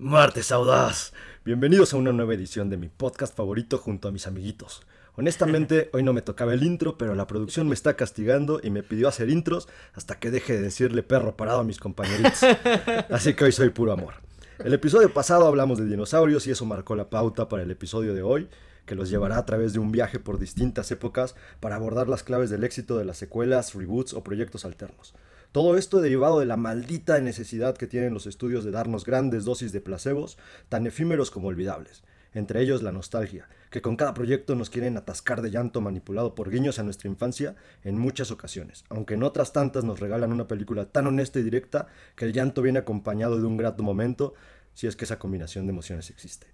Martes 0.00 0.52
Audaz. 0.52 1.12
Bienvenidos 1.44 1.92
a 1.92 1.96
una 1.96 2.12
nueva 2.12 2.32
edición 2.32 2.70
de 2.70 2.76
mi 2.76 2.88
podcast 2.88 3.36
favorito 3.36 3.78
junto 3.78 4.06
a 4.06 4.12
mis 4.12 4.28
amiguitos. 4.28 4.86
Honestamente, 5.16 5.90
hoy 5.92 6.04
no 6.04 6.12
me 6.12 6.22
tocaba 6.22 6.54
el 6.54 6.62
intro, 6.62 6.96
pero 6.96 7.16
la 7.16 7.26
producción 7.26 7.66
me 7.66 7.74
está 7.74 7.96
castigando 7.96 8.60
y 8.62 8.70
me 8.70 8.84
pidió 8.84 9.08
hacer 9.08 9.28
intros 9.28 9.68
hasta 9.94 10.20
que 10.20 10.30
deje 10.30 10.52
de 10.52 10.60
decirle 10.60 11.02
perro 11.02 11.36
parado 11.36 11.58
a 11.58 11.64
mis 11.64 11.80
compañeritos. 11.80 12.44
Así 13.10 13.34
que 13.34 13.42
hoy 13.42 13.50
soy 13.50 13.70
puro 13.70 13.90
amor. 13.90 14.14
El 14.60 14.72
episodio 14.72 15.12
pasado 15.12 15.48
hablamos 15.48 15.78
de 15.78 15.86
dinosaurios 15.86 16.46
y 16.46 16.52
eso 16.52 16.64
marcó 16.64 16.94
la 16.94 17.10
pauta 17.10 17.48
para 17.48 17.64
el 17.64 17.70
episodio 17.72 18.14
de 18.14 18.22
hoy, 18.22 18.48
que 18.86 18.94
los 18.94 19.10
llevará 19.10 19.36
a 19.36 19.46
través 19.46 19.72
de 19.72 19.80
un 19.80 19.90
viaje 19.90 20.20
por 20.20 20.38
distintas 20.38 20.92
épocas 20.92 21.34
para 21.58 21.74
abordar 21.74 22.08
las 22.08 22.22
claves 22.22 22.50
del 22.50 22.62
éxito 22.62 22.98
de 22.98 23.04
las 23.04 23.18
secuelas, 23.18 23.74
reboots 23.74 24.14
o 24.14 24.22
proyectos 24.22 24.64
alternos. 24.64 25.16
Todo 25.50 25.78
esto 25.78 26.02
derivado 26.02 26.40
de 26.40 26.46
la 26.46 26.58
maldita 26.58 27.18
necesidad 27.20 27.74
que 27.74 27.86
tienen 27.86 28.12
los 28.12 28.26
estudios 28.26 28.64
de 28.64 28.70
darnos 28.70 29.06
grandes 29.06 29.46
dosis 29.46 29.72
de 29.72 29.80
placebos, 29.80 30.36
tan 30.68 30.86
efímeros 30.86 31.30
como 31.30 31.48
olvidables. 31.48 32.02
Entre 32.34 32.60
ellos 32.60 32.82
la 32.82 32.92
nostalgia, 32.92 33.48
que 33.70 33.80
con 33.80 33.96
cada 33.96 34.12
proyecto 34.12 34.54
nos 34.54 34.68
quieren 34.68 34.98
atascar 34.98 35.40
de 35.40 35.50
llanto 35.50 35.80
manipulado 35.80 36.34
por 36.34 36.50
guiños 36.50 36.78
a 36.78 36.82
nuestra 36.82 37.08
infancia 37.08 37.56
en 37.82 37.98
muchas 37.98 38.30
ocasiones, 38.30 38.84
aunque 38.90 39.14
en 39.14 39.22
otras 39.22 39.54
tantas 39.54 39.84
nos 39.84 40.00
regalan 40.00 40.32
una 40.32 40.46
película 40.46 40.84
tan 40.84 41.06
honesta 41.06 41.38
y 41.38 41.44
directa 41.44 41.86
que 42.14 42.26
el 42.26 42.34
llanto 42.34 42.60
viene 42.60 42.80
acompañado 42.80 43.38
de 43.38 43.46
un 43.46 43.56
grato 43.56 43.82
momento, 43.82 44.34
si 44.74 44.86
es 44.86 44.96
que 44.96 45.06
esa 45.06 45.18
combinación 45.18 45.66
de 45.66 45.72
emociones 45.72 46.10
existe. 46.10 46.46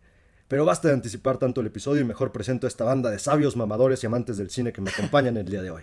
Pero 0.46 0.64
basta 0.64 0.86
de 0.86 0.94
anticipar 0.94 1.38
tanto 1.38 1.62
el 1.62 1.66
episodio 1.66 2.02
y 2.02 2.04
mejor 2.04 2.30
presento 2.30 2.66
a 2.66 2.68
esta 2.68 2.84
banda 2.84 3.10
de 3.10 3.18
sabios 3.18 3.56
mamadores 3.56 4.04
y 4.04 4.06
amantes 4.06 4.36
del 4.36 4.50
cine 4.50 4.72
que 4.72 4.80
me 4.80 4.90
acompañan 4.90 5.36
el 5.36 5.46
día 5.46 5.62
de 5.62 5.72
hoy. 5.72 5.82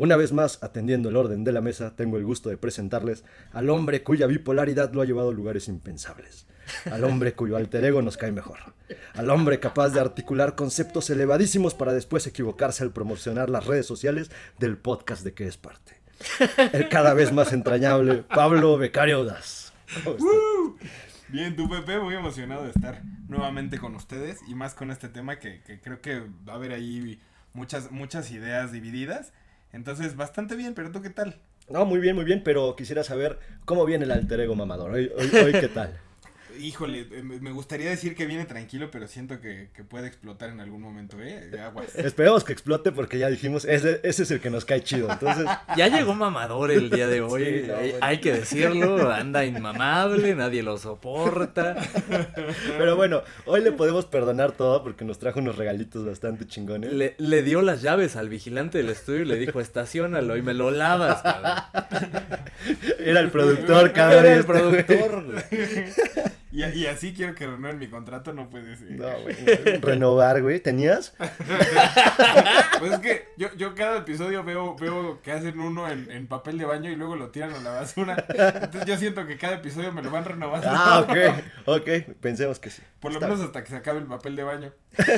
Una 0.00 0.16
vez 0.16 0.32
más, 0.32 0.62
atendiendo 0.62 1.10
el 1.10 1.16
orden 1.16 1.44
de 1.44 1.52
la 1.52 1.60
mesa, 1.60 1.94
tengo 1.94 2.16
el 2.16 2.24
gusto 2.24 2.48
de 2.48 2.56
presentarles 2.56 3.22
al 3.52 3.68
hombre 3.68 4.02
cuya 4.02 4.26
bipolaridad 4.26 4.94
lo 4.94 5.02
ha 5.02 5.04
llevado 5.04 5.28
a 5.28 5.34
lugares 5.34 5.68
impensables. 5.68 6.46
Al 6.90 7.04
hombre 7.04 7.34
cuyo 7.34 7.58
alter 7.58 7.84
ego 7.84 8.00
nos 8.00 8.16
cae 8.16 8.32
mejor. 8.32 8.60
Al 9.12 9.28
hombre 9.28 9.60
capaz 9.60 9.90
de 9.90 10.00
articular 10.00 10.54
conceptos 10.54 11.10
elevadísimos 11.10 11.74
para 11.74 11.92
después 11.92 12.26
equivocarse 12.26 12.82
al 12.82 12.92
promocionar 12.92 13.50
las 13.50 13.66
redes 13.66 13.84
sociales 13.84 14.30
del 14.58 14.78
podcast 14.78 15.22
de 15.22 15.34
que 15.34 15.46
es 15.46 15.58
parte. 15.58 16.00
El 16.72 16.88
cada 16.88 17.12
vez 17.12 17.30
más 17.30 17.52
entrañable 17.52 18.24
Pablo 18.34 18.78
Becario 18.78 19.26
Das. 19.26 19.74
Bien, 21.28 21.54
tu 21.56 21.68
Pepe, 21.68 21.98
muy 21.98 22.14
emocionado 22.14 22.64
de 22.64 22.70
estar 22.70 23.02
nuevamente 23.28 23.78
con 23.78 23.94
ustedes 23.96 24.38
y 24.48 24.54
más 24.54 24.72
con 24.72 24.90
este 24.90 25.10
tema 25.10 25.38
que, 25.38 25.60
que 25.60 25.78
creo 25.78 26.00
que 26.00 26.20
va 26.48 26.54
a 26.54 26.56
haber 26.56 26.72
ahí 26.72 27.20
muchas, 27.52 27.90
muchas 27.90 28.30
ideas 28.30 28.72
divididas 28.72 29.34
entonces, 29.72 30.16
bastante 30.16 30.56
bien, 30.56 30.74
pero 30.74 30.90
¿tú 30.90 31.02
qué 31.02 31.10
tal? 31.10 31.36
No, 31.68 31.84
muy 31.84 32.00
bien, 32.00 32.16
muy 32.16 32.24
bien, 32.24 32.42
pero 32.44 32.74
quisiera 32.74 33.04
saber 33.04 33.38
cómo 33.64 33.84
viene 33.84 34.04
el 34.04 34.10
alter 34.10 34.40
ego 34.40 34.56
mamador. 34.56 34.92
Hoy, 34.92 35.10
¿qué 35.52 35.68
tal? 35.68 35.96
Híjole, 36.60 37.06
eh, 37.10 37.22
me 37.22 37.52
gustaría 37.52 37.90
decir 37.90 38.14
que 38.14 38.26
viene 38.26 38.44
tranquilo, 38.44 38.90
pero 38.90 39.08
siento 39.08 39.40
que, 39.40 39.68
puede 39.88 40.06
explotar 40.06 40.50
en 40.50 40.60
algún 40.60 40.82
momento, 40.82 41.16
¿eh? 41.20 41.50
Aguas. 41.60 41.96
Esperemos 41.96 42.44
que 42.44 42.52
explote 42.52 42.92
porque 42.92 43.18
ya 43.18 43.28
dijimos, 43.28 43.64
ese, 43.64 44.00
ese 44.02 44.22
es 44.22 44.30
el 44.30 44.40
que 44.40 44.50
nos 44.50 44.64
cae 44.64 44.82
chido, 44.82 45.10
entonces... 45.10 45.46
Ya 45.76 45.88
llegó 45.88 46.14
mamador 46.14 46.70
el 46.70 46.90
día 46.90 47.06
de 47.06 47.20
hoy, 47.20 47.70
hay, 48.00 48.18
que 48.18 48.32
decirlo, 48.32 49.10
anda 49.10 49.44
inmamable, 49.44 50.34
nadie 50.34 50.62
lo 50.62 50.76
soporta. 50.78 51.76
Pero 52.76 52.96
bueno, 52.96 53.22
hoy 53.46 53.62
le 53.62 53.72
podemos 53.72 54.04
perdonar 54.06 54.52
todo 54.52 54.82
porque 54.82 55.04
nos 55.04 55.18
trajo 55.18 55.38
unos 55.38 55.56
regalitos 55.56 56.04
bastante 56.04 56.46
chingones. 56.46 56.92
Le, 56.92 57.14
le 57.18 57.42
dio 57.42 57.62
las 57.62 57.82
llaves 57.82 58.16
al 58.16 58.28
vigilante 58.28 58.78
del 58.78 58.90
estudio 58.90 59.22
y 59.22 59.26
le 59.26 59.36
dijo, 59.36 59.60
estacionalo 59.60 60.36
y 60.36 60.42
me 60.42 60.54
lo 60.54 60.70
lavas, 60.70 61.22
cabrón. 61.22 61.52
Era 62.98 63.20
el 63.20 63.30
productor, 63.30 63.92
cabrón. 63.92 64.24
Era 64.24 64.34
el 64.34 64.44
productor, 64.44 65.24
y, 66.52 66.64
y, 66.64 66.86
así 66.86 67.14
quiero 67.14 67.34
que 67.34 67.46
renueven 67.46 67.78
mi 67.78 67.88
contrato, 67.88 68.32
no 68.32 68.50
puede 68.50 68.76
ser. 68.76 68.92
No, 68.92 69.08
güey. 69.22 69.36
Renovar, 69.80 70.42
güey. 70.42 70.60
¿Tenías? 70.60 71.14
pues 72.78 72.92
es 72.92 72.98
que 72.98 73.28
yo, 73.36 73.54
yo 73.56 73.74
cada 73.74 73.98
episodio 73.98 74.42
veo, 74.42 74.74
veo 74.76 75.20
que 75.22 75.32
hacen 75.32 75.60
uno 75.60 75.88
en, 75.88 76.10
en, 76.10 76.26
papel 76.26 76.58
de 76.58 76.64
baño 76.64 76.90
y 76.90 76.96
luego 76.96 77.14
lo 77.14 77.30
tiran 77.30 77.54
a 77.54 77.60
la 77.60 77.70
basura. 77.70 78.24
Entonces 78.28 78.84
yo 78.84 78.96
siento 78.96 79.26
que 79.26 79.36
cada 79.36 79.56
episodio 79.56 79.92
me 79.92 80.02
lo 80.02 80.10
van 80.10 80.24
renovando. 80.24 80.66
Ah, 80.70 81.06
ok. 81.06 81.16
Ok. 81.66 81.88
Pensemos 82.20 82.58
que 82.58 82.70
sí. 82.70 82.82
Por 82.98 83.12
lo 83.12 83.20
menos 83.20 83.40
hasta 83.40 83.62
que 83.62 83.70
se 83.70 83.76
acabe 83.76 84.00
el 84.00 84.06
papel 84.06 84.36
de 84.36 84.42
baño. 84.42 84.72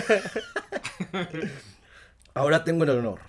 Ahora 2.34 2.64
tengo 2.64 2.84
el 2.84 2.90
honor. 2.90 3.20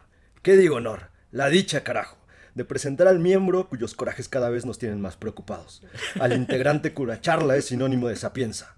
¿Qué 0.41 0.57
digo 0.57 0.75
honor? 0.75 1.09
La 1.31 1.49
dicha, 1.49 1.83
carajo 1.83 2.22
de 2.56 2.66
presentar 2.66 3.08
al 3.08 3.19
miembro 3.19 3.68
cuyos 3.69 3.96
corajes 3.96 4.30
cada 4.30 4.50
vez 4.50 4.66
nos 4.66 4.78
tienen 4.78 5.02
más 5.02 5.18
preocupados. 5.18 5.81
Al 6.19 6.34
integrante 6.34 6.94
cuya 6.94 7.22
charla 7.22 7.56
es 7.56 7.66
sinónimo 7.66 8.08
de 8.08 8.16
sapienza. 8.16 8.75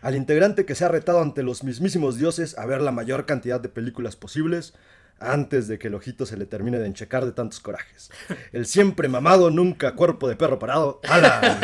Al 0.00 0.16
integrante 0.16 0.64
que 0.66 0.74
se 0.74 0.84
ha 0.84 0.88
retado 0.88 1.20
ante 1.20 1.42
los 1.42 1.62
mismísimos 1.62 2.18
dioses 2.18 2.58
a 2.58 2.66
ver 2.66 2.80
la 2.80 2.90
mayor 2.90 3.24
cantidad 3.24 3.60
de 3.60 3.68
películas 3.68 4.16
posibles 4.16 4.74
antes 5.20 5.68
de 5.68 5.78
que 5.78 5.88
el 5.88 5.94
ojito 5.94 6.26
se 6.26 6.36
le 6.36 6.46
termine 6.46 6.78
de 6.78 6.86
enchecar 6.86 7.24
de 7.24 7.32
tantos 7.32 7.60
corajes. 7.60 8.10
El 8.52 8.66
siempre 8.66 9.08
mamado, 9.08 9.50
nunca 9.50 9.94
cuerpo 9.94 10.28
de 10.28 10.36
perro 10.36 10.58
parado. 10.58 11.00
¡Hala! 11.08 11.60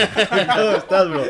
¿Cómo 0.54 0.70
estás, 0.76 1.08
bro? 1.08 1.24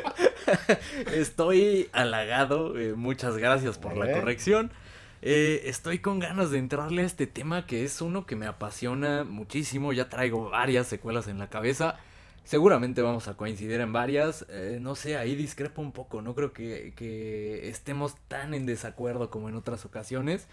Estoy 1.15 1.89
halagado. 1.93 2.78
Eh, 2.78 2.95
muchas 2.95 3.39
gracias 3.39 3.78
por 3.78 3.97
la 3.97 4.12
corrección. 4.12 4.71
Eh, 5.20 5.62
estoy 5.64 5.98
con 5.98 6.20
ganas 6.20 6.50
de 6.50 6.58
entrarle 6.58 7.02
a 7.02 7.06
este 7.06 7.26
tema 7.26 7.66
que 7.66 7.84
es 7.84 8.00
uno 8.00 8.26
que 8.26 8.36
me 8.36 8.46
apasiona 8.46 9.24
muchísimo. 9.24 9.92
Ya 9.92 10.08
traigo 10.08 10.50
varias 10.50 10.86
secuelas 10.86 11.28
en 11.28 11.38
la 11.38 11.48
cabeza. 11.48 11.96
Seguramente 12.44 13.02
vamos 13.02 13.28
a 13.28 13.36
coincidir 13.36 13.80
en 13.80 13.92
varias. 13.92 14.46
Eh, 14.48 14.78
no 14.80 14.94
sé, 14.94 15.16
ahí 15.16 15.34
discrepo 15.34 15.82
un 15.82 15.92
poco. 15.92 16.22
No 16.22 16.34
creo 16.34 16.52
que, 16.52 16.94
que 16.96 17.68
estemos 17.68 18.16
tan 18.28 18.54
en 18.54 18.66
desacuerdo 18.66 19.30
como 19.30 19.48
en 19.48 19.56
otras 19.56 19.84
ocasiones 19.84 20.48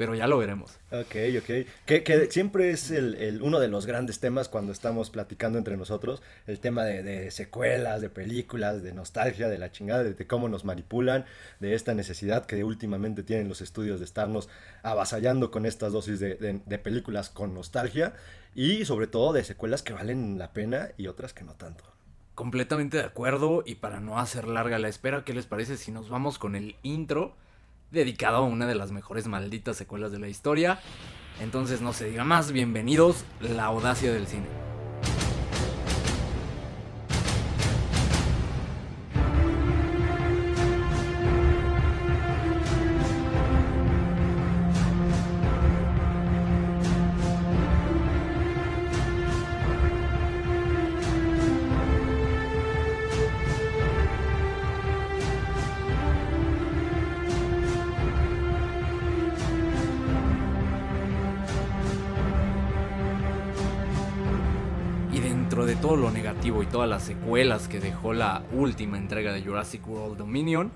pero 0.00 0.14
ya 0.14 0.26
lo 0.26 0.38
veremos. 0.38 0.78
Ok, 0.92 1.14
ok. 1.40 1.66
Que, 1.84 2.02
que 2.02 2.30
siempre 2.30 2.70
es 2.70 2.90
el, 2.90 3.16
el, 3.16 3.42
uno 3.42 3.60
de 3.60 3.68
los 3.68 3.84
grandes 3.84 4.18
temas 4.18 4.48
cuando 4.48 4.72
estamos 4.72 5.10
platicando 5.10 5.58
entre 5.58 5.76
nosotros, 5.76 6.22
el 6.46 6.58
tema 6.58 6.84
de, 6.84 7.02
de 7.02 7.30
secuelas, 7.30 8.00
de 8.00 8.08
películas, 8.08 8.82
de 8.82 8.94
nostalgia, 8.94 9.50
de 9.50 9.58
la 9.58 9.72
chingada, 9.72 10.02
de, 10.02 10.26
cómo 10.26 10.48
nos 10.48 10.64
manipulan, 10.64 11.26
de 11.58 11.74
esta 11.74 11.92
necesidad 11.92 12.46
que 12.46 12.64
últimamente 12.64 13.22
tienen 13.22 13.46
los 13.46 13.60
estudios 13.60 13.98
de 13.98 14.06
estarnos 14.06 14.48
avasallando 14.82 15.50
con 15.50 15.66
estas 15.66 15.92
dosis 15.92 16.18
de, 16.18 16.62
de 16.64 16.78
películas 16.78 17.28
con 17.28 17.52
nostalgia 17.52 18.14
y 18.54 18.86
sobre 18.86 19.06
todo 19.06 19.34
de 19.34 19.44
secuelas 19.44 19.82
que 19.82 19.92
valen 19.92 20.38
la 20.38 20.54
pena 20.54 20.92
y 20.96 21.08
otras 21.08 21.34
que 21.34 21.44
no 21.44 21.52
tanto. 21.56 21.84
Completamente 22.34 22.96
de 22.96 23.04
acuerdo 23.04 23.64
y 23.66 23.74
para 23.74 24.00
no 24.00 24.18
hacer 24.18 24.48
larga 24.48 24.78
la 24.78 24.88
espera, 24.88 25.24
¿qué 25.26 25.34
les 25.34 25.44
parece 25.44 25.76
si 25.76 25.92
nos 25.92 26.08
vamos 26.08 26.38
con 26.38 26.56
el 26.56 26.76
intro? 26.82 27.34
Dedicado 27.90 28.38
a 28.38 28.42
una 28.42 28.66
de 28.66 28.74
las 28.74 28.92
mejores 28.92 29.26
malditas 29.26 29.76
secuelas 29.76 30.12
de 30.12 30.18
la 30.18 30.28
historia. 30.28 30.80
Entonces 31.40 31.80
no 31.80 31.92
se 31.92 32.10
diga 32.10 32.24
más, 32.24 32.52
bienvenidos, 32.52 33.24
la 33.40 33.64
audacia 33.64 34.12
del 34.12 34.26
cine. 34.26 34.69
Lo 65.66 66.10
negativo 66.10 66.62
y 66.62 66.66
todas 66.66 66.88
las 66.88 67.02
secuelas 67.02 67.68
que 67.68 67.80
dejó 67.80 68.14
la 68.14 68.42
última 68.52 68.96
entrega 68.96 69.32
de 69.32 69.42
Jurassic 69.42 69.86
World 69.86 70.16
Dominion, 70.16 70.70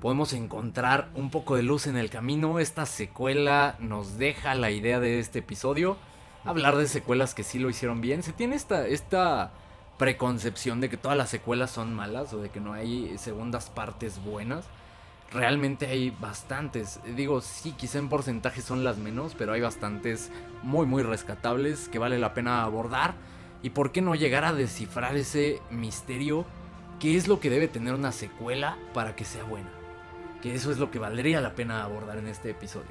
podemos 0.00 0.32
encontrar 0.32 1.10
un 1.14 1.30
poco 1.30 1.54
de 1.54 1.62
luz 1.62 1.86
en 1.86 1.98
el 1.98 2.08
camino. 2.08 2.58
Esta 2.58 2.86
secuela 2.86 3.76
nos 3.78 4.16
deja 4.16 4.54
la 4.54 4.70
idea 4.70 5.00
de 5.00 5.18
este 5.18 5.40
episodio. 5.40 5.98
Hablar 6.44 6.76
de 6.76 6.88
secuelas 6.88 7.34
que 7.34 7.42
sí 7.42 7.58
lo 7.58 7.68
hicieron 7.68 8.00
bien. 8.00 8.22
Se 8.22 8.32
tiene 8.32 8.56
esta, 8.56 8.86
esta 8.86 9.52
preconcepción 9.98 10.80
de 10.80 10.88
que 10.88 10.96
todas 10.96 11.18
las 11.18 11.28
secuelas 11.28 11.70
son 11.70 11.92
malas 11.92 12.32
o 12.32 12.38
de 12.40 12.48
que 12.48 12.60
no 12.60 12.72
hay 12.72 13.18
segundas 13.18 13.68
partes 13.68 14.18
buenas. 14.24 14.64
Realmente 15.30 15.86
hay 15.86 16.10
bastantes. 16.10 17.00
Digo, 17.16 17.42
sí, 17.42 17.72
quizá 17.72 17.98
en 17.98 18.08
porcentaje 18.08 18.62
son 18.62 18.82
las 18.82 18.96
menos, 18.96 19.34
pero 19.36 19.52
hay 19.52 19.60
bastantes 19.60 20.30
muy, 20.62 20.86
muy 20.86 21.02
rescatables 21.02 21.88
que 21.88 21.98
vale 21.98 22.18
la 22.18 22.32
pena 22.32 22.64
abordar. 22.64 23.14
¿Y 23.62 23.70
por 23.70 23.92
qué 23.92 24.00
no 24.00 24.14
llegar 24.14 24.44
a 24.44 24.52
descifrar 24.52 25.16
ese 25.16 25.60
misterio? 25.70 26.44
¿Qué 26.98 27.16
es 27.16 27.28
lo 27.28 27.38
que 27.38 27.50
debe 27.50 27.68
tener 27.68 27.94
una 27.94 28.12
secuela 28.12 28.76
para 28.92 29.14
que 29.14 29.24
sea 29.24 29.44
buena? 29.44 29.70
Que 30.40 30.54
eso 30.54 30.72
es 30.72 30.78
lo 30.78 30.90
que 30.90 30.98
valdría 30.98 31.40
la 31.40 31.54
pena 31.54 31.84
abordar 31.84 32.18
en 32.18 32.26
este 32.26 32.50
episodio. 32.50 32.90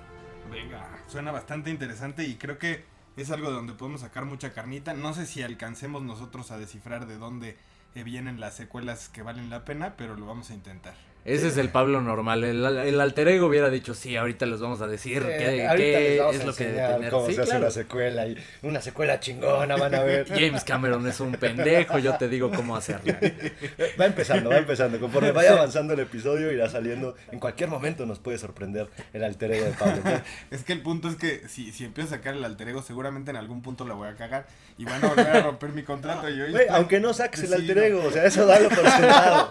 Venga, 0.49 0.87
suena 1.07 1.31
bastante 1.31 1.69
interesante 1.69 2.23
y 2.23 2.35
creo 2.35 2.57
que 2.57 2.85
es 3.17 3.29
algo 3.31 3.49
de 3.49 3.55
donde 3.55 3.73
podemos 3.73 4.01
sacar 4.01 4.25
mucha 4.25 4.53
carnita. 4.53 4.93
No 4.93 5.13
sé 5.13 5.25
si 5.25 5.43
alcancemos 5.43 6.03
nosotros 6.03 6.51
a 6.51 6.57
descifrar 6.57 7.05
de 7.05 7.17
dónde 7.17 7.57
eh, 7.95 8.03
vienen 8.03 8.39
las 8.39 8.55
secuelas 8.55 9.09
que 9.09 9.21
valen 9.21 9.49
la 9.49 9.65
pena, 9.65 9.95
pero 9.97 10.15
lo 10.15 10.25
vamos 10.25 10.49
a 10.51 10.53
intentar. 10.53 10.93
Ese 11.23 11.49
es 11.49 11.57
el 11.57 11.69
Pablo 11.69 12.01
normal. 12.01 12.43
El, 12.43 12.65
el, 12.65 12.99
alter 12.99 13.27
ego 13.27 13.45
hubiera 13.45 13.69
dicho, 13.69 13.93
sí, 13.93 14.15
ahorita 14.15 14.47
les 14.47 14.59
vamos 14.59 14.81
a 14.81 14.87
decir 14.87 15.21
qué, 15.21 15.67
qué 15.77 16.17
es 16.31 16.45
lo 16.45 16.55
que 16.55 16.65
tener. 16.65 17.11
Cómo 17.11 17.29
se 17.29 17.41
hace 17.41 17.57
una 17.57 17.69
secuela 17.69 18.27
y 18.27 18.37
una 18.63 18.81
secuela 18.81 19.19
chingona, 19.19 19.75
van 19.75 19.93
a 19.93 20.01
ver. 20.01 20.27
James 20.29 20.63
Cameron 20.63 21.05
es 21.07 21.19
un 21.19 21.33
pendejo, 21.33 21.99
yo 21.99 22.17
te 22.17 22.27
digo 22.27 22.49
cómo 22.51 22.75
hacerlo. 22.75 23.13
Va 23.99 24.05
empezando, 24.05 24.49
va 24.49 24.57
empezando. 24.57 24.99
Conforme 24.99 25.31
vaya 25.41 25.53
avanzando 25.53 25.93
el 25.93 25.99
episodio, 25.99 26.51
irá 26.51 26.69
saliendo. 26.69 27.15
En 27.31 27.39
cualquier 27.39 27.69
momento 27.69 28.05
nos 28.05 28.19
puede 28.19 28.37
sorprender 28.37 28.87
el 29.13 29.23
alter 29.23 29.51
ego 29.51 29.65
de 29.65 29.71
Pablo. 29.71 30.01
es 30.49 30.63
que 30.63 30.73
el 30.73 30.81
punto 30.81 31.07
es 31.09 31.15
que 31.15 31.47
si, 31.47 31.71
si 31.71 31.85
empiezo 31.85 32.15
a 32.15 32.17
sacar 32.17 32.35
el 32.35 32.43
alter 32.43 32.69
ego, 32.69 32.81
seguramente 32.81 33.31
en 33.31 33.37
algún 33.37 33.61
punto 33.61 33.85
la 33.85 33.93
voy 33.93 34.09
a 34.09 34.15
cagar 34.15 34.47
y 34.77 34.85
van 34.85 35.03
a 35.03 35.09
volver 35.09 35.27
a 35.27 35.41
romper 35.41 35.69
mi 35.69 35.83
contrato. 35.83 36.29
Y 36.29 36.37
yo, 36.37 36.45
aunque 36.71 36.99
no 36.99 37.13
saques 37.13 37.43
el 37.43 37.53
alter 37.53 37.77
ego, 37.77 38.03
o 38.05 38.11
sea, 38.11 38.25
eso 38.25 38.45
dalo 38.45 38.69
por 38.69 38.89
sentado. 38.89 39.49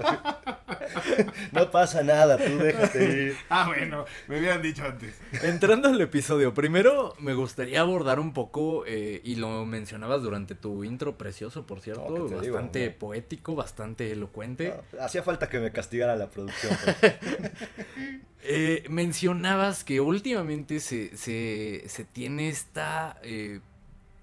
No 1.65 1.71
pasa 1.71 2.03
nada, 2.03 2.37
tú 2.37 2.59
déjate 2.59 3.05
ir. 3.05 3.37
Ah, 3.51 3.67
bueno, 3.67 4.05
me 4.29 4.39
hubieran 4.39 4.63
dicho 4.63 4.85
antes. 4.85 5.15
Entrando 5.43 5.89
al 5.89 6.01
episodio, 6.01 6.55
primero 6.55 7.15
me 7.19 7.35
gustaría 7.35 7.81
abordar 7.81 8.21
un 8.21 8.33
poco, 8.33 8.85
eh, 8.87 9.21
y 9.25 9.37
lo 9.37 9.65
mencionabas 9.67 10.23
durante 10.23 10.55
tu 10.55 10.85
intro 10.85 11.17
precioso, 11.17 11.67
por 11.67 11.81
cierto, 11.81 12.29
bastante 12.29 12.91
poético, 12.91 13.55
bastante 13.55 14.13
elocuente. 14.13 14.75
hacía 15.01 15.23
falta 15.23 15.49
que 15.49 15.59
me 15.59 15.73
castigara 15.73 16.17
la 16.17 16.29
producción. 16.29 16.77
Eh, 18.43 18.85
mencionabas 18.89 19.85
que 19.85 20.01
últimamente 20.01 20.81
se, 20.81 21.15
se, 21.15 21.85
se 21.87 22.05
tiene 22.07 22.49
esta, 22.49 23.19
eh, 23.23 23.61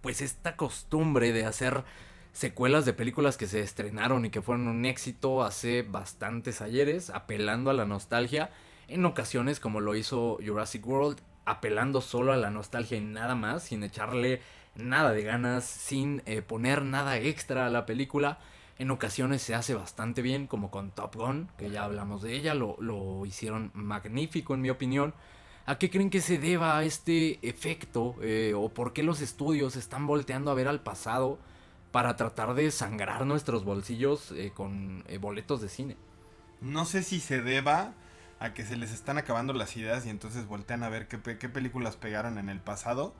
pues 0.01 0.21
esta 0.21 0.55
costumbre 0.55 1.31
de 1.33 1.45
hacer 1.45 1.83
secuelas 2.37 2.85
de 2.85 2.93
películas 2.93 3.35
que 3.35 3.47
se 3.47 3.61
estrenaron 3.61 4.23
y 4.23 4.29
que 4.29 4.43
fueron 4.43 4.67
un 4.67 4.85
éxito 4.85 5.41
hace 5.41 5.81
bastantes 5.81 6.61
ayeres, 6.61 7.09
apelando 7.09 7.71
a 7.71 7.73
la 7.73 7.85
nostalgia, 7.85 8.51
en 8.87 9.03
ocasiones 9.05 9.59
como 9.59 9.81
lo 9.81 9.95
hizo 9.95 10.37
Jurassic 10.45 10.85
World, 10.85 11.17
apelando 11.45 11.99
solo 11.99 12.33
a 12.33 12.37
la 12.37 12.51
nostalgia 12.51 12.95
y 12.95 13.01
nada 13.01 13.33
más, 13.33 13.63
sin 13.63 13.81
echarle 13.81 14.39
nada 14.75 15.13
de 15.13 15.23
ganas, 15.23 15.65
sin 15.65 16.21
eh, 16.27 16.43
poner 16.43 16.83
nada 16.83 17.17
extra 17.17 17.65
a 17.65 17.71
la 17.71 17.87
película. 17.87 18.37
En 18.77 18.91
ocasiones 18.91 19.41
se 19.41 19.55
hace 19.55 19.73
bastante 19.73 20.21
bien, 20.21 20.45
como 20.45 20.69
con 20.69 20.91
Top 20.91 21.15
Gun, 21.15 21.49
que 21.57 21.71
ya 21.71 21.85
hablamos 21.85 22.21
de 22.21 22.35
ella, 22.35 22.53
lo, 22.53 22.77
lo 22.79 23.25
hicieron 23.25 23.71
magnífico 23.73 24.53
en 24.53 24.61
mi 24.61 24.69
opinión. 24.69 25.15
¿A 25.65 25.79
qué 25.79 25.89
creen 25.89 26.11
que 26.11 26.21
se 26.21 26.37
deba 26.37 26.83
este 26.83 27.39
efecto? 27.41 28.15
Eh, 28.21 28.53
¿O 28.55 28.69
por 28.69 28.93
qué 28.93 29.01
los 29.01 29.21
estudios 29.21 29.75
están 29.75 30.05
volteando 30.05 30.51
a 30.51 30.53
ver 30.53 30.67
al 30.67 30.81
pasado? 30.81 31.39
Para 31.91 32.15
tratar 32.15 32.53
de 32.53 32.69
sangrar 32.71 33.25
nuestros 33.25 33.63
bolsillos 33.63 34.31
eh, 34.31 34.51
con 34.53 35.03
eh, 35.07 35.17
boletos 35.17 35.61
de 35.61 35.69
cine. 35.69 35.97
No 36.61 36.85
sé 36.85 37.03
si 37.03 37.19
se 37.19 37.41
deba 37.41 37.93
a 38.39 38.53
que 38.53 38.65
se 38.65 38.75
les 38.75 38.91
están 38.91 39.17
acabando 39.17 39.53
las 39.53 39.75
ideas 39.77 40.05
y 40.05 40.09
entonces 40.09 40.47
voltean 40.47 40.83
a 40.83 40.89
ver 40.89 41.07
qué, 41.07 41.37
qué 41.37 41.49
películas 41.49 41.95
pegaron 41.95 42.37
en 42.37 42.49
el 42.49 42.59
pasado 42.59 43.13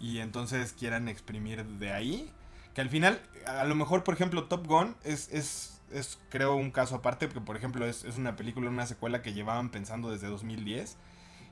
y 0.00 0.18
entonces 0.18 0.72
quieran 0.72 1.08
exprimir 1.08 1.64
de 1.64 1.92
ahí. 1.92 2.30
Que 2.74 2.80
al 2.80 2.88
final, 2.88 3.20
a 3.46 3.64
lo 3.64 3.74
mejor, 3.74 4.02
por 4.02 4.14
ejemplo, 4.14 4.44
Top 4.44 4.66
Gun 4.66 4.96
es, 5.04 5.28
es, 5.32 5.80
es 5.92 6.18
creo, 6.28 6.56
un 6.56 6.70
caso 6.72 6.96
aparte, 6.96 7.28
porque 7.28 7.40
por 7.40 7.56
ejemplo 7.56 7.86
es, 7.86 8.04
es 8.04 8.16
una 8.16 8.36
película, 8.36 8.68
una 8.68 8.86
secuela 8.86 9.22
que 9.22 9.32
llevaban 9.32 9.70
pensando 9.70 10.10
desde 10.10 10.26
2010 10.26 10.96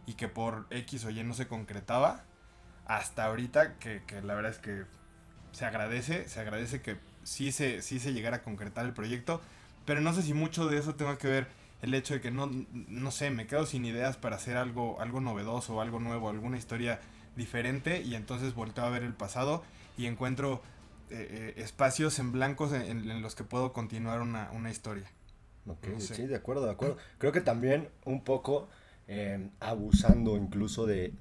y 0.07 0.15
que 0.15 0.29
por 0.29 0.67
X 0.71 1.05
o 1.05 1.11
Y 1.11 1.23
no 1.23 1.35
se 1.35 1.47
concretaba 1.47 2.25
hasta 2.87 3.25
ahorita, 3.27 3.79
que, 3.79 4.03
que 4.07 4.21
la 4.21 4.35
verdad 4.35 4.51
es 4.51 4.59
que 4.59 4.85
se 5.53 5.65
agradece, 5.65 6.29
se 6.29 6.41
agradece 6.41 6.81
que 6.81 6.97
sí 7.25 7.53
se, 7.53 7.83
sí 7.83 8.01
se 8.01 8.13
llegara 8.13 8.39
a 8.39 8.43
concretar 8.43 8.85
el 8.85 8.93
proyecto, 8.93 9.41
pero 9.85 10.01
no 10.01 10.13
sé 10.13 10.23
si 10.23 10.35
mucho 10.35 10.67
de 10.67 10.79
eso 10.79 10.95
tenga 10.95 11.19
que 11.19 11.29
ver 11.29 11.47
el 11.83 11.95
hecho 11.95 12.15
de 12.15 12.21
que 12.21 12.31
no, 12.31 12.51
no 12.73 13.11
sé, 13.11 13.31
me 13.31 13.47
quedo 13.47 13.67
sin 13.67 13.85
ideas 13.85 14.17
para 14.17 14.37
hacer 14.37 14.57
algo, 14.57 15.01
algo 15.01 15.21
novedoso, 15.21 15.81
algo 15.81 15.99
nuevo, 15.99 16.29
alguna 16.31 16.57
historia 16.57 17.01
diferente 17.37 18.03
y 18.03 18.15
entonces 18.15 18.55
volteo 18.55 18.85
a 18.85 18.91
ver 18.91 19.03
el 19.03 19.15
pasado 19.15 19.63
y 19.97 20.07
encuentro 20.07 20.63
eh, 21.11 21.55
eh, 21.57 21.63
espacios 21.63 22.19
en 22.19 22.33
blancos 22.33 22.73
en, 22.73 23.21
los 23.21 23.35
que 23.35 23.45
puedo 23.45 23.73
continuar 23.73 24.21
una, 24.21 24.71
historia. 24.71 25.11
Ok, 25.67 25.99
sí, 25.99 26.27
de 26.27 26.37
acuerdo, 26.37 26.65
de 26.65 26.73
acuerdo. 26.73 26.97
Creo 27.19 27.33
que 27.33 27.41
también 27.41 27.89
un 28.05 28.23
poco 28.23 28.69
eh, 29.09 29.49
abusando 29.61 30.37
incluso 30.37 30.87
de, 30.87 31.13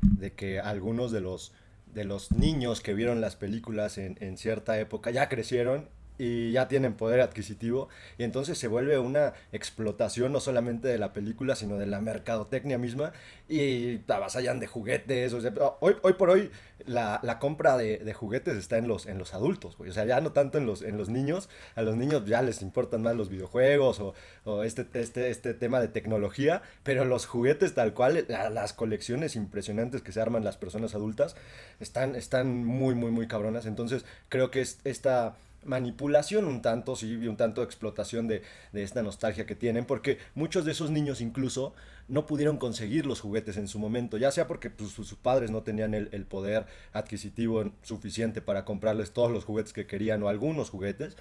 de 0.00 0.32
que 0.32 0.58
algunos 0.58 1.12
de 1.12 1.20
los 1.20 1.52
de 1.92 2.04
los 2.04 2.32
niños 2.32 2.80
que 2.80 2.94
vieron 2.94 3.20
las 3.20 3.36
películas 3.36 3.98
en, 3.98 4.16
en 4.20 4.36
cierta 4.38 4.78
época 4.78 5.10
ya 5.10 5.28
crecieron 5.28 5.88
y 6.18 6.52
ya 6.52 6.68
tienen 6.68 6.94
poder 6.94 7.20
adquisitivo 7.20 7.88
y 8.18 8.24
entonces 8.24 8.58
se 8.58 8.68
vuelve 8.68 8.98
una 8.98 9.32
explotación 9.50 10.32
no 10.32 10.40
solamente 10.40 10.88
de 10.88 10.98
la 10.98 11.12
película 11.12 11.56
sino 11.56 11.78
de 11.78 11.86
la 11.86 12.00
mercadotecnia 12.00 12.78
misma 12.78 13.12
y 13.48 14.00
avasallan 14.08 14.60
de 14.60 14.66
juguetes 14.66 15.32
o 15.32 15.40
sea, 15.40 15.52
hoy, 15.80 15.96
hoy 16.02 16.12
por 16.14 16.30
hoy 16.30 16.50
la, 16.86 17.20
la 17.22 17.38
compra 17.38 17.76
de, 17.76 17.98
de, 17.98 18.12
juguetes 18.12 18.56
está 18.56 18.76
en 18.76 18.88
los, 18.88 19.06
en 19.06 19.18
los 19.18 19.34
adultos 19.34 19.76
o 19.78 19.92
sea 19.92 20.04
ya 20.04 20.20
no 20.20 20.32
tanto 20.32 20.58
en 20.58 20.66
los, 20.66 20.82
en 20.82 20.98
los 20.98 21.08
niños 21.08 21.48
a 21.76 21.82
los 21.82 21.96
niños 21.96 22.24
ya 22.26 22.42
les 22.42 22.60
importan 22.60 23.02
más 23.02 23.16
los 23.16 23.28
videojuegos 23.28 24.00
o, 24.00 24.14
o 24.44 24.64
este, 24.64 24.86
este, 24.94 25.30
este 25.30 25.54
tema 25.54 25.80
de 25.80 25.88
tecnología 25.88 26.62
pero 26.82 27.04
los 27.04 27.26
juguetes 27.26 27.74
tal 27.74 27.94
cual 27.94 28.26
las 28.28 28.72
colecciones 28.74 29.34
impresionantes 29.34 30.02
que 30.02 30.12
se 30.12 30.20
arman 30.20 30.44
las 30.44 30.56
personas 30.56 30.94
adultas 30.94 31.36
están, 31.80 32.16
están 32.16 32.64
muy 32.64 32.94
muy 32.94 33.10
muy 33.10 33.26
cabronas 33.28 33.64
entonces 33.64 34.04
creo 34.28 34.50
que 34.50 34.60
es 34.60 34.78
esta 34.84 35.36
manipulación 35.64 36.44
un 36.46 36.62
tanto, 36.62 36.96
sí, 36.96 37.14
un 37.26 37.36
tanto 37.36 37.62
explotación 37.62 38.28
de, 38.28 38.42
esta 38.72 39.02
nostalgia 39.02 39.46
que 39.46 39.54
tienen, 39.54 39.84
porque 39.84 40.18
muchos 40.34 40.64
de 40.64 40.72
esos 40.72 40.90
niños 40.90 41.20
incluso 41.20 41.74
no 42.08 42.26
pudieron 42.26 42.56
conseguir 42.56 43.06
los 43.06 43.20
juguetes 43.20 43.56
en 43.56 43.68
su 43.68 43.78
momento, 43.78 44.16
ya 44.16 44.30
sea 44.30 44.46
porque 44.46 44.70
pues, 44.70 44.90
sus, 44.90 45.14
padres 45.14 45.50
no 45.50 45.62
tenían 45.62 45.94
el, 45.94 46.26
poder 46.26 46.66
adquisitivo 46.92 47.72
suficiente 47.82 48.40
para 48.40 48.64
comprarles 48.64 49.12
todos 49.12 49.30
los 49.30 49.44
juguetes 49.44 49.72
que 49.72 49.86
querían 49.86 50.22
o 50.22 50.28
algunos 50.28 50.70
juguetes, 50.70 51.16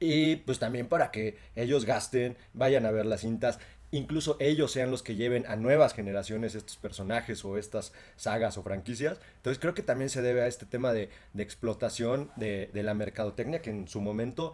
y 0.00 0.36
pues 0.36 0.58
también 0.58 0.86
para 0.86 1.10
que 1.10 1.36
ellos 1.56 1.84
gasten, 1.84 2.36
vayan 2.54 2.86
a 2.86 2.90
ver 2.90 3.06
las 3.06 3.22
cintas 3.22 3.58
incluso 3.90 4.36
ellos 4.40 4.72
sean 4.72 4.90
los 4.90 5.02
que 5.02 5.16
lleven 5.16 5.46
a 5.46 5.56
nuevas 5.56 5.94
generaciones 5.94 6.54
estos 6.54 6.76
personajes 6.76 7.44
o 7.44 7.56
estas 7.56 7.92
sagas 8.16 8.58
o 8.58 8.62
franquicias. 8.62 9.20
Entonces 9.36 9.58
creo 9.58 9.74
que 9.74 9.82
también 9.82 10.10
se 10.10 10.22
debe 10.22 10.42
a 10.42 10.46
este 10.46 10.66
tema 10.66 10.92
de, 10.92 11.10
explotación 11.36 12.30
de, 12.36 12.70
la 12.74 12.94
mercadotecnia 12.94 13.62
que 13.62 13.70
en 13.70 13.88
su 13.88 14.00
momento 14.00 14.52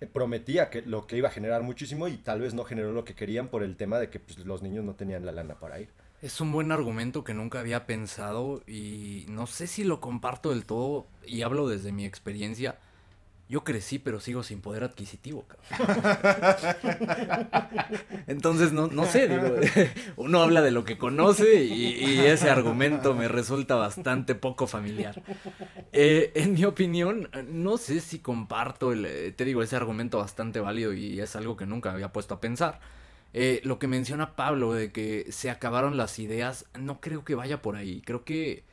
eh, 0.00 0.06
prometía 0.06 0.70
que 0.70 0.82
lo 0.82 1.06
que 1.06 1.16
iba 1.16 1.28
a 1.28 1.32
generar 1.32 1.62
muchísimo 1.62 2.08
y 2.08 2.16
tal 2.16 2.40
vez 2.40 2.54
no 2.54 2.64
generó 2.64 2.92
lo 2.92 3.04
que 3.04 3.14
querían 3.14 3.48
por 3.48 3.62
el 3.62 3.76
tema 3.76 3.98
de 3.98 4.10
que 4.10 4.20
pues, 4.20 4.38
los 4.38 4.62
niños 4.62 4.84
no 4.84 4.94
tenían 4.94 5.24
la 5.24 5.32
lana 5.32 5.58
para 5.58 5.80
ir. 5.80 5.88
Es 6.22 6.40
un 6.40 6.52
buen 6.52 6.72
argumento 6.72 7.22
que 7.22 7.34
nunca 7.34 7.60
había 7.60 7.86
pensado 7.86 8.62
y 8.66 9.26
no 9.28 9.46
sé 9.46 9.66
si 9.66 9.84
lo 9.84 10.00
comparto 10.00 10.50
del 10.50 10.64
todo 10.64 11.06
y 11.26 11.42
hablo 11.42 11.68
desde 11.68 11.92
mi 11.92 12.06
experiencia 12.06 12.78
yo 13.48 13.62
crecí, 13.62 13.98
pero 13.98 14.20
sigo 14.20 14.42
sin 14.42 14.60
poder 14.60 14.84
adquisitivo, 14.84 15.44
Entonces, 18.26 18.72
no, 18.72 18.86
no 18.86 19.04
sé, 19.04 19.28
digo, 19.28 19.56
uno 20.16 20.42
habla 20.42 20.62
de 20.62 20.70
lo 20.70 20.84
que 20.84 20.96
conoce 20.96 21.64
y, 21.64 22.20
ese 22.20 22.48
argumento 22.48 23.14
me 23.14 23.28
resulta 23.28 23.74
bastante 23.74 24.34
poco 24.34 24.66
familiar. 24.66 25.22
Eh, 25.92 26.32
en 26.34 26.54
mi 26.54 26.64
opinión, 26.64 27.28
no 27.48 27.76
sé 27.76 28.00
si 28.00 28.18
comparto, 28.18 28.92
el, 28.92 29.04
eh, 29.04 29.32
te 29.32 29.44
digo, 29.44 29.62
ese 29.62 29.76
argumento 29.76 30.18
bastante 30.18 30.60
válido 30.60 30.94
y 30.94 31.20
es 31.20 31.36
algo 31.36 31.56
que 31.56 31.66
nunca 31.66 31.92
había 31.92 32.12
puesto 32.12 32.34
a 32.34 32.40
pensar. 32.40 32.80
Eh, 33.34 33.60
lo 33.64 33.78
que 33.78 33.88
menciona 33.88 34.36
Pablo 34.36 34.72
de 34.72 34.92
que 34.92 35.26
se 35.30 35.50
acabaron 35.50 35.96
las 35.96 36.18
ideas, 36.18 36.66
no 36.78 37.00
creo 37.00 37.24
que 37.24 37.34
vaya 37.34 37.60
por 37.60 37.76
ahí. 37.76 38.00
Creo 38.00 38.24
que 38.24 38.64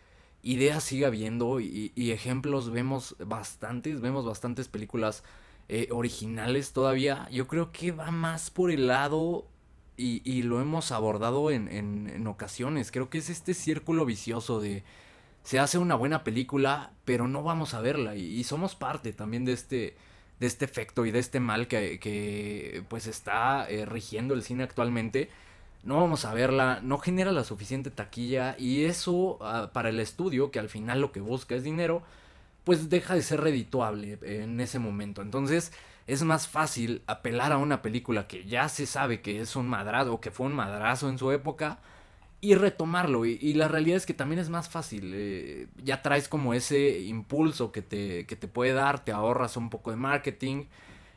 ideas 0.43 0.83
sigue 0.83 1.05
habiendo 1.05 1.59
y, 1.59 1.91
ejemplos 1.95 2.71
vemos 2.71 3.15
bastantes, 3.19 4.01
vemos 4.01 4.25
bastantes 4.25 4.67
películas 4.67 5.23
eh, 5.69 5.87
originales 5.91 6.73
todavía. 6.73 7.27
Yo 7.31 7.47
creo 7.47 7.71
que 7.71 7.91
va 7.91 8.11
más 8.11 8.49
por 8.49 8.71
el 8.71 8.87
lado 8.87 9.47
y, 9.97 10.41
lo 10.43 10.61
hemos 10.61 10.91
abordado 10.91 11.51
en, 11.51 11.67
en, 11.67 12.27
ocasiones. 12.27 12.91
Creo 12.91 13.09
que 13.09 13.19
es 13.19 13.29
este 13.29 13.53
círculo 13.53 14.05
vicioso 14.05 14.59
de 14.59 14.83
se 15.43 15.59
hace 15.59 15.77
una 15.77 15.95
buena 15.95 16.23
película, 16.23 16.91
pero 17.05 17.27
no 17.27 17.43
vamos 17.43 17.73
a 17.73 17.81
verla 17.81 18.15
y, 18.15 18.43
somos 18.43 18.75
parte 18.75 19.13
también 19.13 19.45
de 19.45 19.53
este 19.53 19.95
de 20.39 20.47
este 20.47 20.65
efecto 20.65 21.05
y 21.05 21.11
de 21.11 21.19
este 21.19 21.39
mal 21.39 21.67
que, 21.67 21.99
que 21.99 22.83
pues 22.89 23.05
está 23.05 23.69
eh, 23.69 23.85
rigiendo 23.85 24.33
el 24.33 24.41
cine 24.41 24.63
actualmente 24.63 25.29
no 25.83 25.97
vamos 25.99 26.25
a 26.25 26.33
verla, 26.33 26.79
no 26.83 26.97
genera 26.99 27.31
la 27.31 27.43
suficiente 27.43 27.89
taquilla 27.89 28.55
y 28.57 28.85
eso 28.85 29.39
ah, 29.41 29.71
para 29.73 29.89
el 29.89 29.99
estudio, 29.99 30.51
que 30.51 30.59
al 30.59 30.69
final 30.69 31.01
lo 31.01 31.11
que 31.11 31.21
busca 31.21 31.55
es 31.55 31.63
dinero, 31.63 32.03
pues 32.63 32.89
deja 32.89 33.15
de 33.15 33.23
ser 33.23 33.41
redituable 33.41 34.19
en 34.21 34.59
ese 34.59 34.79
momento. 34.79 35.21
Entonces 35.21 35.71
es 36.07 36.23
más 36.23 36.47
fácil 36.47 37.01
apelar 37.07 37.51
a 37.51 37.57
una 37.57 37.81
película 37.81 38.27
que 38.27 38.45
ya 38.45 38.69
se 38.69 38.85
sabe 38.85 39.21
que 39.21 39.41
es 39.41 39.55
un 39.55 39.67
madrazo 39.67 40.19
que 40.19 40.31
fue 40.31 40.47
un 40.47 40.53
madrazo 40.53 41.09
en 41.09 41.17
su 41.17 41.31
época 41.31 41.79
y 42.41 42.55
retomarlo. 42.55 43.25
Y, 43.25 43.53
la 43.53 43.67
realidad 43.67 43.97
es 43.97 44.05
que 44.05 44.13
también 44.13 44.39
es 44.39 44.49
más 44.49 44.67
fácil. 44.67 45.11
Eh, 45.15 45.67
ya 45.83 46.01
traes 46.01 46.27
como 46.27 46.53
ese 46.53 46.99
impulso 47.01 47.71
que 47.71 47.81
te, 47.83 48.25
que 48.25 48.35
te 48.35 48.47
puede 48.47 48.73
dar, 48.73 49.05
te 49.05 49.11
ahorras 49.11 49.57
un 49.57 49.69
poco 49.69 49.91
de 49.91 49.97
marketing 49.97 50.65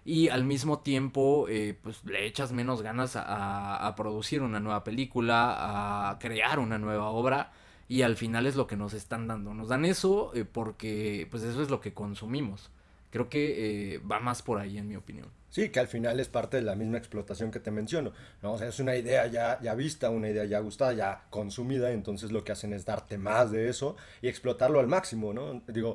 y 0.04 0.28
al 0.28 0.44
mismo 0.44 0.80
tiempo 0.80 1.46
eh, 1.48 1.78
pues 1.82 2.04
le 2.04 2.26
echas 2.26 2.52
menos 2.52 2.82
ganas 2.82 3.16
a, 3.16 3.86
a, 3.86 3.94
producir 3.94 4.42
una 4.42 4.60
nueva 4.60 4.84
película, 4.84 6.10
a 6.10 6.18
crear 6.18 6.58
una 6.58 6.78
nueva 6.78 7.08
obra 7.08 7.52
y 7.88 8.02
al 8.02 8.16
final 8.16 8.46
es 8.46 8.56
lo 8.56 8.66
que 8.66 8.76
nos 8.76 8.94
están 8.94 9.26
dando. 9.28 9.54
Nos 9.54 9.68
dan 9.68 9.84
eso 9.84 10.32
eh, 10.34 10.44
porque 10.44 11.26
pues 11.30 11.42
eso 11.42 11.62
es 11.62 11.70
lo 11.70 11.80
que 11.80 11.94
consumimos. 11.94 12.70
Creo 13.10 13.28
que 13.28 13.94
eh, 13.94 13.98
va 13.98 14.18
más 14.18 14.42
por 14.42 14.58
ahí 14.58 14.76
en 14.76 14.88
mi 14.88 14.96
opinión. 14.96 15.28
Sí, 15.48 15.68
que 15.68 15.78
al 15.78 15.86
final 15.86 16.18
es 16.18 16.26
parte 16.26 16.56
de 16.56 16.64
la 16.64 16.74
misma 16.74 16.98
explotación 16.98 17.52
que 17.52 17.60
te 17.60 17.70
menciono. 17.70 18.12
¿no? 18.42 18.54
O 18.54 18.58
sea, 18.58 18.66
es 18.66 18.80
una 18.80 18.96
idea 18.96 19.26
ya, 19.28 19.60
ya 19.62 19.74
vista, 19.76 20.10
una 20.10 20.28
idea 20.28 20.44
ya 20.46 20.58
gustada, 20.58 20.92
ya 20.94 21.22
consumida, 21.30 21.92
entonces 21.92 22.32
lo 22.32 22.42
que 22.42 22.50
hacen 22.50 22.72
es 22.72 22.84
darte 22.84 23.16
más 23.16 23.52
de 23.52 23.68
eso 23.68 23.96
y 24.20 24.26
explotarlo 24.26 24.80
al 24.80 24.88
máximo, 24.88 25.32
¿no? 25.32 25.62
Digo, 25.68 25.94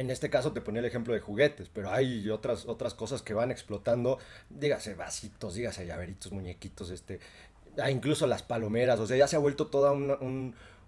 en 0.00 0.10
este 0.10 0.30
caso 0.30 0.52
te 0.52 0.60
ponía 0.60 0.80
el 0.80 0.86
ejemplo 0.86 1.14
de 1.14 1.20
juguetes, 1.20 1.68
pero 1.72 1.90
hay 1.90 2.28
otras, 2.30 2.66
otras 2.66 2.94
cosas 2.94 3.22
que 3.22 3.34
van 3.34 3.50
explotando, 3.50 4.18
dígase 4.50 4.94
vasitos, 4.94 5.54
dígase 5.54 5.86
llaveritos, 5.86 6.32
muñequitos, 6.32 6.90
este, 6.90 7.20
ah, 7.78 7.90
incluso 7.90 8.26
las 8.26 8.42
palomeras, 8.42 9.00
o 9.00 9.06
sea, 9.06 9.16
ya 9.16 9.26
se 9.26 9.36
ha 9.36 9.40
vuelto 9.40 9.68
toda 9.68 9.92
una, 9.92 10.16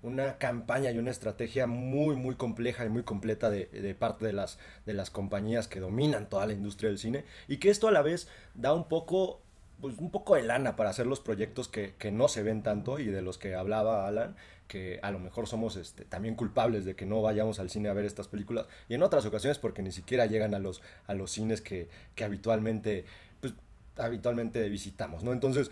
una 0.03 0.38
campaña 0.38 0.91
y 0.91 0.99
una 0.99 1.11
estrategia 1.11 1.67
muy, 1.67 2.17
muy 2.17 2.35
compleja 2.37 2.85
y 2.85 2.88
muy 2.88 3.03
completa 3.03 3.50
de, 3.50 3.67
de, 3.67 3.95
parte 3.95 4.27
de 4.27 4.33
las, 4.33 4.59
de 4.87 4.95
las 4.95 5.11
compañías 5.11 5.69
que 5.69 5.81
dominan 5.81 6.29
toda 6.29 6.47
la 6.47 6.53
industria 6.53 6.91
del 6.91 6.99
cine, 6.99 7.25
y 7.49 7.59
que 7.59 7.71
esto 7.71 7.88
a 7.88 7.93
la 7.93 8.03
vez 8.03 8.29
da 8.55 8.75
un 8.75 8.88
poco 8.88 9.43
pues, 9.80 9.99
un 9.99 10.11
poco 10.11 10.35
de 10.35 10.42
lana 10.42 10.76
para 10.76 10.90
hacer 10.90 11.06
los 11.06 11.20
proyectos 11.20 11.68
que, 11.68 11.94
que, 11.99 12.11
no 12.11 12.28
se 12.28 12.42
ven 12.42 12.62
tanto 12.62 12.99
y 12.99 13.06
de 13.06 13.23
los 13.23 13.38
que 13.38 13.54
hablaba 13.54 14.06
Alan, 14.06 14.37
que 14.66 15.00
a 15.02 15.11
lo 15.11 15.18
mejor 15.18 15.47
somos 15.47 15.76
este, 15.76 16.04
también 16.04 16.35
culpables 16.35 16.85
de 16.85 16.94
que 16.94 17.06
no 17.06 17.23
vayamos 17.23 17.58
al 17.58 17.70
cine 17.70 17.88
a 17.88 17.92
ver 17.92 18.04
estas 18.04 18.28
películas 18.28 18.66
y 18.88 18.94
en 18.94 19.02
otras 19.02 19.25
ocasiones 19.25 19.58
porque 19.58 19.82
ni 19.82 19.92
siquiera 19.92 20.26
llegan 20.26 20.54
a 20.54 20.58
los, 20.58 20.82
a 21.06 21.14
los 21.14 21.30
cines 21.30 21.61
que, 21.61 21.88
que 22.14 22.25
habitualmente, 22.25 23.04
pues, 23.40 23.54
habitualmente 23.97 24.68
visitamos, 24.68 25.25
¿no? 25.25 25.32
Entonces, 25.32 25.70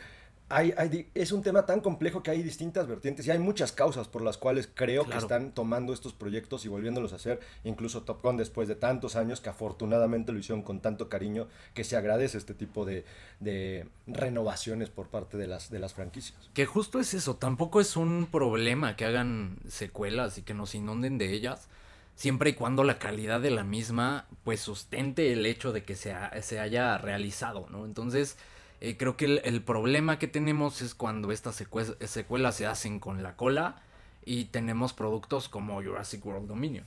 hay, 0.49 0.73
hay, 0.77 1.09
es 1.15 1.33
un 1.33 1.43
tema 1.43 1.67
tan 1.67 1.81
complejo 1.81 2.23
que 2.23 2.31
hay 2.31 2.43
distintas 2.43 2.87
vertientes 2.87 3.27
y 3.27 3.33
hay 3.33 3.39
muchas 3.39 3.73
causas 3.73 4.07
por 4.07 4.23
las 4.23 4.39
cuales 4.39 4.69
creo 4.73 5.05
claro. 5.05 5.19
que 5.19 5.25
están 5.25 5.53
tomando 5.53 5.93
estos 5.93 6.13
proyectos 6.13 6.65
y 6.65 6.69
volviéndolos 6.69 7.13
a 7.13 7.17
hacer, 7.17 7.41
incluso 7.65 8.03
Top 8.03 8.23
Gun 8.23 8.37
después 8.37 8.69
de 8.69 8.77
tantos 8.77 9.17
años 9.17 9.41
que 9.41 9.49
afortunadamente 9.49 10.33
lo 10.33 10.39
hicieron 10.39 10.63
con 10.63 10.81
tanto 10.81 11.09
cariño 11.09 11.49
que 11.75 11.83
se 11.83 11.97
agradece 11.97 12.39
este 12.39 12.55
tipo 12.55 12.85
de, 12.85 13.05
de 13.41 13.89
renovaciones 14.07 14.89
por 14.89 15.09
parte 15.09 15.37
de 15.37 15.49
las, 15.49 15.71
de 15.71 15.81
las 15.81 15.95
franquicias. 15.95 16.39
Que 16.55 16.65
justo 16.65 17.01
es 17.01 17.13
eso, 17.15 17.37
tampoco 17.37 17.81
es 17.81 17.97
un 17.97 18.29
problema 18.31 18.95
que 18.95 19.05
hagan 19.05 19.59
secuelas 19.67 20.39
y 20.39 20.43
que 20.43 20.55
nos 20.55 20.77
inunden 20.77 21.19
de 21.19 21.33
ellas, 21.33 21.69
siempre 22.15 22.51
y 22.51 22.55
cuando 22.55 22.85
la 22.85 23.01
calidad 23.01 23.41
de 23.41 23.51
la 23.51 23.65
misma 23.65 24.27
pues 24.45 24.61
sustente 24.61 25.33
el 25.33 25.45
hecho 25.45 25.73
de 25.73 25.83
que 25.83 25.97
se, 25.97 26.13
ha, 26.13 26.41
se 26.41 26.61
haya 26.61 26.99
realizado, 26.99 27.67
¿no? 27.71 27.85
Entonces 27.85 28.37
eh, 28.81 28.97
creo 28.97 29.17
que 29.17 29.25
el, 29.25 29.63
problema 29.63 30.19
que 30.19 30.29
tenemos 30.29 30.83
es 30.83 30.95
cuando 30.95 31.33
estas 31.33 31.57
secuelas 31.57 32.55
se 32.55 32.67
hacen 32.67 33.01
con 33.01 33.23
la 33.23 33.37
cola 33.37 33.83
y 34.25 34.47
tenemos 34.47 34.93
productos 34.93 35.49
como 35.49 35.83
Jurassic 35.83 36.25
World 36.27 36.49
Dominion. 36.49 36.85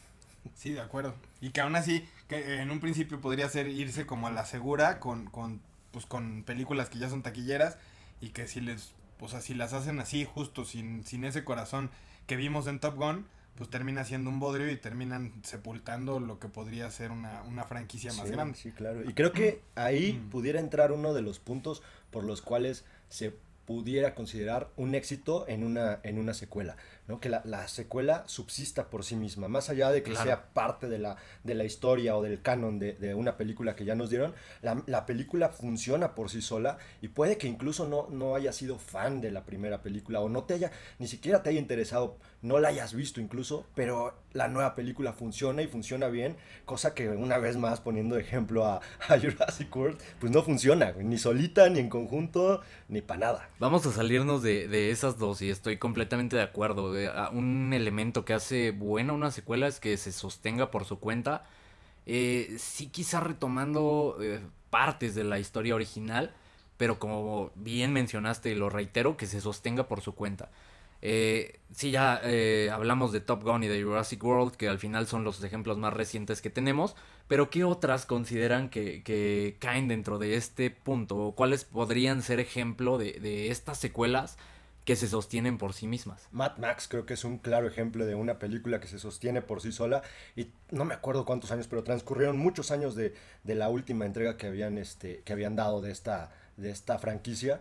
Sí, 0.55 0.71
de 0.71 0.81
acuerdo. 0.81 1.15
Y 1.41 1.49
que 1.49 1.61
aún 1.61 1.75
así, 1.75 2.07
que 2.27 2.61
en 2.61 2.71
un 2.71 2.79
principio 2.79 3.19
podría 3.19 3.49
ser 3.49 3.67
irse 3.67 4.05
como 4.05 4.27
a 4.27 4.31
la 4.31 4.45
segura 4.45 4.99
con, 4.99 5.25
con, 5.27 5.61
pues, 5.91 6.05
con 6.05 6.43
películas 6.43 6.89
que 6.89 6.99
ya 6.99 7.09
son 7.09 7.23
taquilleras 7.23 7.77
y 8.21 8.29
que 8.29 8.47
si 8.47 8.61
les, 8.61 8.91
o 9.19 9.27
sea, 9.27 9.41
las 9.55 9.73
hacen 9.73 9.99
así, 9.99 10.25
justo, 10.25 10.65
sin, 10.65 11.05
sin 11.05 11.23
ese 11.23 11.43
corazón 11.43 11.89
que 12.27 12.35
vimos 12.35 12.67
en 12.67 12.79
Top 12.79 12.95
Gun, 12.95 13.25
pues 13.59 13.69
termina 13.69 14.05
siendo 14.05 14.29
un 14.29 14.39
bodrio 14.39 14.71
y 14.71 14.77
terminan 14.77 15.33
sepultando 15.43 16.21
lo 16.21 16.39
que 16.39 16.47
podría 16.47 16.89
ser 16.89 17.11
una, 17.11 17.43
una 17.43 17.65
franquicia 17.65 18.13
más 18.13 18.25
sí, 18.25 18.31
grande. 18.31 18.57
Sí, 18.57 18.71
claro. 18.71 19.03
Y 19.07 19.13
creo 19.13 19.33
que 19.33 19.61
ahí 19.75 20.13
mm. 20.13 20.29
pudiera 20.29 20.61
entrar 20.61 20.93
uno 20.93 21.13
de 21.13 21.21
los 21.21 21.39
puntos 21.39 21.83
por 22.09 22.23
los 22.23 22.41
cuales 22.41 22.85
se 23.09 23.33
pudiera 23.65 24.15
considerar 24.15 24.69
un 24.77 24.95
éxito 24.95 25.45
en 25.49 25.65
una, 25.65 25.99
en 26.03 26.19
una 26.19 26.33
secuela, 26.33 26.77
¿no? 27.09 27.19
Que 27.19 27.27
la, 27.27 27.41
la 27.43 27.67
secuela 27.67 28.23
subsista 28.27 28.89
por 28.89 29.03
sí 29.03 29.15
misma, 29.15 29.47
más 29.47 29.69
allá 29.69 29.89
de 29.91 30.03
que 30.03 30.11
claro. 30.11 30.25
sea 30.25 30.53
parte 30.53 30.87
de 30.87 30.99
la, 30.99 31.17
de 31.43 31.55
la 31.55 31.65
historia 31.65 32.15
o 32.15 32.21
del 32.21 32.43
canon 32.43 32.77
de, 32.77 32.93
de 32.93 33.15
una 33.15 33.35
película 33.35 33.75
que 33.75 33.83
ya 33.83 33.95
nos 33.95 34.11
dieron, 34.11 34.35
la, 34.61 34.83
la, 34.85 35.07
película 35.07 35.49
funciona 35.49 36.13
por 36.13 36.29
sí 36.29 36.43
sola 36.43 36.77
y 37.01 37.07
puede 37.07 37.39
que 37.39 37.47
incluso 37.47 37.87
no, 37.87 38.07
no 38.11 38.35
haya 38.35 38.53
sido 38.53 38.77
fan 38.77 39.21
de 39.21 39.31
la 39.31 39.43
primera 39.43 39.81
película 39.81 40.19
o 40.19 40.29
no 40.29 40.43
te 40.43 40.53
haya, 40.53 40.71
ni 40.99 41.07
siquiera 41.07 41.41
te 41.41 41.49
haya 41.49 41.59
interesado, 41.59 42.17
no 42.43 42.59
la 42.59 42.69
hayas 42.69 42.93
visto 42.93 43.19
incluso, 43.19 43.65
pero 43.73 44.13
la 44.33 44.47
nueva 44.47 44.75
película 44.75 45.13
funciona 45.13 45.61
y 45.61 45.67
funciona 45.67 46.07
bien, 46.07 46.37
cosa 46.65 46.93
que 46.93 47.09
una 47.09 47.39
vez 47.39 47.57
más 47.57 47.81
poniendo 47.81 48.15
de 48.15 48.21
ejemplo 48.21 48.65
a, 48.65 48.81
a 49.07 49.19
Jurassic 49.19 49.75
World, 49.75 49.97
pues 50.19 50.31
no 50.31 50.43
funciona, 50.43 50.91
ni 50.91 51.17
solita, 51.17 51.69
ni 51.69 51.79
en 51.79 51.89
conjunto, 51.89 52.61
ni 52.87 53.01
para 53.01 53.19
nada. 53.19 53.49
Vamos 53.59 53.85
a 53.87 53.91
salirnos 53.91 54.43
de, 54.43 54.67
de, 54.67 54.91
esas 54.91 55.17
dos 55.17 55.41
y 55.41 55.49
estoy 55.49 55.77
completamente 55.77 56.35
de 56.35 56.43
acuerdo. 56.43 56.93
Un 57.31 57.71
elemento 57.73 58.25
que 58.25 58.33
hace 58.33 58.71
buena 58.71 59.13
una 59.13 59.31
secuela 59.31 59.67
es 59.67 59.79
que 59.79 59.95
se 59.97 60.11
sostenga 60.11 60.71
por 60.71 60.85
su 60.85 60.99
cuenta. 60.99 61.45
Eh, 62.11 62.55
sí 62.57 62.87
quizá 62.87 63.19
retomando 63.19 64.17
eh, 64.19 64.39
partes 64.71 65.13
de 65.13 65.23
la 65.23 65.37
historia 65.37 65.75
original, 65.75 66.33
pero 66.77 66.97
como 66.97 67.51
bien 67.53 67.93
mencionaste 67.93 68.55
lo 68.55 68.69
reitero, 68.69 69.15
que 69.15 69.27
se 69.27 69.41
sostenga 69.41 69.87
por 69.87 70.01
su 70.01 70.15
cuenta. 70.15 70.49
Eh, 71.01 71.59
sí, 71.71 71.91
ya 71.91 72.21
hablamos 72.73 73.11
de 73.11 73.21
Top 73.21 73.43
Gun 73.43 73.63
y 73.63 73.67
de 73.67 73.83
Jurassic 73.83 74.23
World, 74.23 74.55
que 74.55 74.67
al 74.67 74.79
final 74.79 75.05
son 75.05 75.23
los 75.23 75.43
ejemplos 75.43 75.77
más 75.77 75.93
recientes 75.93 76.41
que 76.41 76.49
tenemos, 76.49 76.95
pero 77.27 77.51
¿qué 77.51 77.63
otras 77.63 78.07
consideran 78.07 78.69
que, 78.69 79.55
caen 79.59 79.87
dentro 79.87 80.17
de 80.17 80.35
este 80.35 80.71
punto? 80.71 81.15
¿O 81.15 81.35
cuáles 81.35 81.63
podrían 81.63 82.23
ser 82.23 82.39
ejemplo 82.39 82.97
de, 82.97 83.49
estas 83.51 83.77
secuelas 83.77 84.39
que 84.89 84.95
se 84.95 85.07
sostienen 85.07 85.59
por 85.59 85.73
sí 85.73 85.85
mismas? 85.85 86.27
Mad 86.31 86.57
Max 86.57 86.87
creo 86.87 87.05
que 87.05 87.13
es 87.13 87.23
un 87.23 87.37
claro 87.37 87.67
ejemplo 87.67 88.07
de 88.07 88.15
una 88.15 88.39
película 88.39 88.79
que 88.79 88.87
se 88.87 88.97
sostiene 88.97 89.43
por 89.43 89.61
sí 89.61 89.71
sola 89.71 90.01
y 90.35 90.47
no 90.71 90.83
me 90.83 90.95
acuerdo 90.95 91.25
cuántos 91.25 91.51
años, 91.51 91.67
pero 91.67 91.83
transcurrieron 91.83 92.39
muchos 92.39 92.71
años 92.71 92.95
de, 92.95 93.13
de 93.43 93.53
la 93.53 93.69
última 93.69 94.07
entrega 94.07 94.35
que 94.35 94.47
habían, 94.47 94.79
este, 94.79 95.21
que 95.25 95.33
habían 95.33 95.55
dado 95.55 95.79
de 95.81 95.91
esta, 95.91 96.31
de 96.57 96.71
esta 96.71 96.97
franquicia 96.97 97.59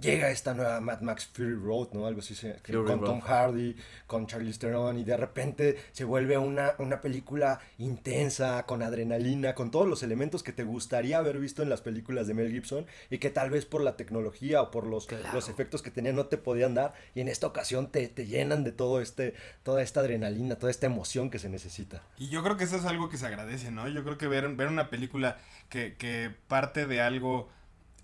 llega 0.00 0.30
esta 0.30 0.54
nueva 0.54 0.80
Mad 0.80 1.00
Max 1.00 1.28
Fury 1.32 1.54
Road, 1.54 1.88
¿no? 1.92 2.06
Algo 2.06 2.20
así, 2.20 2.34
se, 2.34 2.56
con 2.62 2.86
Road. 2.86 3.00
Tom 3.00 3.20
Hardy, 3.20 3.76
con 4.06 4.26
Charlize 4.26 4.58
Theron, 4.58 4.98
y 4.98 5.04
de 5.04 5.16
repente 5.16 5.78
se 5.92 6.04
vuelve 6.04 6.36
una, 6.38 6.72
una 6.78 7.00
película 7.00 7.60
intensa, 7.78 8.64
con 8.64 8.82
adrenalina, 8.82 9.54
con 9.54 9.70
todos 9.70 9.88
los 9.88 10.02
elementos 10.02 10.42
que 10.42 10.52
te 10.52 10.64
gustaría 10.64 11.18
haber 11.18 11.38
visto 11.38 11.62
en 11.62 11.68
las 11.68 11.80
películas 11.80 12.26
de 12.26 12.34
Mel 12.34 12.50
Gibson, 12.50 12.86
y 13.10 13.18
que 13.18 13.30
tal 13.30 13.50
vez 13.50 13.64
por 13.64 13.82
la 13.82 13.96
tecnología 13.96 14.62
o 14.62 14.70
por 14.70 14.86
los, 14.86 15.06
claro. 15.06 15.28
los 15.32 15.48
efectos 15.48 15.82
que 15.82 15.90
tenía 15.90 16.12
no 16.12 16.26
te 16.26 16.38
podían 16.38 16.74
dar, 16.74 16.94
y 17.14 17.20
en 17.20 17.28
esta 17.28 17.46
ocasión 17.46 17.90
te, 17.90 18.08
te 18.08 18.26
llenan 18.26 18.64
de 18.64 18.72
todo 18.72 19.00
este, 19.00 19.34
toda 19.62 19.82
esta 19.82 20.00
adrenalina, 20.00 20.56
toda 20.56 20.70
esta 20.70 20.86
emoción 20.86 21.30
que 21.30 21.38
se 21.38 21.48
necesita. 21.48 22.02
Y 22.18 22.28
yo 22.28 22.42
creo 22.42 22.56
que 22.56 22.64
eso 22.64 22.76
es 22.76 22.84
algo 22.84 23.08
que 23.08 23.16
se 23.16 23.26
agradece, 23.26 23.70
¿no? 23.70 23.88
Yo 23.88 24.02
creo 24.04 24.18
que 24.18 24.28
ver, 24.28 24.48
ver 24.54 24.68
una 24.68 24.90
película 24.90 25.38
que, 25.68 25.94
que 25.94 26.30
parte 26.48 26.86
de 26.86 27.00
algo 27.00 27.48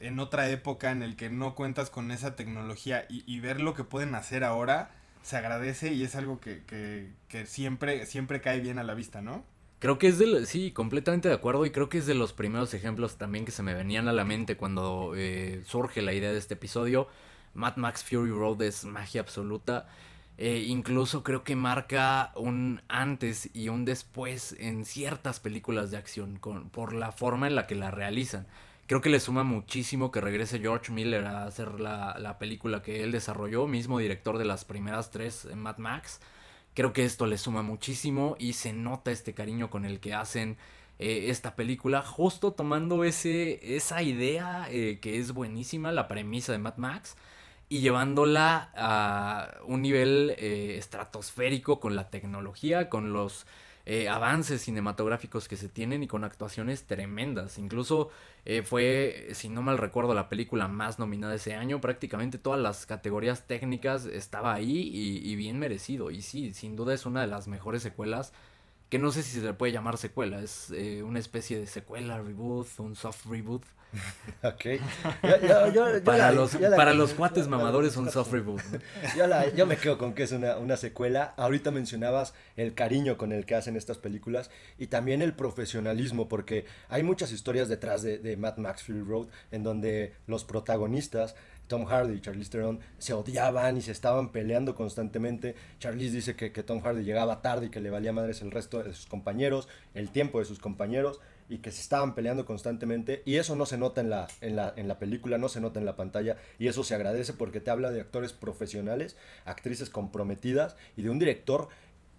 en 0.01 0.19
otra 0.19 0.49
época 0.49 0.91
en 0.91 1.03
el 1.03 1.15
que 1.15 1.31
no 1.31 1.55
cuentas 1.55 1.91
con 1.91 2.11
esa 2.11 2.35
tecnología 2.35 3.07
y, 3.09 3.39
ver 3.41 3.61
lo 3.61 3.75
que 3.75 3.85
pueden 3.85 4.15
hacer 4.15 4.45
ahora 4.45 4.91
se 5.23 5.37
agradece 5.37 5.93
y 5.93 6.03
es 6.03 6.17
algo 6.17 6.41
que, 6.41 7.13
siempre, 7.45 8.07
siempre 8.07 8.41
cae 8.41 8.61
bien 8.61 8.79
a 8.79 8.83
la 8.83 8.95
vista, 8.95 9.21
¿no? 9.21 9.45
Creo 9.79 9.99
que 9.99 10.09
es 10.09 10.19
de, 10.19 10.45
sí, 10.47 10.73
completamente 10.73 11.29
de 11.29 11.35
acuerdo 11.35 11.65
y 11.65 11.71
creo 11.71 11.89
que 11.89 11.99
es 11.99 12.07
de 12.07 12.15
los 12.15 12.33
primeros 12.33 12.75
ejemplos 12.75 13.17
también 13.17 13.45
que 13.45 13.51
se 13.51 13.63
me 13.63 13.75
venían 13.75 14.09
a 14.09 14.13
la 14.13 14.25
mente 14.25 14.57
cuando 14.57 15.13
eh, 15.15 15.63
surge 15.67 16.03
la 16.03 16.13
idea 16.13 16.33
de 16.33 16.39
este 16.39 16.55
episodio. 16.55 17.09
Mad 17.55 17.77
Max 17.77 18.05
Fury 18.05 18.31
Road 18.31 18.63
es 18.63 18.85
magia 18.85 19.21
absoluta. 19.23 19.89
Eh, 20.37 20.65
incluso 20.69 21.23
creo 21.23 21.45
que 21.45 21.57
marca 21.57 22.33
un 22.35 22.83
antes 22.89 23.51
y 23.55 23.69
un 23.69 23.85
después 23.85 24.55
en 24.59 24.87
ciertas 24.87 25.41
películas 25.41 25.91
de 25.91 25.99
acción 25.99 26.39
con, 26.39 26.71
por 26.71 26.95
la 26.95 27.13
forma 27.13 27.47
en 27.47 27.55
la 27.55 27.67
que 27.67 27.75
la 27.75 27.91
realizan. 27.91 28.47
Creo 28.91 29.01
que 29.01 29.09
le 29.09 29.21
suma 29.21 29.45
muchísimo 29.45 30.11
que 30.11 30.21
regrese 30.21 30.59
George 30.59 30.91
Miller 30.91 31.25
a 31.25 31.45
hacer 31.45 31.79
la, 31.79 32.17
la, 32.19 32.41
película 32.41 32.83
que 32.83 33.05
él 33.05 33.13
desarrolló, 33.13 33.69
mismo 33.69 34.01
director 34.01 34.37
de 34.37 34.45
las 34.45 34.65
primeras 34.65 35.13
tres 35.13 35.45
en 35.45 35.61
Mad 35.61 35.79
Max. 35.79 36.21
Creo 36.75 36.93
que 36.93 37.05
esto 37.05 37.27
le 37.27 37.39
suma 37.39 37.63
muchísimo 37.63 38.35
y 38.41 38.55
se 38.55 38.73
nota 38.73 39.13
este 39.13 39.33
cariño 39.33 39.71
con 39.71 39.85
el 39.85 40.01
que 40.01 40.13
hacen 40.13 40.57
eh, 40.99 41.27
esta 41.31 41.55
película, 41.55 42.03
justo 42.03 42.51
tomando 42.51 43.05
ese, 43.05 43.77
esa 43.77 44.03
idea 44.03 44.67
eh, 44.73 44.99
que 45.01 45.21
es 45.21 45.35
buenísima, 45.35 45.93
la 45.93 46.09
premisa 46.09 46.51
de 46.51 46.59
Mad 46.59 46.79
Max, 46.79 47.17
y 47.69 47.83
llevándola 47.83 48.73
a 48.75 49.55
un 49.67 49.83
nivel 49.83 50.35
eh, 50.37 50.75
estratosférico 50.79 51.79
con 51.79 51.95
la 51.95 52.11
tecnología, 52.11 52.89
con 52.89 53.13
los 53.13 53.47
eh, 53.87 54.09
avances 54.09 54.63
cinematográficos 54.63 55.49
que 55.49 55.57
se 55.57 55.69
tienen 55.69 56.03
y 56.03 56.07
con 56.07 56.25
actuaciones 56.25 56.85
tremendas. 56.85 57.59
Incluso 57.59 58.11
eh, 58.45 58.63
fue, 58.63 59.29
si 59.33 59.49
no 59.49 59.63
mal 59.63 59.79
recuerdo, 59.79 60.15
la 60.15 60.29
película 60.29 60.69
más 60.69 60.99
nominada 60.99 61.35
ese 61.35 61.55
año. 61.55 61.81
Prácticamente 61.81 62.39
todas 62.39 62.61
las 62.61 62.87
categorías 62.87 63.47
técnicas 63.47 64.07
estaba 64.07 64.55
ahí 64.55 64.91
y, 64.93 65.35
bien 65.37 65.59
merecido. 65.59 66.11
Y 66.11 66.23
sí, 66.23 66.53
sin 66.53 66.77
duda 66.77 66.95
es 66.95 67.07
una 67.07 67.23
de 67.23 67.27
las 67.27 67.49
mejores 67.49 67.83
secuelas 67.83 68.33
que 68.91 68.99
no 68.99 69.13
sé 69.13 69.23
si 69.23 69.39
se 69.39 69.47
le 69.47 69.55
puede 69.55 69.73
llamar 69.73 69.99
secuela, 69.99 70.41
es 70.41 70.73
eh, 70.73 71.05
una 71.05 71.21
especie 71.21 71.61
de 71.61 71.69
secuela, 71.69 72.21
reboot, 72.21 72.67
un 72.79 72.97
soft 72.97 73.27
reboot. 73.27 73.63
ok. 74.43 76.05
para 76.05 76.33
los, 76.33 76.57
para 76.57 76.95
los 76.95 77.15
cuates 77.15 77.49
mamadores, 77.49 77.97
un 77.97 78.11
soft 78.11 78.33
reboot. 78.33 78.61
Yo, 79.57 79.67
me 79.67 79.77
quedo 79.77 79.99
con 79.99 80.15
que 80.15 80.23
es 80.23 80.33
una, 80.33 80.57
una, 80.59 80.77
secuela. 80.77 81.35
Ahorita 81.37 81.71
mencionabas 81.71 82.35
el 82.57 82.75
cariño 82.75 83.17
con 83.17 83.33
el 83.33 83.47
que 83.47 83.55
hacen 83.55 83.77
estas 83.77 83.99
películas 83.99 84.51
y 84.79 84.87
también 84.87 85.23
el 85.23 85.35
profesionalismo, 85.35 86.29
porque 86.29 86.65
hay 86.89 87.03
muchas 87.03 87.33
historias 87.33 87.69
detrás 87.69 88.03
de, 88.03 88.19
de 88.19 88.37
Mad 88.37 88.59
Max 88.59 88.83
Fury 88.85 89.03
Road 89.03 89.27
en 89.51 89.63
donde 89.63 90.15
los 90.27 90.45
protagonistas 90.45 91.35
Tom 91.71 91.85
Hardy 91.85 92.15
y 92.15 92.21
Charlize 92.21 92.51
Theron 92.51 92.81
se 92.99 93.13
odiaban 93.13 93.77
y 93.77 93.81
se 93.81 93.93
estaban 93.93 94.33
peleando 94.33 94.75
constantemente. 94.75 95.55
Charlize 95.79 96.17
dice 96.17 96.35
que, 96.35 96.51
que, 96.51 96.65
Tom 96.65 96.81
Hardy 96.81 97.05
llegaba 97.05 97.43
tarde 97.43 97.67
y 97.67 97.71
que 97.71 97.81
le 97.81 97.91
valía 97.91 98.13
madres 98.13 98.43
el 98.43 98.51
resto 98.51 98.83
de 98.83 98.93
sus 98.93 99.07
compañeros, 99.07 99.69
el 99.95 100.11
tiempo 100.11 100.41
de 100.41 100.47
sus 100.47 100.59
compañeros 100.59 101.21
y 101.51 101.59
que 101.59 101.73
se 101.73 101.83
estaban 101.83 102.15
peleando 102.15 102.47
constantemente 102.47 103.23
y 103.27 103.37
eso 103.37 103.57
no 103.57 103.67
se 103.67 103.77
nota 103.77 104.01
en 104.01 104.09
la, 104.09 104.29
en 104.41 104.57
la, 104.57 104.73
en 104.77 104.89
la 104.89 104.99
película, 104.99 105.37
no 105.37 105.49
se 105.49 105.61
nota 105.61 105.81
en 105.81 105.85
la 105.85 105.97
pantalla 105.97 106.37
y 106.59 106.69
eso 106.69 106.85
se 106.85 106.95
agradece 106.95 107.33
porque 107.35 107.61
te 107.61 107.71
habla 107.71 107.91
de 107.91 108.01
actores 108.01 108.33
profesionales, 108.33 109.17
actrices 109.45 109.91
comprometidas 109.91 110.77
y 110.97 111.03
de 111.03 111.11
un 111.11 111.19
director 111.19 111.69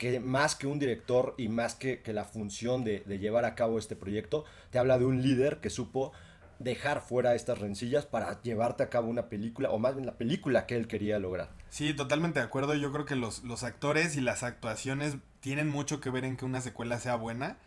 que 0.01 0.19
más 0.19 0.55
que 0.55 0.65
un 0.65 0.79
director 0.79 1.35
y 1.37 1.47
más 1.47 1.75
que, 1.75 2.01
que 2.01 2.11
la 2.11 2.25
función 2.25 2.83
de, 2.83 3.03
llevar 3.19 3.45
a 3.45 3.53
cabo 3.53 3.77
este 3.77 3.95
proyecto, 3.95 4.45
te 4.71 4.79
habla 4.79 4.97
de 4.97 5.05
un 5.05 5.21
líder 5.21 5.59
que 5.59 5.69
supo 5.69 6.11
dejar 6.57 7.01
fuera 7.01 7.35
estas 7.35 7.59
rencillas 7.59 8.07
para 8.07 8.41
llevarte 8.41 8.81
a 8.81 8.89
cabo 8.89 9.09
una 9.09 9.29
película, 9.29 9.69
o 9.69 9.77
más 9.77 9.93
bien 9.93 10.07
la 10.07 10.17
película 10.17 10.65
que 10.65 10.75
él 10.75 10.87
quería 10.87 11.19
lograr. 11.19 11.49
Sí, 11.69 11.93
totalmente 11.93 12.39
de 12.39 12.45
acuerdo. 12.45 12.73
Yo 12.73 12.91
creo 12.91 13.05
que 13.05 13.15
los, 13.15 13.43
los 13.43 13.63
actores 13.63 14.15
y 14.15 14.21
las 14.21 14.41
actuaciones 14.41 15.17
tienen 15.39 15.69
mucho 15.69 16.01
que 16.01 16.09
ver 16.09 16.25
en 16.25 16.35
que 16.35 16.45
una 16.45 16.61
secuela 16.61 16.99
sea 16.99 17.15
buena. 17.15 17.57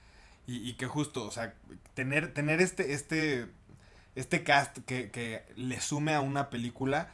Y, 0.47 0.75
que 0.75 0.87
justo, 0.87 1.25
o 1.25 1.31
sea, 1.31 1.55
tener, 1.95 2.35
tener 2.35 2.61
este, 2.61 2.93
este, 2.93 3.47
este 4.15 4.43
cast 4.45 4.79
que, 4.81 5.11
que 5.11 5.43
le 5.57 5.81
sume 5.81 6.15
a 6.15 6.21
una 6.21 6.51
película 6.51 7.11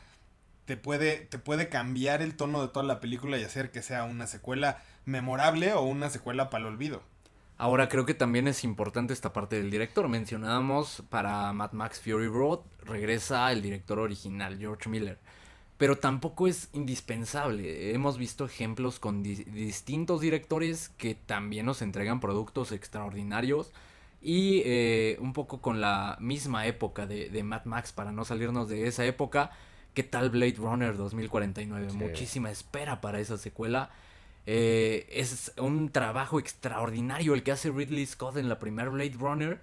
te 0.70 0.76
puede, 0.76 1.16
te 1.16 1.38
puede 1.38 1.68
cambiar 1.68 2.22
el 2.22 2.36
tono 2.36 2.62
de 2.62 2.68
toda 2.68 2.84
la 2.84 3.00
película 3.00 3.36
y 3.38 3.42
hacer 3.42 3.72
que 3.72 3.82
sea 3.82 4.04
una 4.04 4.28
secuela 4.28 4.82
memorable 5.04 5.72
o 5.72 5.82
una 5.82 6.10
secuela 6.10 6.48
para 6.48 6.62
el 6.62 6.74
olvido. 6.74 7.02
Ahora 7.58 7.88
creo 7.88 8.06
que 8.06 8.14
también 8.14 8.48
es 8.48 8.64
importante 8.64 9.12
esta 9.12 9.32
parte 9.32 9.56
del 9.56 9.70
director. 9.70 10.08
Mencionábamos 10.08 11.02
para 11.10 11.52
Mad 11.52 11.72
Max 11.72 12.00
Fury 12.00 12.28
Road, 12.28 12.60
regresa 12.84 13.50
el 13.52 13.62
director 13.62 13.98
original, 13.98 14.58
George 14.58 14.88
Miller. 14.88 15.18
Pero 15.80 15.96
tampoco 15.96 16.46
es 16.46 16.68
indispensable. 16.74 17.94
Hemos 17.94 18.18
visto 18.18 18.44
ejemplos 18.44 18.98
con 18.98 19.22
distintos 19.22 20.20
directores 20.20 20.90
que 20.90 21.14
también 21.14 21.64
nos 21.64 21.80
entregan 21.80 22.20
productos 22.20 22.70
extraordinarios. 22.70 23.72
Y 24.20 24.60
eh, 24.66 25.16
un 25.20 25.32
poco 25.32 25.62
con 25.62 25.80
la 25.80 26.18
misma 26.20 26.66
época 26.66 27.06
de, 27.06 27.42
Mad 27.42 27.64
Max, 27.64 27.92
para 27.92 28.12
no 28.12 28.26
salirnos 28.26 28.68
de 28.68 28.88
esa 28.88 29.06
época. 29.06 29.52
¿Qué 29.94 30.02
tal 30.02 30.28
Blade 30.28 30.56
Runner 30.58 30.94
2049? 30.94 31.94
Muchísima 31.94 32.50
espera 32.50 33.00
para 33.00 33.18
esa 33.18 33.38
secuela. 33.38 33.88
Eh, 34.44 35.08
es 35.10 35.50
un 35.56 35.88
trabajo 35.88 36.38
extraordinario 36.38 37.32
el 37.32 37.42
que 37.42 37.52
hace 37.52 37.70
Ridley 37.70 38.04
Scott 38.04 38.36
en 38.36 38.50
la 38.50 38.58
primera 38.58 38.90
Blade 38.90 39.16
Runner. 39.18 39.58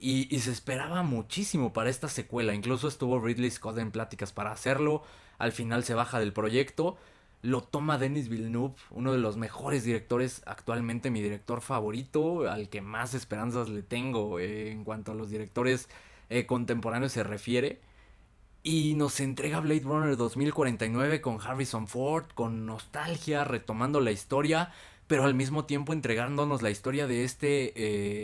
Y, 0.00 0.38
se 0.38 0.50
esperaba 0.50 1.02
muchísimo 1.02 1.74
para 1.74 1.90
esta 1.90 2.08
secuela. 2.08 2.54
Incluso 2.54 2.88
estuvo 2.88 3.20
Ridley 3.20 3.50
Scott 3.50 3.76
en 3.76 3.90
pláticas 3.90 4.32
para 4.32 4.50
hacerlo. 4.50 5.02
Al 5.38 5.52
final 5.52 5.84
se 5.84 5.94
baja 5.94 6.18
del 6.20 6.32
proyecto. 6.32 6.96
Lo 7.40 7.62
toma 7.62 7.98
Denis 7.98 8.28
Villeneuve, 8.28 8.74
uno 8.90 9.12
de 9.12 9.18
los 9.18 9.36
mejores 9.36 9.84
directores 9.84 10.42
actualmente, 10.44 11.10
mi 11.10 11.22
director 11.22 11.60
favorito, 11.60 12.50
al 12.50 12.68
que 12.68 12.80
más 12.80 13.14
esperanzas 13.14 13.68
le 13.68 13.82
tengo 13.82 14.40
eh, 14.40 14.72
en 14.72 14.82
cuanto 14.82 15.12
a 15.12 15.14
los 15.14 15.30
directores 15.30 15.88
eh, 16.30 16.46
contemporáneos 16.46 17.12
se 17.12 17.22
refiere. 17.22 17.80
Y 18.64 18.94
nos 18.94 19.20
entrega 19.20 19.60
Blade 19.60 19.82
Runner 19.84 20.16
2049 20.16 21.20
con 21.20 21.40
Harrison 21.40 21.86
Ford, 21.86 22.26
con 22.34 22.66
nostalgia, 22.66 23.44
retomando 23.44 24.00
la 24.00 24.10
historia, 24.10 24.72
pero 25.06 25.24
al 25.24 25.34
mismo 25.34 25.64
tiempo 25.64 25.92
entregándonos 25.92 26.60
la 26.60 26.70
historia 26.70 27.06
de 27.06 27.24
este 27.24 27.72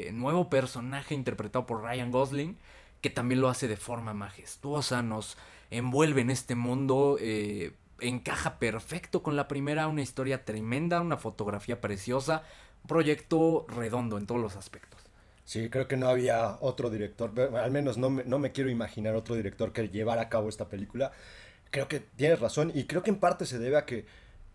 eh, 0.08 0.12
nuevo 0.12 0.50
personaje 0.50 1.14
interpretado 1.14 1.66
por 1.66 1.82
Ryan 1.82 2.10
Gosling, 2.10 2.58
que 3.00 3.10
también 3.10 3.40
lo 3.40 3.48
hace 3.48 3.68
de 3.68 3.76
forma 3.76 4.12
majestuosa, 4.12 5.02
nos 5.02 5.38
envuelve 5.76 6.20
en 6.20 6.30
este 6.30 6.54
mundo, 6.54 7.16
eh, 7.20 7.72
encaja 8.00 8.58
perfecto 8.58 9.22
con 9.22 9.36
la 9.36 9.48
primera, 9.48 9.88
una 9.88 10.02
historia 10.02 10.44
tremenda, 10.44 11.00
una 11.00 11.16
fotografía 11.16 11.80
preciosa, 11.80 12.42
proyecto 12.86 13.66
redondo 13.68 14.18
en 14.18 14.26
todos 14.26 14.40
los 14.40 14.56
aspectos. 14.56 15.00
Sí, 15.44 15.68
creo 15.68 15.86
que 15.86 15.96
no 15.96 16.08
había 16.08 16.56
otro 16.60 16.88
director, 16.90 17.38
al 17.56 17.70
menos 17.70 17.98
no 17.98 18.08
me, 18.10 18.24
no 18.24 18.38
me 18.38 18.52
quiero 18.52 18.70
imaginar 18.70 19.14
otro 19.14 19.34
director 19.34 19.72
que 19.72 19.88
llevara 19.88 20.22
a 20.22 20.28
cabo 20.28 20.48
esta 20.48 20.68
película. 20.68 21.12
Creo 21.70 21.86
que 21.88 22.00
tienes 22.00 22.40
razón 22.40 22.72
y 22.74 22.84
creo 22.84 23.02
que 23.02 23.10
en 23.10 23.18
parte 23.18 23.44
se 23.44 23.58
debe 23.58 23.76
a 23.76 23.84
que, 23.84 24.06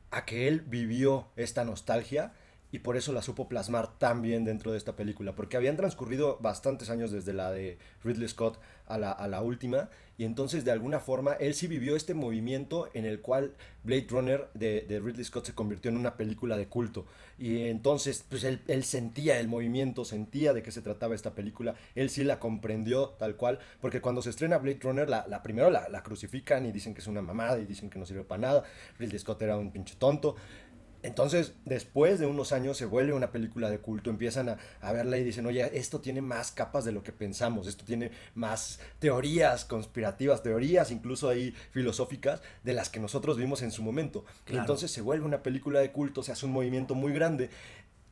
a 0.09 0.25
que 0.25 0.47
él 0.47 0.61
vivió 0.61 1.27
esta 1.35 1.63
nostalgia 1.63 2.33
y 2.71 2.79
por 2.79 2.97
eso 2.97 3.13
la 3.13 3.21
supo 3.21 3.47
plasmar 3.47 3.97
tan 3.97 4.21
bien 4.21 4.45
dentro 4.45 4.71
de 4.71 4.77
esta 4.77 4.95
película, 4.95 5.33
porque 5.35 5.57
habían 5.57 5.75
transcurrido 5.75 6.37
bastantes 6.39 6.89
años 6.89 7.11
desde 7.11 7.33
la 7.33 7.51
de 7.51 7.77
Ridley 8.03 8.27
Scott 8.27 8.59
a 8.87 8.97
la, 8.97 9.11
a 9.11 9.27
la 9.27 9.41
última, 9.41 9.89
y 10.19 10.25
entonces 10.25 10.65
de 10.65 10.71
alguna 10.71 10.99
forma 10.99 11.33
él 11.33 11.55
sí 11.55 11.67
vivió 11.67 11.95
este 11.95 12.13
movimiento 12.13 12.89
en 12.93 13.05
el 13.05 13.21
cual 13.21 13.53
Blade 13.83 14.07
Runner 14.09 14.49
de, 14.53 14.81
de 14.81 14.99
Ridley 14.99 15.23
Scott 15.23 15.45
se 15.45 15.55
convirtió 15.55 15.89
en 15.89 15.95
una 15.95 16.17
película 16.17 16.57
de 16.57 16.67
culto, 16.67 17.05
y 17.37 17.67
entonces 17.67 18.25
pues 18.27 18.43
él, 18.43 18.83
sentía 18.83 19.39
el 19.39 19.47
movimiento, 19.47 20.03
sentía 20.03 20.51
de 20.51 20.61
qué 20.61 20.71
se 20.73 20.81
trataba 20.81 21.15
esta 21.15 21.35
película, 21.35 21.75
él 21.95 22.09
sí 22.09 22.25
la 22.25 22.37
comprendió 22.37 23.11
tal 23.17 23.37
cual, 23.37 23.59
porque 23.79 24.01
cuando 24.01 24.21
se 24.21 24.31
estrena 24.31 24.57
Blade 24.57 24.79
Runner, 24.81 25.09
la, 25.09 25.25
la 25.25 25.41
primero 25.41 25.69
la, 25.69 25.87
la 25.87 26.03
crucifican 26.03 26.65
y 26.65 26.73
dicen 26.73 26.93
que 26.93 26.99
es 26.99 27.07
una 27.07 27.21
mamada 27.21 27.57
y 27.57 27.65
dicen 27.65 27.89
que 27.89 27.97
no 27.97 28.05
sirve 28.05 28.25
para 28.25 28.41
nada, 28.41 28.63
Ridley 28.99 29.19
Scott 29.19 29.41
era 29.41 29.55
un 29.55 29.71
pinche 29.71 29.95
tonto, 29.97 30.35
entonces, 31.01 31.53
después 31.65 32.19
de 32.19 32.25
unos 32.25 32.51
años 32.51 32.77
se 32.77 32.85
vuelve 32.85 33.13
una 33.13 33.31
película 33.31 33.69
de 33.69 33.79
culto, 33.79 34.09
empiezan 34.09 34.49
a, 34.49 34.91
verla 34.91 35.17
y 35.17 35.23
dicen, 35.23 35.45
oye, 35.45 35.69
esto 35.77 36.01
tiene 36.01 36.21
más 36.21 36.51
capas 36.51 36.83
de 36.83 36.91
lo 36.91 37.03
que 37.03 37.11
pensamos, 37.11 37.67
esto 37.67 37.85
tiene 37.85 38.11
más 38.35 38.79
teorías 38.99 39.65
conspirativas, 39.65 40.43
teorías 40.43 40.91
incluso 40.91 41.29
ahí 41.29 41.53
filosóficas 41.71 42.41
de 42.63 42.73
las 42.73 42.89
que 42.89 42.99
nosotros 42.99 43.37
vimos 43.37 43.61
en 43.61 43.71
su 43.71 43.81
momento. 43.81 44.25
entonces 44.47 44.91
se 44.91 45.01
vuelve 45.01 45.25
una 45.25 45.41
película 45.43 45.79
de 45.79 45.91
culto, 45.91 46.23
se 46.23 46.31
hace 46.31 46.45
un 46.45 46.51
movimiento 46.51 46.95
muy 46.95 47.13
grande 47.13 47.49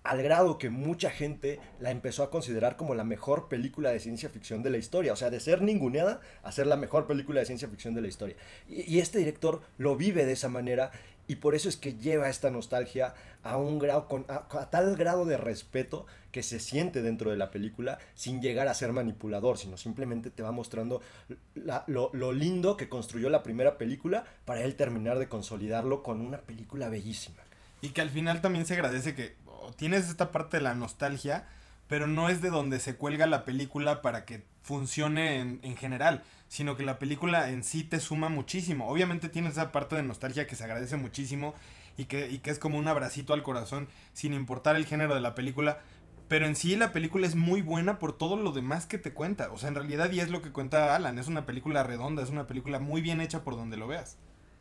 al 0.08 0.24
grado 0.24 0.58
que 0.58 0.70
mucha 0.70 1.10
gente 1.10 1.60
la 1.80 1.92
empezó 1.92 2.24
a 2.24 2.32
considerar 2.32 2.78
como 2.78 2.96
la 2.96 3.04
mejor 3.04 3.50
película 3.50 3.92
de 3.92 4.00
ciencia 4.00 4.30
ficción 4.30 4.64
de 4.64 4.70
la 4.70 4.78
historia. 4.78 5.12
O 5.12 5.18
sea, 5.18 5.30
de 5.30 5.42
ser 5.42 5.62
ninguneada 5.62 6.22
a 6.44 6.52
ser 6.54 6.66
la 6.66 6.78
mejor 6.78 7.08
película 7.08 7.42
de 7.42 7.46
ciencia 7.46 7.68
ficción 7.68 7.94
de 7.94 8.02
la 8.02 8.08
historia. 8.08 8.38
Y, 8.70 9.00
este 9.00 9.20
director 9.20 9.62
lo 9.78 9.98
vive 9.98 10.26
de 10.26 10.32
esa 10.32 10.48
manera 10.48 10.92
y 11.28 11.36
por 11.36 11.56
eso 11.56 11.70
es 11.70 11.78
que 11.78 11.94
lleva 11.96 12.30
esta 12.30 12.50
nostalgia 12.50 13.14
a 13.44 13.58
un 13.58 13.80
grado, 13.80 14.08
con, 14.08 14.26
a, 14.30 14.48
tal 14.70 14.96
grado 14.96 15.26
de 15.26 15.38
respeto 15.38 16.06
que 16.32 16.44
se 16.44 16.60
siente 16.60 17.02
dentro 17.02 17.32
de 17.32 17.38
la 17.38 17.52
película 17.52 18.00
sin 18.16 18.42
llegar 18.42 18.68
a 18.68 18.74
ser 18.74 18.94
manipulador, 18.94 19.58
sino 19.58 19.78
simplemente 19.78 20.30
te 20.30 20.44
va 20.44 20.52
mostrando 20.52 21.02
lo, 21.88 22.10
lo 22.14 22.32
lindo 22.32 22.78
que 22.78 22.90
construyó 22.90 23.30
la 23.30 23.44
primera 23.44 23.78
película 23.78 24.26
para 24.46 24.64
él 24.64 24.76
terminar 24.76 25.20
de 25.20 25.28
consolidarlo 25.28 26.04
con 26.04 26.22
una 26.22 26.40
película 26.40 26.90
bellísima. 26.90 27.42
Y 27.82 27.90
que 27.90 28.02
al 28.02 28.10
final 28.10 28.42
también 28.42 28.66
se 28.66 28.74
agradece 28.74 29.14
que 29.14 29.36
tienes 29.76 30.10
esta 30.10 30.32
parte 30.32 30.58
de 30.58 30.64
la 30.64 30.76
nostalgia, 30.76 31.48
pero 31.88 32.08
no 32.08 32.30
es 32.30 32.42
de 32.42 32.50
donde 32.50 32.80
se 32.80 32.96
cuelga 32.96 33.28
la 33.28 33.46
película 33.46 34.02
para 34.02 34.26
que 34.26 34.44
funcione 34.62 35.40
en, 35.40 35.60
en, 35.64 35.78
general, 35.78 36.24
sino 36.48 36.76
que 36.76 36.84
la 36.84 37.00
película 37.00 37.50
en 37.50 37.64
sí 37.64 37.84
te 37.84 38.00
suma 38.00 38.30
muchísimo. 38.30 38.88
Obviamente 38.88 39.30
tienes 39.30 39.54
esa 39.54 39.72
parte 39.72 39.96
de 39.96 40.04
nostalgia 40.04 40.48
que 40.48 40.56
se 40.56 40.64
agradece 40.64 40.98
muchísimo 40.98 41.54
y 41.98 42.06
que, 42.06 42.30
y 42.30 42.40
que 42.40 42.52
es 42.52 42.60
como 42.60 42.78
un 42.78 42.88
abracito 42.88 43.34
al 43.34 43.44
corazón, 43.44 43.88
sin 44.14 44.34
importar 44.34 44.76
el 44.76 44.86
género 44.86 45.16
de 45.16 45.22
la 45.22 45.36
película. 45.36 45.80
Pero 46.28 46.46
en 46.46 46.56
sí 46.56 46.76
la 46.76 46.92
película 46.92 47.26
es 47.26 47.36
muy 47.36 47.62
buena 47.62 48.00
por 48.00 48.18
todo 48.18 48.36
lo 48.36 48.52
demás 48.52 48.86
que 48.86 48.98
te 48.98 49.14
cuenta. 49.14 49.52
O 49.52 49.58
sea, 49.58 49.70
en 49.70 49.76
realidad 49.76 50.12
y 50.12 50.20
es 50.20 50.30
lo 50.30 50.42
que 50.42 50.52
cuenta 50.52 50.96
Alan. 50.96 51.20
Es 51.20 51.28
una 51.28 51.46
película 51.46 51.84
redonda, 51.84 52.22
es 52.22 52.30
una 52.30 52.48
película 52.48 52.80
muy 52.80 53.02
bien 53.02 53.22
hecha 53.22 53.44
por 53.44 53.56
donde 53.56 53.78
lo 53.78 53.88
veas. 53.88 54.18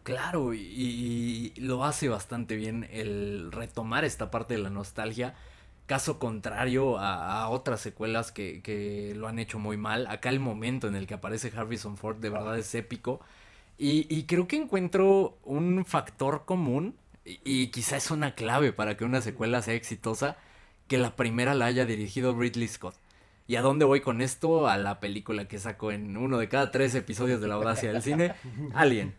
Claro, 0.07 0.55
y, 0.55 1.53
lo 1.57 1.83
hace 1.83 2.09
bastante 2.09 2.55
bien 2.55 2.88
el 2.92 3.51
retomar 3.51 4.05
esta 4.05 4.31
parte 4.31 4.55
de 4.55 4.61
la 4.61 4.70
nostalgia. 4.70 5.35
Caso 5.87 6.18
contrario 6.18 6.99
a, 6.99 7.49
otras 7.49 7.81
secuelas 7.81 8.33
que, 8.33 9.14
lo 9.16 9.29
han 9.29 9.38
hecho 9.38 9.59
muy 9.59 9.77
mal. 9.77 10.07
Acá 10.09 10.31
el 10.31 10.40
momento 10.40 10.88
en 10.88 10.96
el 10.96 11.07
que 11.07 11.14
aparece 11.14 11.53
Harrison 11.57 11.96
Ford 11.96 12.16
de 12.16 12.31
verdad 12.31 12.59
es 12.59 12.75
épico. 12.75 13.20
Y, 13.79 14.25
creo 14.25 14.49
que 14.49 14.57
encuentro 14.57 15.38
un 15.44 15.85
factor 15.85 16.44
común 16.44 16.94
y, 17.25 17.40
y 17.44 17.68
quizá 17.68 17.96
es 17.96 18.11
una 18.11 18.35
clave 18.35 18.72
para 18.72 18.96
que 18.96 19.05
una 19.05 19.20
secuela 19.20 19.62
sea 19.62 19.75
exitosa, 19.75 20.37
que 20.88 20.99
la 20.99 21.14
primera 21.14 21.55
la 21.55 21.66
haya 21.66 21.87
dirigido 21.87 22.38
Ridley 22.38 22.68
Scott. 22.68 22.96
¿Y 23.49 23.57
a 23.57 23.62
dónde 23.62 23.85
voy 23.85 24.01
con 24.01 24.20
esto? 24.20 24.66
A 24.66 24.77
la 24.77 24.99
película 24.99 25.46
que 25.46 25.59
sacó 25.59 25.92
en 25.92 26.16
uno 26.16 26.38
de 26.38 26.49
cada 26.49 26.72
tres 26.72 26.94
episodios 26.94 27.40
de 27.40 27.49
la 27.49 27.55
audacia 27.55 27.92
del 27.92 28.03
cine, 28.03 28.35
Alien. 28.75 29.14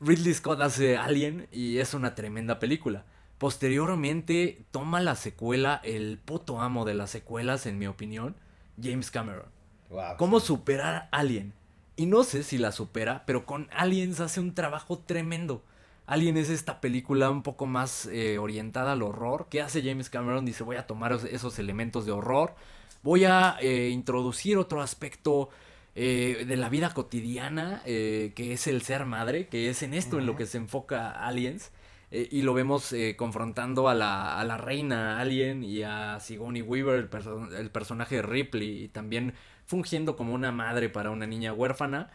Ridley 0.00 0.34
Scott 0.34 0.60
hace 0.60 0.96
Alien 0.96 1.48
y 1.52 1.78
es 1.78 1.94
una 1.94 2.14
tremenda 2.14 2.58
película. 2.58 3.04
Posteriormente 3.42 4.66
toma 4.70 5.00
la 5.00 5.16
secuela, 5.16 5.80
el 5.82 6.16
puto 6.16 6.60
amo 6.60 6.84
de 6.84 6.94
las 6.94 7.10
secuelas, 7.10 7.66
en 7.66 7.76
mi 7.76 7.88
opinión, 7.88 8.36
James 8.80 9.10
Cameron. 9.10 9.46
¿Cómo 10.16 10.38
superar 10.38 10.94
a 10.94 11.08
Alien? 11.10 11.52
Y 11.96 12.06
no 12.06 12.22
sé 12.22 12.44
si 12.44 12.56
la 12.56 12.70
supera, 12.70 13.24
pero 13.26 13.44
con 13.44 13.68
Aliens 13.72 14.20
hace 14.20 14.38
un 14.38 14.54
trabajo 14.54 15.00
tremendo. 15.00 15.64
Alien 16.06 16.36
es 16.36 16.50
esta 16.50 16.80
película 16.80 17.30
un 17.30 17.42
poco 17.42 17.66
más 17.66 18.06
eh, 18.06 18.38
orientada 18.38 18.92
al 18.92 19.02
horror. 19.02 19.48
¿Qué 19.50 19.60
hace 19.60 19.82
James 19.82 20.08
Cameron? 20.08 20.44
Dice, 20.44 20.62
voy 20.62 20.76
a 20.76 20.86
tomar 20.86 21.12
esos 21.28 21.58
elementos 21.58 22.06
de 22.06 22.12
horror. 22.12 22.54
Voy 23.02 23.24
a 23.24 23.56
eh, 23.60 23.88
introducir 23.88 24.56
otro 24.56 24.80
aspecto 24.80 25.48
eh, 25.96 26.44
de 26.46 26.56
la 26.56 26.68
vida 26.68 26.94
cotidiana, 26.94 27.82
que 27.84 28.32
es 28.36 28.68
el 28.68 28.82
ser 28.82 29.04
madre, 29.04 29.48
que 29.48 29.68
es 29.68 29.82
en 29.82 29.94
esto 29.94 30.20
en 30.20 30.26
lo 30.26 30.36
que 30.36 30.46
se 30.46 30.58
enfoca 30.58 31.10
Aliens. 31.10 31.72
Y 32.12 32.42
lo 32.42 32.52
vemos 32.52 32.94
confrontando 33.16 33.88
a 33.88 33.94
la, 33.94 34.38
a 34.38 34.44
la, 34.44 34.58
reina 34.58 35.18
Alien 35.18 35.64
y 35.64 35.82
a 35.82 36.20
Sigourney 36.20 36.62
Weaver, 36.62 37.08
el, 37.10 37.54
el 37.56 37.70
personaje 37.70 38.16
de 38.16 38.22
Ripley, 38.22 38.84
y 38.84 38.88
también 38.88 39.34
fungiendo 39.64 40.14
como 40.16 40.34
una 40.34 40.52
madre 40.52 40.90
para 40.90 41.10
una 41.10 41.26
niña 41.26 41.52
huérfana 41.54 42.10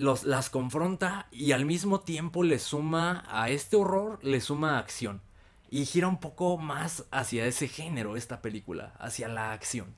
los, 0.00 0.24
las 0.24 0.48
confronta 0.48 1.28
y 1.30 1.52
al 1.52 1.66
mismo 1.66 2.00
tiempo 2.00 2.42
le 2.42 2.58
suma 2.58 3.24
a 3.28 3.50
este 3.50 3.76
horror, 3.76 4.18
le 4.22 4.40
suma 4.40 4.78
acción. 4.78 5.20
Y 5.70 5.84
gira 5.84 6.08
un 6.08 6.18
poco 6.18 6.56
más 6.56 7.04
hacia 7.10 7.44
ese 7.46 7.68
género 7.68 8.16
esta 8.16 8.40
película, 8.40 8.94
hacia 8.98 9.28
la 9.28 9.52
acción. 9.52 9.94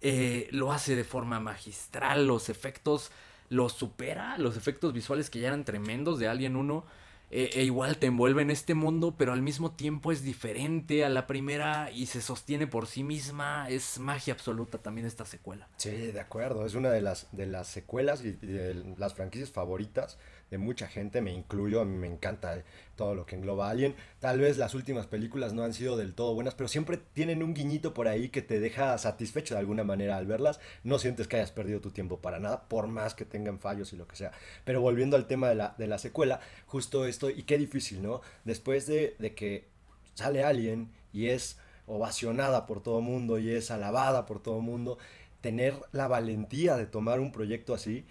Eh, 0.00 0.48
lo 0.52 0.72
hace 0.72 0.94
de 0.94 1.04
forma 1.04 1.40
magistral, 1.40 2.26
los 2.26 2.48
efectos 2.48 3.10
los 3.48 3.72
supera, 3.72 4.38
los 4.38 4.56
efectos 4.56 4.92
visuales 4.92 5.28
que 5.28 5.40
ya 5.40 5.48
eran 5.48 5.64
tremendos 5.64 6.18
de 6.18 6.28
Alien 6.28 6.56
1 6.56 6.86
e, 7.34 7.50
e, 7.54 7.64
igual 7.64 7.96
te 7.96 8.08
envuelve 8.08 8.42
en 8.42 8.50
este 8.50 8.74
mundo, 8.74 9.14
pero 9.16 9.32
al 9.32 9.40
mismo 9.40 9.72
tiempo 9.72 10.12
es 10.12 10.22
diferente 10.22 11.02
a 11.02 11.08
la 11.08 11.26
primera 11.26 11.90
y 11.90 12.04
se 12.04 12.20
sostiene 12.20 12.66
por 12.66 12.86
sí 12.86 13.02
misma. 13.02 13.70
Es 13.70 13.98
magia 13.98 14.34
absoluta 14.34 14.76
también 14.78 15.06
esta 15.06 15.24
secuela. 15.24 15.66
Sí, 15.78 15.90
de 15.90 16.20
acuerdo. 16.20 16.66
Es 16.66 16.74
una 16.74 16.90
de 16.90 17.00
las, 17.00 17.28
de 17.32 17.46
las 17.46 17.68
secuelas 17.68 18.22
y 18.22 18.32
de 18.32 18.94
las 18.98 19.14
franquicias 19.14 19.50
favoritas 19.50 20.18
de 20.52 20.58
mucha 20.58 20.86
gente, 20.86 21.22
me 21.22 21.32
incluyo, 21.32 21.80
a 21.80 21.86
mí 21.86 21.96
me 21.96 22.06
encanta 22.06 22.62
todo 22.94 23.14
lo 23.14 23.24
que 23.24 23.36
engloba 23.36 23.70
Alien. 23.70 23.94
Tal 24.20 24.38
vez 24.38 24.58
las 24.58 24.74
últimas 24.74 25.06
películas 25.06 25.54
no 25.54 25.64
han 25.64 25.72
sido 25.72 25.96
del 25.96 26.12
todo 26.12 26.34
buenas, 26.34 26.54
pero 26.54 26.68
siempre 26.68 26.98
tienen 27.14 27.42
un 27.42 27.54
guiñito 27.54 27.94
por 27.94 28.06
ahí 28.06 28.28
que 28.28 28.42
te 28.42 28.60
deja 28.60 28.98
satisfecho 28.98 29.54
de 29.54 29.60
alguna 29.60 29.82
manera 29.82 30.18
al 30.18 30.26
verlas. 30.26 30.60
No 30.84 30.98
sientes 30.98 31.26
que 31.26 31.36
hayas 31.36 31.52
perdido 31.52 31.80
tu 31.80 31.90
tiempo 31.90 32.18
para 32.18 32.38
nada, 32.38 32.68
por 32.68 32.86
más 32.86 33.14
que 33.14 33.24
tengan 33.24 33.60
fallos 33.60 33.94
y 33.94 33.96
lo 33.96 34.06
que 34.06 34.14
sea. 34.14 34.32
Pero 34.66 34.82
volviendo 34.82 35.16
al 35.16 35.26
tema 35.26 35.48
de 35.48 35.54
la, 35.54 35.74
de 35.78 35.86
la 35.86 35.96
secuela, 35.96 36.40
justo 36.66 37.06
esto, 37.06 37.30
y 37.30 37.44
qué 37.44 37.56
difícil, 37.56 38.02
¿no? 38.02 38.20
Después 38.44 38.86
de, 38.86 39.16
de 39.18 39.34
que 39.34 39.64
sale 40.12 40.44
Alien 40.44 40.90
y 41.14 41.28
es 41.28 41.56
ovacionada 41.86 42.66
por 42.66 42.82
todo 42.82 43.00
mundo 43.00 43.38
y 43.38 43.48
es 43.48 43.70
alabada 43.70 44.26
por 44.26 44.42
todo 44.42 44.60
mundo, 44.60 44.98
tener 45.40 45.74
la 45.92 46.08
valentía 46.08 46.76
de 46.76 46.84
tomar 46.84 47.20
un 47.20 47.32
proyecto 47.32 47.72
así 47.72 48.04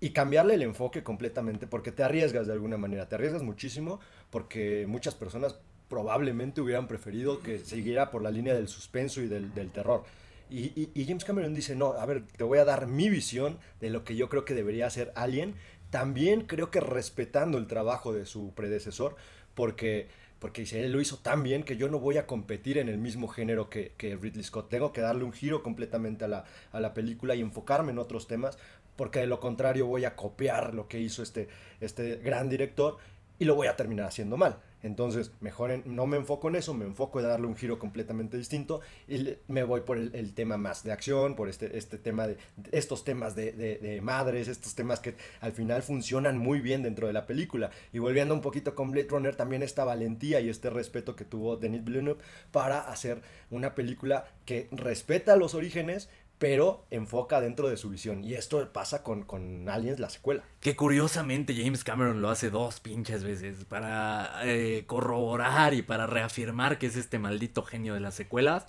y 0.00 0.10
cambiarle 0.10 0.54
el 0.54 0.62
enfoque 0.62 1.02
completamente 1.02 1.66
porque 1.66 1.92
te 1.92 2.02
arriesgas 2.02 2.46
de 2.46 2.52
alguna 2.52 2.76
manera, 2.76 3.08
te 3.08 3.16
arriesgas 3.16 3.42
muchísimo 3.42 4.00
porque 4.30 4.86
muchas 4.86 5.14
personas 5.14 5.58
probablemente 5.88 6.60
hubieran 6.60 6.86
preferido 6.86 7.40
que 7.40 7.58
siguiera 7.58 8.10
por 8.10 8.22
la 8.22 8.30
línea 8.30 8.54
del 8.54 8.68
suspenso 8.68 9.20
y 9.22 9.28
del, 9.28 9.50
terror. 9.72 10.04
Y, 10.50 11.04
James 11.06 11.24
Cameron 11.24 11.54
dice, 11.54 11.74
no, 11.74 11.92
a 11.92 12.06
ver, 12.06 12.24
te 12.26 12.44
voy 12.44 12.58
a 12.58 12.64
dar 12.64 12.86
mi 12.86 13.08
visión 13.08 13.58
de 13.80 13.90
lo 13.90 14.04
que 14.04 14.16
yo 14.16 14.28
creo 14.28 14.44
que 14.44 14.54
debería 14.54 14.88
ser 14.90 15.12
Alien, 15.14 15.54
también 15.90 16.42
creo 16.42 16.70
que 16.70 16.80
respetando 16.80 17.58
el 17.58 17.66
trabajo 17.66 18.12
de 18.12 18.26
su 18.26 18.52
predecesor, 18.54 19.16
porque 19.54 20.08
porque 20.38 20.62
él 20.62 20.92
lo 20.92 21.00
hizo 21.00 21.18
tan 21.18 21.42
bien 21.42 21.64
que 21.64 21.76
yo 21.76 21.88
no 21.88 21.98
voy 21.98 22.16
a 22.16 22.26
competir 22.26 22.78
en 22.78 22.88
el 22.88 22.98
mismo 22.98 23.26
género 23.26 23.68
que, 23.68 23.92
que 23.96 24.14
Ridley 24.14 24.44
Scott. 24.44 24.68
Tengo 24.68 24.92
que 24.92 25.00
darle 25.00 25.24
un 25.24 25.32
giro 25.32 25.62
completamente 25.62 26.24
a 26.24 26.28
la, 26.28 26.44
a 26.70 26.80
la, 26.80 26.94
película 26.94 27.34
y 27.34 27.40
enfocarme 27.40 27.90
en 27.90 27.98
otros 27.98 28.28
temas, 28.28 28.56
porque 28.98 29.20
de 29.20 29.28
lo 29.28 29.38
contrario 29.38 29.86
voy 29.86 30.04
a 30.04 30.16
copiar 30.16 30.74
lo 30.74 30.88
que 30.88 30.98
hizo 30.98 31.22
este, 31.22 31.48
este 31.80 32.16
gran 32.16 32.48
director 32.48 32.98
y 33.38 33.44
lo 33.44 33.54
voy 33.54 33.68
a 33.68 33.76
terminar 33.76 34.06
haciendo 34.06 34.36
mal. 34.36 34.58
Entonces, 34.82 35.32
mejor 35.40 35.86
no 35.86 36.06
me 36.06 36.16
enfoco 36.16 36.48
en 36.48 36.56
eso, 36.56 36.74
me 36.74 36.84
enfoco 36.84 37.20
en 37.20 37.26
darle 37.26 37.46
un 37.46 37.56
giro 37.56 37.78
completamente 37.78 38.36
distinto 38.36 38.80
y 39.06 39.36
me 39.46 39.62
voy 39.62 39.82
por 39.82 39.98
el, 39.98 40.34
tema 40.34 40.56
más 40.56 40.82
de 40.82 40.90
acción, 40.90 41.36
por 41.36 41.48
este, 41.48 41.78
este 41.78 41.98
tema 41.98 42.26
de, 42.26 42.38
estos 42.72 43.04
temas 43.04 43.36
de, 43.36 43.52
de, 43.52 44.00
madres, 44.00 44.48
estos 44.48 44.74
temas 44.74 44.98
que 44.98 45.14
al 45.40 45.52
final 45.52 45.82
funcionan 45.82 46.38
muy 46.38 46.60
bien 46.60 46.82
dentro 46.82 47.06
de 47.06 47.12
la 47.12 47.26
película. 47.26 47.70
Y 47.92 48.00
volviendo 48.00 48.34
un 48.34 48.40
poquito 48.40 48.74
con 48.74 48.90
Blade 48.90 49.08
Runner, 49.08 49.36
también 49.36 49.62
esta 49.62 49.84
valentía 49.84 50.40
y 50.40 50.48
este 50.48 50.70
respeto 50.70 51.14
que 51.14 51.24
tuvo 51.24 51.56
Denis 51.56 51.84
Villeneuve 51.84 52.20
para 52.50 52.80
hacer 52.80 53.20
una 53.50 53.74
película 53.74 54.26
que 54.44 54.68
respeta 54.72 55.36
los 55.36 55.54
orígenes, 55.54 56.08
pero 56.38 56.84
enfoca 56.90 57.40
dentro 57.40 57.68
de 57.68 57.76
su 57.76 57.90
visión. 57.90 58.24
Y 58.24 58.34
esto 58.34 58.66
pasa 58.72 59.02
con, 59.02 59.24
con 59.24 59.68
Aliens, 59.68 59.98
la 59.98 60.10
secuela. 60.10 60.44
Que 60.60 60.76
curiosamente 60.76 61.54
James 61.54 61.84
Cameron 61.84 62.22
lo 62.22 62.30
hace 62.30 62.50
dos 62.50 62.80
pinches 62.80 63.24
veces 63.24 63.64
para 63.64 64.40
eh, 64.44 64.84
corroborar 64.86 65.74
y 65.74 65.82
para 65.82 66.06
reafirmar 66.06 66.78
que 66.78 66.86
es 66.86 66.96
este 66.96 67.18
maldito 67.18 67.62
genio 67.62 67.94
de 67.94 68.00
las 68.00 68.14
secuelas. 68.14 68.66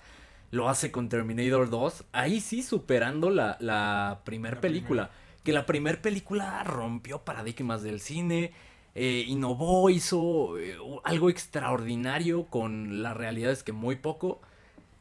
Lo 0.50 0.68
hace 0.68 0.90
con 0.90 1.08
Terminator 1.08 1.70
2, 1.70 2.06
ahí 2.10 2.40
sí 2.40 2.64
superando 2.64 3.30
la, 3.30 3.56
la 3.60 4.22
primer 4.24 4.58
película. 4.60 5.10
Que 5.44 5.52
la 5.52 5.64
primer 5.64 6.02
película 6.02 6.62
rompió 6.64 7.20
paradigmas 7.20 7.82
del 7.82 8.00
cine, 8.00 8.52
eh, 8.96 9.24
innovó, 9.28 9.88
hizo 9.90 10.58
eh, 10.58 10.76
algo 11.04 11.30
extraordinario 11.30 12.46
con 12.46 13.02
las 13.02 13.16
realidades 13.16 13.62
que 13.62 13.72
muy 13.72 13.94
poco 13.94 14.40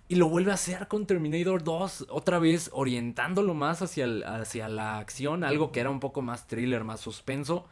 y 0.09 0.15
lo 0.15 0.27
vuelve 0.27 0.49
a 0.49 0.55
hacer 0.55 0.87
con 0.87 1.05
Terminator 1.05 1.63
2, 1.63 2.07
otra 2.09 2.39
vez 2.39 2.71
orientándolo 2.73 3.53
más 3.53 3.83
hacia, 3.83 4.07
hacia 4.25 4.67
la 4.67 4.97
acción, 4.97 5.43
algo 5.43 5.71
que 5.71 5.81
era 5.81 5.91
un 5.91 5.99
poco 5.99 6.23
más 6.23 6.47
thriller, 6.47 6.83
más 6.83 6.99
suspenso. 6.99 7.67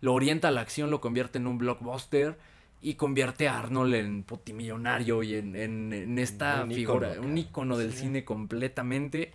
Lo 0.00 0.12
orienta 0.12 0.48
a 0.48 0.50
la 0.50 0.62
acción, 0.62 0.90
lo 0.90 1.00
convierte 1.00 1.38
en 1.38 1.46
un 1.46 1.58
blockbuster 1.58 2.36
y 2.82 2.94
convierte 2.94 3.46
a 3.46 3.60
Arnold 3.60 3.94
en 3.94 4.24
putimillonario 4.24 5.22
y 5.22 5.36
en, 5.36 5.54
en, 5.54 6.18
esta 6.18 6.66
figura, 6.66 7.20
un 7.20 7.38
icono 7.38 7.78
del 7.78 7.92
cine 7.92 8.24
completamente. 8.24 9.32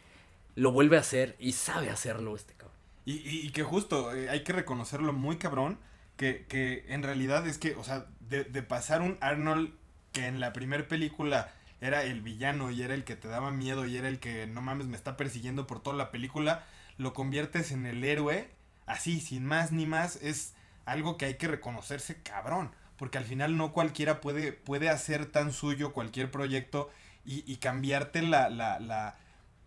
Lo 0.55 0.73
vuelve 0.73 0.97
a 0.97 0.99
hacer 0.99 1.37
y 1.39 1.53
sabe 1.53 1.89
hacerlo 1.89 2.35
este 2.35 2.53
cabrón. 2.55 2.75
Y, 3.05 3.13
y, 3.47 3.51
que 3.51 3.63
justo, 3.63 4.13
eh, 4.13 4.29
hay 4.29 4.43
que 4.43 4.51
reconocerlo 4.51 5.13
muy 5.13 5.37
cabrón, 5.37 5.79
que, 6.17 6.45
que 6.49 6.83
en 6.89 7.01
realidad 7.01 7.47
es 7.47 7.57
que, 7.57 7.75
o 7.75 7.83
sea, 7.85 8.07
de, 8.19 8.43
de 8.43 8.61
pasar 8.61 9.01
un 9.01 9.17
Arnold 9.21 9.71
que 10.11 10.27
en 10.27 10.41
la 10.41 10.51
primera 10.51 10.85
película 10.89 11.53
era 11.81 12.03
el 12.03 12.21
villano 12.21 12.71
y 12.71 12.83
era 12.83 12.93
el 12.93 13.03
que 13.03 13.15
te 13.15 13.27
daba 13.27 13.51
miedo 13.51 13.85
y 13.85 13.97
era 13.97 14.07
el 14.07 14.19
que 14.19 14.45
no 14.47 14.61
mames 14.61 14.87
me 14.87 14.95
está 14.95 15.17
persiguiendo 15.17 15.67
por 15.67 15.81
toda 15.81 15.97
la 15.97 16.11
película, 16.11 16.63
lo 16.97 17.13
conviertes 17.13 17.71
en 17.71 17.87
el 17.87 18.03
héroe, 18.03 18.49
así, 18.85 19.19
sin 19.19 19.45
más 19.45 19.71
ni 19.71 19.87
más, 19.87 20.17
es 20.17 20.53
algo 20.85 21.17
que 21.17 21.25
hay 21.25 21.35
que 21.35 21.47
reconocerse 21.47 22.21
cabrón, 22.21 22.71
porque 22.97 23.17
al 23.17 23.25
final 23.25 23.57
no 23.57 23.73
cualquiera 23.73 24.21
puede, 24.21 24.53
puede 24.53 24.89
hacer 24.89 25.25
tan 25.25 25.51
suyo 25.51 25.91
cualquier 25.91 26.29
proyecto 26.29 26.91
y, 27.25 27.57
cambiarte 27.57 28.23
la, 28.23 28.49
la, 28.49 28.79
la, 28.79 29.15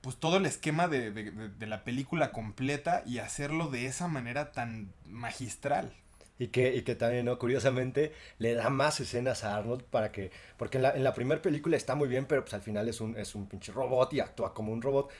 pues 0.00 0.16
todo 0.16 0.38
el 0.38 0.46
esquema 0.46 0.88
de, 0.88 1.12
de 1.12 1.66
la 1.66 1.84
película 1.84 2.32
completa 2.32 3.04
y 3.06 3.18
hacerlo 3.18 3.68
de 3.68 3.86
esa 3.86 4.08
manera 4.08 4.50
tan 4.50 4.92
magistral. 5.06 5.94
Y 6.38 6.48
que, 6.48 6.74
y 6.74 6.82
que 6.82 6.96
también, 6.96 7.26
¿no? 7.26 7.38
Curiosamente, 7.38 8.12
le 8.38 8.54
da 8.54 8.68
más 8.68 8.98
escenas 8.98 9.44
a 9.44 9.56
Arnold 9.56 9.84
para 9.84 10.10
que... 10.10 10.32
Porque 10.56 10.78
en 10.78 10.82
la, 10.82 10.90
en 10.90 11.04
la 11.04 11.14
primera 11.14 11.40
película 11.40 11.76
está 11.76 11.94
muy 11.94 12.08
bien, 12.08 12.26
pero 12.26 12.42
pues 12.42 12.54
al 12.54 12.62
final 12.62 12.88
es 12.88 13.00
un, 13.00 13.16
es 13.16 13.34
un 13.36 13.46
pinche 13.46 13.70
robot 13.70 14.12
y 14.14 14.20
actúa 14.20 14.52
como 14.52 14.72
un 14.72 14.82
robot. 14.82 15.10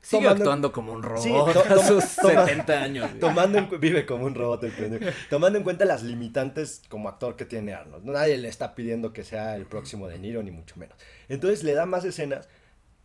Sigue 0.00 0.28
actuando 0.28 0.70
como 0.72 0.92
un 0.92 1.02
robot 1.02 1.56
a 1.56 1.78
sus 1.78 2.04
70 2.04 2.82
años. 2.82 3.10
Tomando 3.18 3.66
vive 3.78 4.06
como 4.06 4.26
un 4.26 4.34
robot 4.34 4.62
el 4.64 5.14
Tomando 5.28 5.58
en 5.58 5.64
cuenta 5.64 5.84
las 5.84 6.02
limitantes 6.02 6.82
como 6.88 7.08
actor 7.08 7.34
que 7.34 7.44
tiene 7.44 7.74
Arnold. 7.74 8.04
Nadie 8.04 8.38
le 8.38 8.48
está 8.48 8.74
pidiendo 8.74 9.12
que 9.12 9.24
sea 9.24 9.56
el 9.56 9.66
próximo 9.66 10.06
de 10.06 10.18
Niro, 10.18 10.42
ni 10.42 10.50
mucho 10.50 10.76
menos. 10.76 10.96
Entonces 11.28 11.64
le 11.64 11.74
da 11.74 11.84
más 11.84 12.04
escenas, 12.04 12.48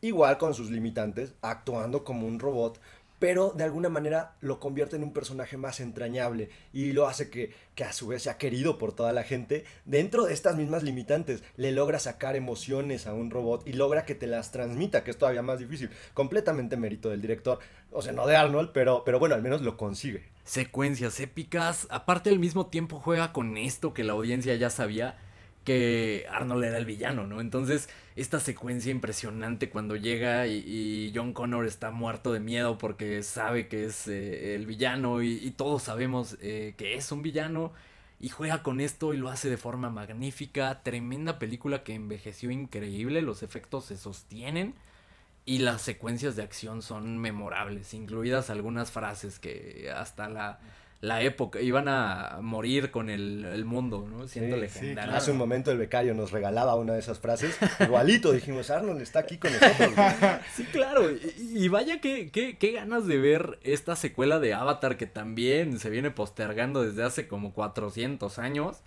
igual 0.01 0.37
con 0.37 0.53
sus 0.53 0.69
limitantes, 0.69 1.33
actuando 1.41 2.03
como 2.03 2.27
un 2.27 2.39
robot, 2.39 2.79
pero 3.23 3.53
de 3.55 3.63
alguna 3.63 3.87
manera 3.87 4.35
lo 4.41 4.59
convierte 4.59 4.97
en 4.97 5.03
un 5.03 5.13
personaje 5.13 5.55
más 5.55 5.79
entrañable 5.79 6.49
y 6.73 6.91
lo 6.91 7.07
hace 7.07 7.29
que, 7.29 7.53
que, 7.73 7.85
a 7.85 7.93
su 7.93 8.07
vez 8.07 8.23
sea 8.23 8.37
querido 8.37 8.77
por 8.77 8.91
toda 8.91 9.13
la 9.13 9.23
gente. 9.23 9.63
Dentro 9.85 10.25
de 10.25 10.33
estas 10.33 10.57
mismas 10.57 10.83
limitantes, 10.83 11.41
le 11.55 11.71
logra 11.71 11.99
sacar 11.99 12.35
emociones 12.35 13.07
a 13.07 13.13
un 13.13 13.31
robot 13.31 13.65
y 13.65 13.71
logra 13.71 14.03
que 14.03 14.13
te 14.13 14.27
las 14.27 14.51
transmita, 14.51 15.05
que 15.05 15.11
es 15.11 15.17
todavía 15.17 15.41
más 15.41 15.59
difícil. 15.59 15.89
Completamente 16.13 16.75
mérito 16.75 17.11
del 17.11 17.21
director, 17.21 17.59
o 17.93 18.01
sea, 18.01 18.11
no 18.11 18.27
de 18.27 18.35
Arnold, 18.35 18.71
pero, 18.73 19.05
pero 19.05 19.19
bueno, 19.19 19.35
al 19.35 19.41
menos 19.41 19.61
lo 19.61 19.77
consigue. 19.77 20.25
Secuencias 20.43 21.21
épicas, 21.21 21.87
aparte 21.91 22.29
al 22.29 22.39
mismo 22.39 22.67
tiempo 22.67 22.99
juega 22.99 23.31
con 23.31 23.55
esto 23.55 23.93
que 23.93 24.03
la 24.03 24.11
audiencia 24.11 24.53
ya 24.55 24.69
sabía 24.69 25.15
que 25.63 26.25
Arnold 26.29 26.63
era 26.63 26.77
el 26.77 26.85
villano, 26.85 27.25
¿no? 27.25 27.41
Entonces, 27.41 27.89
esta 28.15 28.39
secuencia 28.39 28.91
impresionante 28.91 29.69
cuando 29.69 29.95
llega 29.95 30.47
y, 30.47 31.11
John 31.15 31.33
Connor 31.33 31.65
está 31.65 31.91
muerto 31.91 32.33
de 32.33 32.39
miedo 32.39 32.77
porque 32.77 33.23
sabe 33.23 33.67
que 33.67 33.85
es 33.85 34.07
eh, 34.07 34.55
el 34.55 34.65
villano 34.65 35.21
y, 35.23 35.51
todos 35.51 35.83
sabemos 35.83 36.37
eh, 36.41 36.73
que 36.77 36.95
es 36.95 37.11
un 37.11 37.21
villano 37.21 37.71
y 38.19 38.29
juega 38.29 38.63
con 38.63 38.79
esto 38.79 39.13
y 39.13 39.17
lo 39.17 39.29
hace 39.29 39.49
de 39.49 39.57
forma 39.57 39.89
magnífica. 39.89 40.81
Tremenda 40.83 41.39
película 41.39 41.83
que 41.83 41.93
envejeció 41.93 42.51
increíble, 42.51 43.21
los 43.21 43.43
efectos 43.43 43.85
se 43.85 43.97
sostienen 43.97 44.75
y 45.45 45.59
las 45.59 45.81
secuencias 45.81 46.35
de 46.35 46.43
acción 46.43 46.81
son 46.81 47.17
memorables, 47.17 47.93
incluidas 47.93 48.49
algunas 48.49 48.91
frases 48.91 49.39
que 49.39 49.91
hasta 49.93 50.29
la, 50.29 50.59
la 51.03 51.21
época 51.21 51.59
iban 51.59 51.89
a 51.89 52.37
morir 52.41 52.89
con 52.89 53.09
el, 53.09 53.43
el 53.43 53.65
mundo, 53.65 54.07
¿no? 54.09 54.25
Siendo 54.25 54.55
Sí. 54.69 54.95
Hace 54.97 55.31
un 55.31 55.37
momento 55.37 55.69
el 55.69 55.77
becario 55.77 56.13
nos 56.13 56.31
regalaba 56.31 56.75
una 56.75 56.93
de 56.93 56.99
esas 56.99 57.19
frases. 57.19 57.57
Igualito, 57.81 58.31
dijimos, 58.31 58.69
Arnold 58.69 59.01
está 59.01 59.19
aquí 59.19 59.37
con 59.37 59.51
nosotros. 59.51 59.95
güey". 59.95 60.07
Sí, 60.55 60.63
claro. 60.63 61.11
Y, 61.11 61.65
y 61.65 61.67
vaya 61.67 61.99
que, 61.99 62.31
que, 62.31 62.57
qué 62.57 62.71
ganas 62.71 63.05
de 63.05 63.17
ver 63.17 63.59
esta 63.63 63.97
secuela 63.97 64.39
de 64.39 64.53
Avatar 64.53 64.95
que 64.95 65.05
también 65.05 65.77
se 65.77 65.89
viene 65.89 66.09
postergando 66.09 66.83
desde 66.83 67.03
hace 67.03 67.27
como 67.27 67.53
400 67.53 68.39
años. 68.39 68.77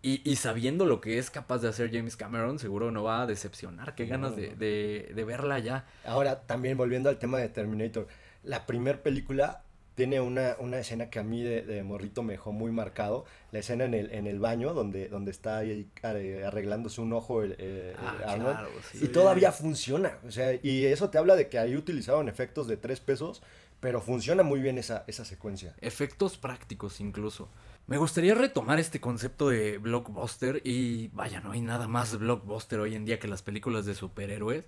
Y, 0.00 0.22
y 0.24 0.36
sabiendo 0.36 0.86
lo 0.86 1.02
que 1.02 1.18
es 1.18 1.28
capaz 1.28 1.58
de 1.58 1.68
hacer 1.68 1.90
James 1.92 2.16
Cameron, 2.16 2.58
seguro 2.58 2.90
no 2.90 3.02
va 3.02 3.20
a 3.20 3.26
decepcionar. 3.26 3.94
Qué 3.94 4.06
ganas 4.06 4.34
de, 4.34 4.56
de, 4.56 5.12
de 5.14 5.24
verla 5.24 5.58
ya. 5.58 5.84
Ahora, 6.06 6.40
también 6.40 6.78
volviendo 6.78 7.10
al 7.10 7.18
tema 7.18 7.36
de 7.36 7.50
Terminator, 7.50 8.06
la 8.42 8.64
primera 8.64 9.02
película 9.02 9.62
tiene 10.00 10.18
una, 10.22 10.56
una 10.60 10.78
escena 10.78 11.10
que 11.10 11.18
a 11.18 11.22
mí 11.22 11.42
de, 11.42 11.60
de 11.60 11.82
morrito 11.82 12.22
me 12.22 12.32
dejó 12.32 12.52
muy 12.52 12.72
marcado. 12.72 13.26
La 13.52 13.58
escena 13.58 13.84
en 13.84 13.92
el, 13.92 14.10
en 14.12 14.26
el 14.26 14.38
baño, 14.38 14.72
donde, 14.72 15.08
donde 15.08 15.30
está 15.30 15.58
ahí 15.58 15.90
arreglándose 16.02 17.02
un 17.02 17.12
ojo 17.12 17.42
el, 17.42 17.54
eh, 17.58 17.94
Ah, 17.98 18.16
Arnold. 18.28 18.56
claro, 18.56 18.70
sí. 18.90 18.98
Y 19.02 19.08
todavía 19.08 19.52
funciona. 19.52 20.16
O 20.26 20.30
sea, 20.30 20.54
y 20.62 20.86
eso 20.86 21.10
te 21.10 21.18
habla 21.18 21.36
de 21.36 21.50
que 21.50 21.58
ahí 21.58 21.76
utilizaron 21.76 22.30
efectos 22.30 22.66
de 22.66 22.78
tres 22.78 22.98
pesos, 23.00 23.42
pero 23.78 24.00
funciona 24.00 24.42
muy 24.42 24.60
bien 24.60 24.78
esa, 24.78 25.04
esa 25.06 25.26
secuencia. 25.26 25.74
Efectos 25.82 26.38
prácticos 26.38 26.98
incluso. 27.00 27.50
Me 27.86 27.98
gustaría 27.98 28.34
retomar 28.34 28.78
este 28.80 29.00
concepto 29.00 29.50
de 29.50 29.76
blockbuster 29.76 30.62
y 30.64 31.08
vaya, 31.08 31.40
no 31.40 31.52
hay 31.52 31.60
nada 31.60 31.88
más 31.88 32.18
blockbuster 32.18 32.80
hoy 32.80 32.94
en 32.94 33.04
día 33.04 33.18
que 33.18 33.28
las 33.28 33.42
películas 33.42 33.84
de 33.84 33.94
superhéroes. 33.94 34.64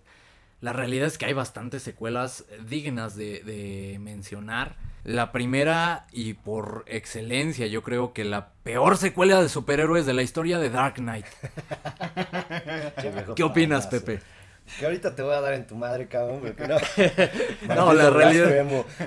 La 0.63 0.73
realidad 0.73 1.09
es 1.09 1.19
que 1.19 1.27
hay 1.27 1.33
bastantes 1.35 1.83
secuelas 1.83 2.47
dignas 2.67 3.17
de, 3.17 3.43
de 3.43 3.99
mencionar. 4.01 4.77
La 5.05 5.33
primera 5.33 6.07
y 6.13 6.35
por 6.35 6.85
excelencia 6.87 7.67
yo 7.67 7.83
creo 7.83 8.13
que 8.13 8.23
la 8.25 8.51
peor 8.63 8.97
secuela 8.97 9.43
de 9.43 9.49
superhéroes 9.49 10.07
de 10.07 10.15
la 10.15 10.23
historia 10.23 10.61
de 10.61 10.71
Dark 10.71 10.95
Knight. 10.95 11.27
¿Qué 13.37 13.43
opinas. 13.43 13.89
Pepe? 13.89 14.21
Que 14.79 14.85
ahorita 14.85 15.17
te 15.17 15.23
voy 15.23 15.35
a 15.35 15.41
dar 15.41 15.55
en 15.55 15.67
tu 15.67 15.75
madre, 15.75 16.07
cabrón, 16.07 16.41
porque 16.41 16.69
no. 17.69 17.75
No, 17.75 17.93
la 17.93 18.11
realidad, 18.11 18.65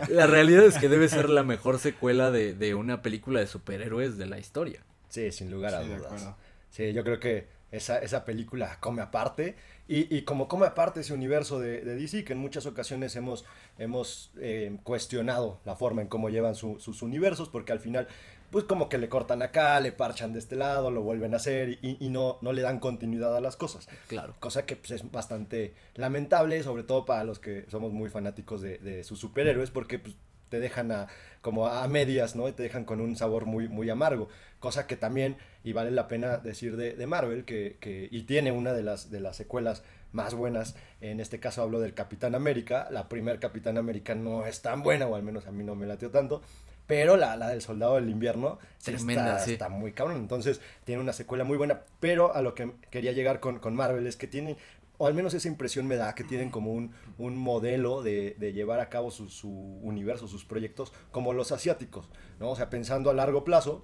la 0.10 0.28
realidad 0.28 0.66
es 0.66 0.78
que 0.78 0.90
debe 0.90 1.08
ser 1.08 1.30
la 1.30 1.44
mejor 1.44 1.80
secuela 1.80 2.32
de, 2.32 2.54
de 2.54 2.76
una 2.76 3.02
película 3.02 3.40
de 3.40 3.48
superhéroes 3.48 4.18
de 4.18 4.26
la 4.26 4.38
historia. 4.38 4.82
Sí, 5.08 5.32
sin 5.32 5.50
lugar 5.50 5.76
a 5.76 5.84
Sí, 5.84 5.88
dudas. 5.88 6.28
Sí, 6.70 6.92
yo 6.92 7.06
creo 7.06 7.22
que 7.22 7.48
esa, 7.72 8.00
esa 8.00 8.26
película 8.26 8.78
come 8.80 9.02
aparte. 9.02 9.56
Y, 9.88 10.16
y 10.16 10.24
como 10.24 10.48
come 10.48 10.66
aparte 10.66 11.02
ese 11.02 11.14
universo 11.14 11.60
de, 11.60 11.82
de 11.82 11.96
DC, 11.96 12.24
que 12.24 12.34
en 12.34 12.40
muchas 12.40 12.66
ocasiones 12.66 13.16
hemos, 13.16 13.46
hemos 13.78 14.32
eh, 14.40 14.76
cuestionado 14.84 15.60
la 15.66 15.76
forma 15.76 16.02
en 16.02 16.08
cómo 16.08 16.30
llevan 16.30 16.56
su- 16.56 16.80
sus 16.80 17.02
universos, 17.04 17.50
porque 17.50 17.72
al 17.72 17.80
final, 17.80 18.08
pues 18.50 18.64
como 18.64 18.90
que 18.90 18.98
le 18.98 19.10
cortan 19.10 19.44
acá, 19.44 19.80
le 19.82 19.92
parchan 19.92 20.34
de 20.34 20.40
este 20.40 20.56
lado, 20.56 20.90
lo 20.90 21.04
vuelven 21.04 21.34
a 21.34 21.38
hacer 21.38 21.78
y, 21.84 21.98
y 22.00 22.10
no, 22.10 22.40
no 22.42 22.52
le 22.52 22.64
dan 22.64 22.80
continuidad 22.80 23.36
a 23.36 23.42
las 23.42 23.58
cosas. 23.58 23.88
Claro. 24.08 24.34
Cosa 24.40 24.66
que 24.66 24.76
pues, 24.76 24.90
es 24.92 25.12
bastante 25.12 25.76
lamentable, 25.94 26.64
sobre 26.64 26.82
todo 26.84 27.06
para 27.06 27.24
los 27.24 27.38
que 27.40 27.66
somos 27.70 27.92
muy 27.94 28.10
fanáticos 28.10 28.62
de, 28.62 28.80
de 28.80 29.04
sus 29.04 29.20
superhéroes, 29.20 29.70
porque 29.70 30.00
pues, 30.00 30.16
te 30.50 30.60
dejan 30.60 30.92
a, 30.92 31.08
como 31.42 31.68
a 31.68 31.88
medias, 31.88 32.36
¿no? 32.36 32.48
Y 32.48 32.54
te 32.54 32.64
dejan 32.64 32.86
con 32.86 33.02
un 33.02 33.16
sabor 33.16 33.46
muy, 33.46 33.68
muy 33.68 33.90
amargo. 33.90 34.30
Cosa 34.60 34.88
que 34.88 34.96
también, 34.96 35.38
y 35.66 35.74
vale 35.74 35.92
la 35.92 36.08
pena 36.08 36.38
decir 36.38 36.78
de, 36.78 36.94
de 36.94 37.08
Marvel, 37.08 37.44
que, 37.44 37.76
que- 37.82 38.08
y 38.10 38.22
tiene 38.24 38.54
una 38.54 38.72
de 38.72 38.84
las, 38.84 39.10
de 39.12 39.20
las 39.20 39.36
secuelas 39.36 39.84
más 40.14 40.34
buenas, 40.34 40.78
en 41.02 41.20
este 41.20 41.42
caso 41.42 41.62
hablo 41.62 41.82
del 41.82 41.94
Capitán 41.94 42.36
América, 42.36 42.88
la 42.92 43.10
primer 43.10 43.40
Capitán 43.40 43.78
América 43.78 44.16
no 44.16 44.46
es 44.46 44.62
tan 44.62 44.82
buena, 44.82 45.08
o 45.08 45.16
al 45.16 45.24
menos 45.24 45.46
a 45.48 45.52
mí 45.52 45.64
no 45.66 45.76
me 45.76 45.86
latió 45.86 46.10
tanto, 46.12 46.42
pero 46.88 47.18
la, 47.18 47.36
la 47.36 47.50
del 47.50 47.62
Soldado 47.62 47.96
del 47.96 48.10
Invierno 48.10 48.60
Tremenda, 48.84 49.34
está, 49.34 49.40
sí. 49.46 49.54
está 49.54 49.68
muy 49.70 49.92
cabrón, 49.92 50.18
entonces 50.18 50.62
tiene 50.86 51.02
una 51.02 51.12
secuela 51.14 51.44
muy 51.44 51.58
buena, 51.58 51.82
pero 52.00 52.34
a 52.36 52.42
lo 52.42 52.54
que 52.54 52.72
quería 52.92 53.12
llegar 53.12 53.40
con, 53.42 53.60
con 53.60 53.76
Marvel 53.76 54.06
es 54.08 54.16
que 54.16 54.28
tienen, 54.28 54.56
o 54.98 55.08
al 55.08 55.14
menos 55.16 55.34
esa 55.34 55.48
impresión 55.50 55.88
me 55.88 55.96
da, 55.98 56.16
que 56.16 56.24
tienen 56.24 56.52
como 56.52 56.72
un, 56.72 56.92
un 57.18 57.36
modelo 57.36 58.02
de, 58.04 58.36
de 58.40 58.54
llevar 58.54 58.80
a 58.80 58.88
cabo 58.88 59.12
su, 59.12 59.28
su 59.30 59.50
universo, 59.50 60.28
sus 60.28 60.46
proyectos, 60.46 60.94
como 61.12 61.34
los 61.34 61.52
asiáticos, 61.52 62.08
¿no? 62.40 62.52
O 62.52 62.56
sea, 62.56 62.70
pensando 62.70 63.10
a 63.10 63.14
largo 63.14 63.44
plazo, 63.44 63.84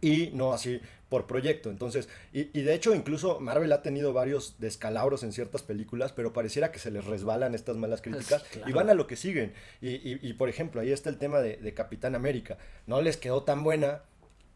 y 0.00 0.30
no 0.34 0.52
así 0.52 0.80
por 1.14 1.28
proyecto. 1.28 1.70
Entonces, 1.70 2.08
y, 2.32 2.48
y 2.58 2.62
de 2.62 2.74
hecho 2.74 2.92
incluso 2.92 3.38
Marvel 3.38 3.70
ha 3.72 3.82
tenido 3.82 4.12
varios 4.12 4.56
descalabros 4.58 5.22
en 5.22 5.32
ciertas 5.32 5.62
películas, 5.62 6.10
pero 6.10 6.32
pareciera 6.32 6.72
que 6.72 6.80
se 6.80 6.90
les 6.90 7.04
resbalan 7.04 7.54
estas 7.54 7.76
malas 7.76 8.02
críticas 8.02 8.42
claro. 8.50 8.68
y 8.68 8.72
van 8.72 8.90
a 8.90 8.94
lo 8.94 9.06
que 9.06 9.14
siguen. 9.14 9.52
Y, 9.80 9.90
y- 9.90 10.18
y, 10.20 10.32
por 10.32 10.48
ejemplo, 10.48 10.80
ahí 10.80 10.90
está 10.90 11.10
el 11.10 11.18
tema 11.18 11.38
de, 11.40 11.56
de 11.58 11.72
Capitán 11.72 12.16
América. 12.16 12.58
No 12.88 13.00
les 13.00 13.16
quedó 13.16 13.44
tan 13.44 13.62
buena, 13.62 14.02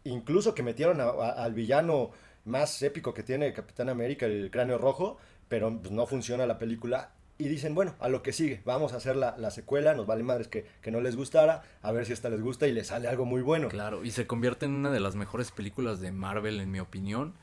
incluso 0.03 0.53
que 0.57 0.65
metieron 0.65 1.01
a- 1.01 1.05
a- 1.11 1.45
al 1.45 1.55
villano 1.55 2.11
más 2.45 2.83
épico 2.83 3.15
que 3.15 3.23
tiene 3.23 3.53
Capitán 3.53 3.89
América, 3.89 4.27
el 4.27 4.51
cráneo 4.51 4.79
rojo, 4.79 5.17
pero 5.49 5.79
pues, 5.81 5.93
no 5.93 6.09
funciona 6.09 6.45
la 6.45 6.59
película. 6.59 7.13
Y 7.41 7.47
dicen, 7.49 7.75
bueno, 7.75 7.95
a 8.01 8.09
lo 8.09 8.23
que 8.23 8.33
sigue, 8.33 8.61
vamos 8.65 8.93
a 8.93 8.97
hacer 8.97 9.15
la, 9.15 9.37
la 9.39 9.51
secuela, 9.53 9.95
nos 9.95 10.07
vale 10.07 10.25
madres 10.25 10.49
que, 10.49 10.67
que 10.83 10.91
no 10.91 11.01
les 11.01 11.15
gustara, 11.15 11.63
a 11.83 11.93
ver 11.93 12.05
si 12.05 12.13
esta 12.13 12.29
les 12.29 12.41
gusta 12.43 12.67
y 12.67 12.73
les 12.73 12.89
sale 12.89 13.07
algo 13.07 13.25
muy 13.27 13.43
bueno. 13.43 13.69
Claro, 13.69 14.05
y 14.05 14.11
se 14.11 14.27
convierte 14.27 14.67
en 14.67 14.73
una 14.75 14.91
de 14.91 14.99
las 14.99 15.15
mejores 15.15 15.53
películas 15.53 16.01
de 16.01 16.11
Marvel, 16.11 16.59
en 16.61 16.71
mi 16.73 16.81
opinión. 16.81 17.35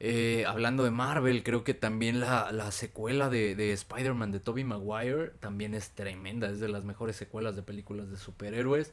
Eh, 0.00 0.44
hablando 0.46 0.84
de 0.84 0.90
Marvel, 0.90 1.42
creo 1.42 1.64
que 1.64 1.72
también 1.74 2.20
la, 2.20 2.52
la 2.52 2.70
secuela 2.72 3.30
de, 3.30 3.54
de 3.56 3.72
Spider-Man 3.72 4.30
de 4.32 4.38
Tobey 4.40 4.64
Maguire 4.64 5.30
también 5.40 5.72
es 5.74 5.90
tremenda, 5.92 6.48
es 6.50 6.60
de 6.60 6.68
las 6.68 6.84
mejores 6.84 7.16
secuelas 7.16 7.56
de 7.56 7.62
películas 7.62 8.10
de 8.10 8.16
superhéroes. 8.18 8.92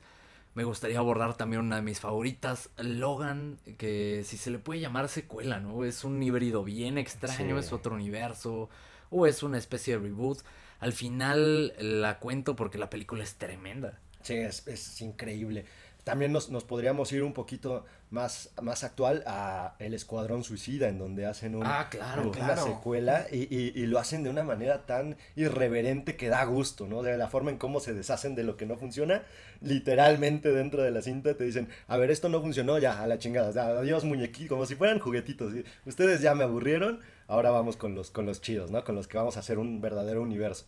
Me 0.56 0.63
gustaría 0.63 1.00
abordar 1.00 1.36
también 1.36 1.62
una 1.62 1.76
de 1.76 1.82
mis 1.82 2.00
favoritas, 2.00 2.70
Logan, 2.78 3.58
que 3.78 4.24
si 4.24 4.38
se 4.38 4.50
le 4.52 4.58
puede 4.58 4.80
llamar 4.80 5.10
secuela, 5.10 5.60
¿no? 5.60 5.84
Es 5.84 6.06
un 6.06 6.24
híbrido 6.24 6.63
bien 6.63 6.98
extraño, 6.98 7.60
Sí. 7.60 7.65
es 7.68 7.74
otro 7.74 7.94
universo, 7.94 8.70
o 9.10 9.28
es 9.28 9.44
una 9.44 9.58
especie 9.58 9.96
de 9.96 10.04
reboot. 10.04 10.39
Al 10.80 10.94
final 10.94 11.74
la 11.80 12.20
cuento 12.20 12.56
porque 12.56 12.78
la 12.78 12.89
película 12.89 13.24
es 13.24 13.36
tremenda. 13.36 14.00
Sí, 14.22 14.36
es, 14.36 14.68
es 14.68 15.02
increíble. 15.02 15.65
También 16.06 16.32
nos, 16.32 16.50
nos 16.52 16.63
podríamos 16.63 17.12
ir 17.12 17.24
un 17.24 17.34
poquito 17.34 17.84
más, 18.12 18.52
más 18.62 18.84
actual 18.86 19.24
a 19.26 19.76
El 19.80 19.94
Escuadrón 19.94 20.44
Suicida, 20.44 20.88
en 20.88 20.98
donde 21.00 21.26
hacen 21.26 21.56
un- 21.56 21.65
Ah, 21.65 21.88
claro, 21.89 22.22
una 22.30 22.32
claro. 22.32 22.63
secuela 22.63 23.26
y, 23.32 23.54
y- 23.54 23.74
y 23.76 23.86
lo 23.88 24.00
hacen 24.00 24.24
de 24.24 24.30
una 24.30 24.44
manera 24.44 24.86
tan 24.86 25.18
irreverente 25.36 26.15
que 26.15 26.30
da 26.30 26.46
gusto, 26.46 26.86
¿no? 26.88 27.02
De 27.02 27.18
la 27.18 27.28
forma 27.28 27.50
en 27.52 27.58
cómo 27.58 27.80
se 27.80 27.94
deshacen 27.94 28.36
de 28.36 28.44
lo 28.44 28.56
que 28.56 28.65
no 28.68 28.78
funciona, 28.78 29.24
literalmente 29.62 30.52
dentro 30.52 30.84
de 30.84 30.91
la 30.91 31.02
cinta 31.02 31.36
te 31.36 31.44
dicen, 31.44 31.70
a 31.88 31.98
ver, 31.98 32.12
esto 32.12 32.30
no 32.30 32.39
funcionó, 32.39 32.78
ya, 32.78 33.02
a 33.02 33.08
la 33.08 33.18
chingada, 33.18 33.52
ya, 33.52 33.65
adiós 33.68 34.06
muñequitos, 34.06 34.50
como 34.50 34.65
si 34.65 34.76
fueran 34.76 35.00
juguetitos. 35.00 35.54
Ustedes 35.86 36.22
ya 36.22 36.36
me 36.36 36.44
aburrieron, 36.44 37.00
ahora 37.28 37.50
vamos 37.50 37.78
con 37.78 37.96
los, 37.96 38.12
con 38.12 38.26
los 38.28 38.41
chidos, 38.41 38.70
¿no? 38.72 38.84
Con 38.84 38.94
los 38.96 39.08
que 39.08 39.18
vamos 39.18 39.38
a 39.38 39.39
hacer 39.39 39.58
un 39.58 39.82
verdadero 39.82 40.22
universo. 40.22 40.65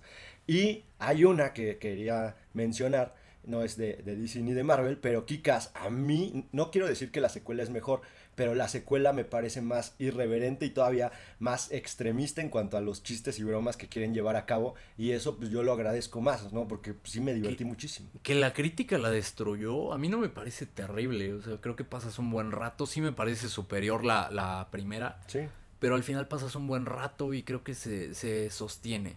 Y 0.47 0.83
hay 0.97 1.25
una 1.25 1.53
que 1.53 1.77
quería 1.77 2.35
mencionar, 2.53 3.13
no 3.47 3.63
es 3.63 3.77
de, 3.77 3.93
de 4.03 4.15
DC 4.15 4.41
ni 4.41 4.53
de 4.53 4.63
Marvel, 4.63 4.97
pero 4.97 5.25
Kikas, 5.25 5.71
a 5.73 5.89
mí, 5.89 6.47
no 6.51 6.69
quiero 6.69 6.87
decir 6.87 7.11
que 7.11 7.21
la 7.21 7.29
secuela 7.29 7.63
es 7.63 7.69
mejor, 7.71 8.01
pero 8.35 8.53
la 8.53 8.67
secuela 8.67 9.13
me 9.13 9.23
parece 9.25 9.61
más 9.61 9.95
irreverente 9.97 10.65
y 10.65 10.69
todavía 10.69 11.11
más 11.39 11.71
extremista 11.71 12.41
en 12.41 12.49
cuanto 12.49 12.77
a 12.77 12.81
los 12.81 13.01
chistes 13.01 13.39
y 13.39 13.43
bromas 13.43 13.77
que 13.77 13.87
quieren 13.87 14.13
llevar 14.13 14.35
a 14.35 14.45
cabo, 14.45 14.75
y 14.97 15.11
eso 15.11 15.37
pues 15.37 15.49
yo 15.49 15.63
lo 15.63 15.73
agradezco 15.73 16.21
más, 16.21 16.53
¿no? 16.53 16.67
Porque 16.67 16.93
pues, 16.93 17.13
sí 17.13 17.19
me 17.21 17.33
divertí 17.33 17.65
muchísimo. 17.65 18.09
Que 18.21 18.35
la 18.35 18.53
crítica 18.53 18.97
la 18.99 19.09
destruyó, 19.09 19.91
a 19.93 19.97
mí 19.97 20.07
no 20.09 20.19
me 20.19 20.29
parece 20.29 20.65
terrible, 20.67 21.33
o 21.33 21.41
sea, 21.41 21.57
creo 21.61 21.75
que 21.75 21.83
pasas 21.83 22.19
un 22.19 22.29
buen 22.29 22.51
rato, 22.51 22.85
sí 22.85 23.01
me 23.01 23.11
parece 23.13 23.49
superior 23.49 24.03
la, 24.05 24.29
la 24.31 24.67
primera, 24.69 25.19
Sí. 25.27 25.39
pero 25.79 25.95
al 25.95 26.03
final 26.03 26.27
pasas 26.27 26.55
un 26.55 26.67
buen 26.67 26.85
rato 26.85 27.33
y 27.33 27.43
creo 27.43 27.63
que 27.63 27.73
se, 27.73 28.13
se 28.13 28.49
sostiene. 28.49 29.15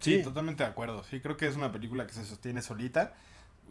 Sí, 0.00 0.16
Sí. 0.18 0.22
totalmente 0.22 0.62
de 0.64 0.68
acuerdo. 0.70 1.04
Sí, 1.04 1.20
creo 1.20 1.36
que 1.36 1.46
es 1.46 1.56
una 1.56 1.72
película 1.72 2.06
que 2.06 2.14
se 2.14 2.24
sostiene 2.24 2.62
solita. 2.62 3.14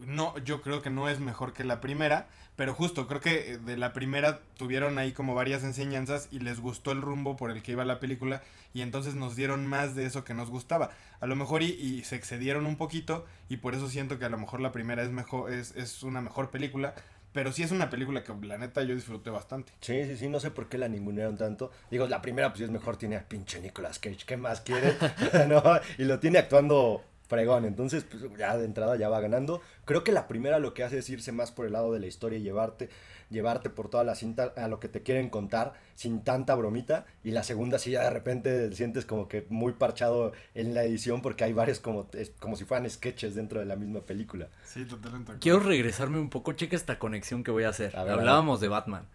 No, 0.06 0.36
yo 0.38 0.62
creo 0.62 0.82
que 0.82 0.90
no 0.90 1.08
es 1.08 1.20
mejor 1.20 1.52
que 1.52 1.64
la 1.64 1.80
primera, 1.80 2.28
pero 2.56 2.74
justo 2.74 3.06
creo 3.06 3.20
que 3.20 3.52
eh, 3.52 3.58
de 3.58 3.76
la 3.76 3.92
primera 3.92 4.40
tuvieron 4.56 4.98
ahí 4.98 5.12
como 5.12 5.34
varias 5.34 5.62
enseñanzas 5.62 6.28
y 6.30 6.40
les 6.40 6.60
gustó 6.60 6.92
el 6.92 7.02
rumbo 7.02 7.36
por 7.36 7.50
el 7.50 7.62
que 7.62 7.72
iba 7.72 7.84
la 7.84 8.00
película 8.00 8.42
y 8.72 8.82
entonces 8.82 9.14
nos 9.14 9.36
dieron 9.36 9.66
más 9.66 9.94
de 9.94 10.06
eso 10.06 10.24
que 10.24 10.34
nos 10.34 10.50
gustaba. 10.50 10.90
A 11.20 11.26
lo 11.26 11.36
mejor 11.36 11.62
y, 11.62 12.02
se 12.04 12.16
excedieron 12.16 12.66
un 12.66 12.76
poquito 12.76 13.26
y 13.48 13.58
por 13.58 13.74
eso 13.74 13.88
siento 13.88 14.18
que 14.18 14.24
a 14.24 14.30
lo 14.30 14.38
mejor 14.38 14.60
la 14.60 14.72
primera 14.72 15.02
es 15.02 15.10
mejor 15.10 15.52
es, 15.52 15.76
es 15.76 16.02
una 16.02 16.20
mejor 16.20 16.50
película, 16.50 16.94
pero 17.32 17.52
sí 17.52 17.62
es 17.62 17.70
una 17.70 17.90
película 17.90 18.24
que 18.24 18.34
la 18.42 18.58
neta 18.58 18.82
yo 18.82 18.94
disfruté 18.94 19.30
bastante. 19.30 19.72
Sí, 19.80 20.04
sí, 20.04 20.16
sí, 20.16 20.28
no 20.28 20.40
sé 20.40 20.50
por 20.50 20.68
qué 20.68 20.78
la 20.78 20.88
ningunearon 20.88 21.36
tanto. 21.36 21.70
Digo, 21.90 22.06
la 22.08 22.20
primera 22.20 22.50
pues 22.50 22.62
es 22.62 22.70
mejor, 22.70 22.96
tiene 22.96 23.16
a 23.16 23.28
pinche 23.28 23.60
Nicolas 23.60 23.98
Cage, 23.98 24.24
¿qué 24.26 24.36
más 24.36 24.62
quieren? 24.62 24.96
¿No? 25.48 25.62
Y 25.98 26.04
lo 26.04 26.18
tiene 26.18 26.38
actuando 26.38 27.04
fregón. 27.30 27.64
Entonces, 27.64 28.04
pues 28.04 28.22
ya 28.36 28.58
de 28.58 28.66
entrada 28.66 28.96
ya 28.96 29.08
va 29.08 29.20
ganando. 29.20 29.62
Creo 29.86 30.04
que 30.04 30.12
la 30.12 30.28
primera 30.28 30.58
lo 30.58 30.74
que 30.74 30.84
hace 30.84 30.98
es 30.98 31.08
irse 31.08 31.32
más 31.32 31.50
por 31.52 31.64
el 31.64 31.72
lado 31.72 31.90
de 31.92 32.00
la 32.00 32.06
historia 32.06 32.38
y 32.38 32.42
llevarte, 32.42 32.90
llevarte 33.30 33.70
por 33.70 33.88
toda 33.88 34.04
la 34.04 34.14
cinta 34.14 34.52
a 34.56 34.68
lo 34.68 34.80
que 34.80 34.88
te 34.88 35.02
quieren 35.02 35.30
contar 35.30 35.72
sin 35.94 36.22
tanta 36.24 36.54
bromita. 36.56 37.06
Y 37.24 37.30
la 37.30 37.42
segunda 37.44 37.78
sí 37.78 37.92
ya 37.92 38.02
de 38.02 38.10
repente 38.10 38.68
te 38.68 38.76
sientes 38.76 39.06
como 39.06 39.28
que 39.28 39.46
muy 39.48 39.72
parchado 39.72 40.32
en 40.54 40.74
la 40.74 40.82
edición 40.84 41.22
porque 41.22 41.44
hay 41.44 41.52
varios 41.54 41.80
como, 41.80 42.08
es- 42.12 42.32
como 42.40 42.56
si 42.56 42.64
fueran 42.64 42.90
sketches 42.90 43.34
dentro 43.34 43.60
de 43.60 43.66
la 43.66 43.76
misma 43.76 44.00
película. 44.00 44.48
Sí, 44.64 44.84
totalmente. 44.84 45.34
Quiero 45.38 45.60
regresarme 45.60 46.18
un 46.18 46.28
poco, 46.28 46.52
checa 46.52 46.76
esta 46.76 46.98
conexión 46.98 47.44
que 47.44 47.50
voy 47.52 47.62
a 47.64 47.68
hacer. 47.70 47.96
A 47.96 48.02
ver, 48.04 48.14
a 48.14 48.16
Hablábamos 48.16 48.60
de 48.60 48.68
Batman. 48.68 49.06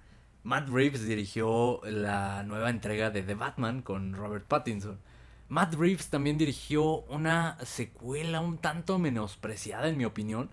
Matt 0.44 0.70
Reeves 0.70 1.06
dirigió 1.08 1.82
la 1.86 2.44
nueva 2.44 2.70
entrega 2.70 3.10
de 3.10 3.24
The 3.24 3.34
Batman 3.36 3.82
con 3.82 4.14
Robert 4.14 4.46
Pattinson. 4.46 5.00
Matt 5.48 5.76
Reeves 5.76 6.10
también 6.10 6.38
dirigió 6.38 7.02
una 7.04 7.58
secuela 7.64 8.40
un 8.42 8.58
tanto 8.58 8.98
menospreciada 9.00 9.88
en 9.88 9.98
mi 9.98 10.06
opinión. 10.06 10.50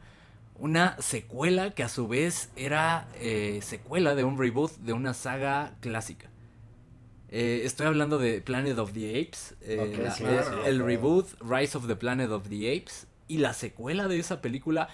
Una 0.58 0.96
secuela 1.00 1.74
que 1.74 1.82
a 1.82 1.88
su 1.88 2.06
vez 2.08 2.50
era 2.56 3.08
eh, 3.18 3.60
secuela 3.62 4.14
de 4.14 4.22
un 4.24 4.38
reboot 4.38 4.72
de 4.78 4.92
una 4.92 5.14
saga 5.14 5.74
clásica. 5.80 6.28
Eh, 7.30 7.62
estoy 7.64 7.86
hablando 7.86 8.18
de 8.18 8.42
Planet 8.42 8.78
of 8.78 8.92
the 8.92 9.08
Apes. 9.20 9.54
eh, 9.62 9.98
la- 10.20 10.66
el, 10.66 10.84
reboot 10.84 11.26
Rise 11.40 11.76
of 11.78 11.86
the 11.86 11.96
Planet 11.96 12.30
of 12.30 12.48
the 12.48 12.76
Apes. 12.76 13.06
Y 13.28 13.38
la 13.38 13.54
secuela 13.54 14.06
de 14.08 14.18
esa 14.18 14.42
película. 14.42 14.88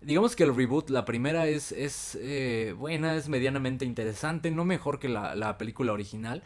Digamos 0.00 0.34
que 0.34 0.44
el 0.44 0.56
reboot, 0.56 0.88
la 0.90 1.04
primera 1.04 1.46
es, 1.46 1.70
es 1.70 2.16
eh, 2.20 2.74
buena, 2.76 3.14
es 3.14 3.28
medianamente 3.28 3.84
interesante, 3.84 4.50
no 4.50 4.64
mejor 4.64 4.98
que 4.98 5.08
la, 5.10 5.34
la 5.36 5.58
película 5.58 5.92
original. 5.92 6.42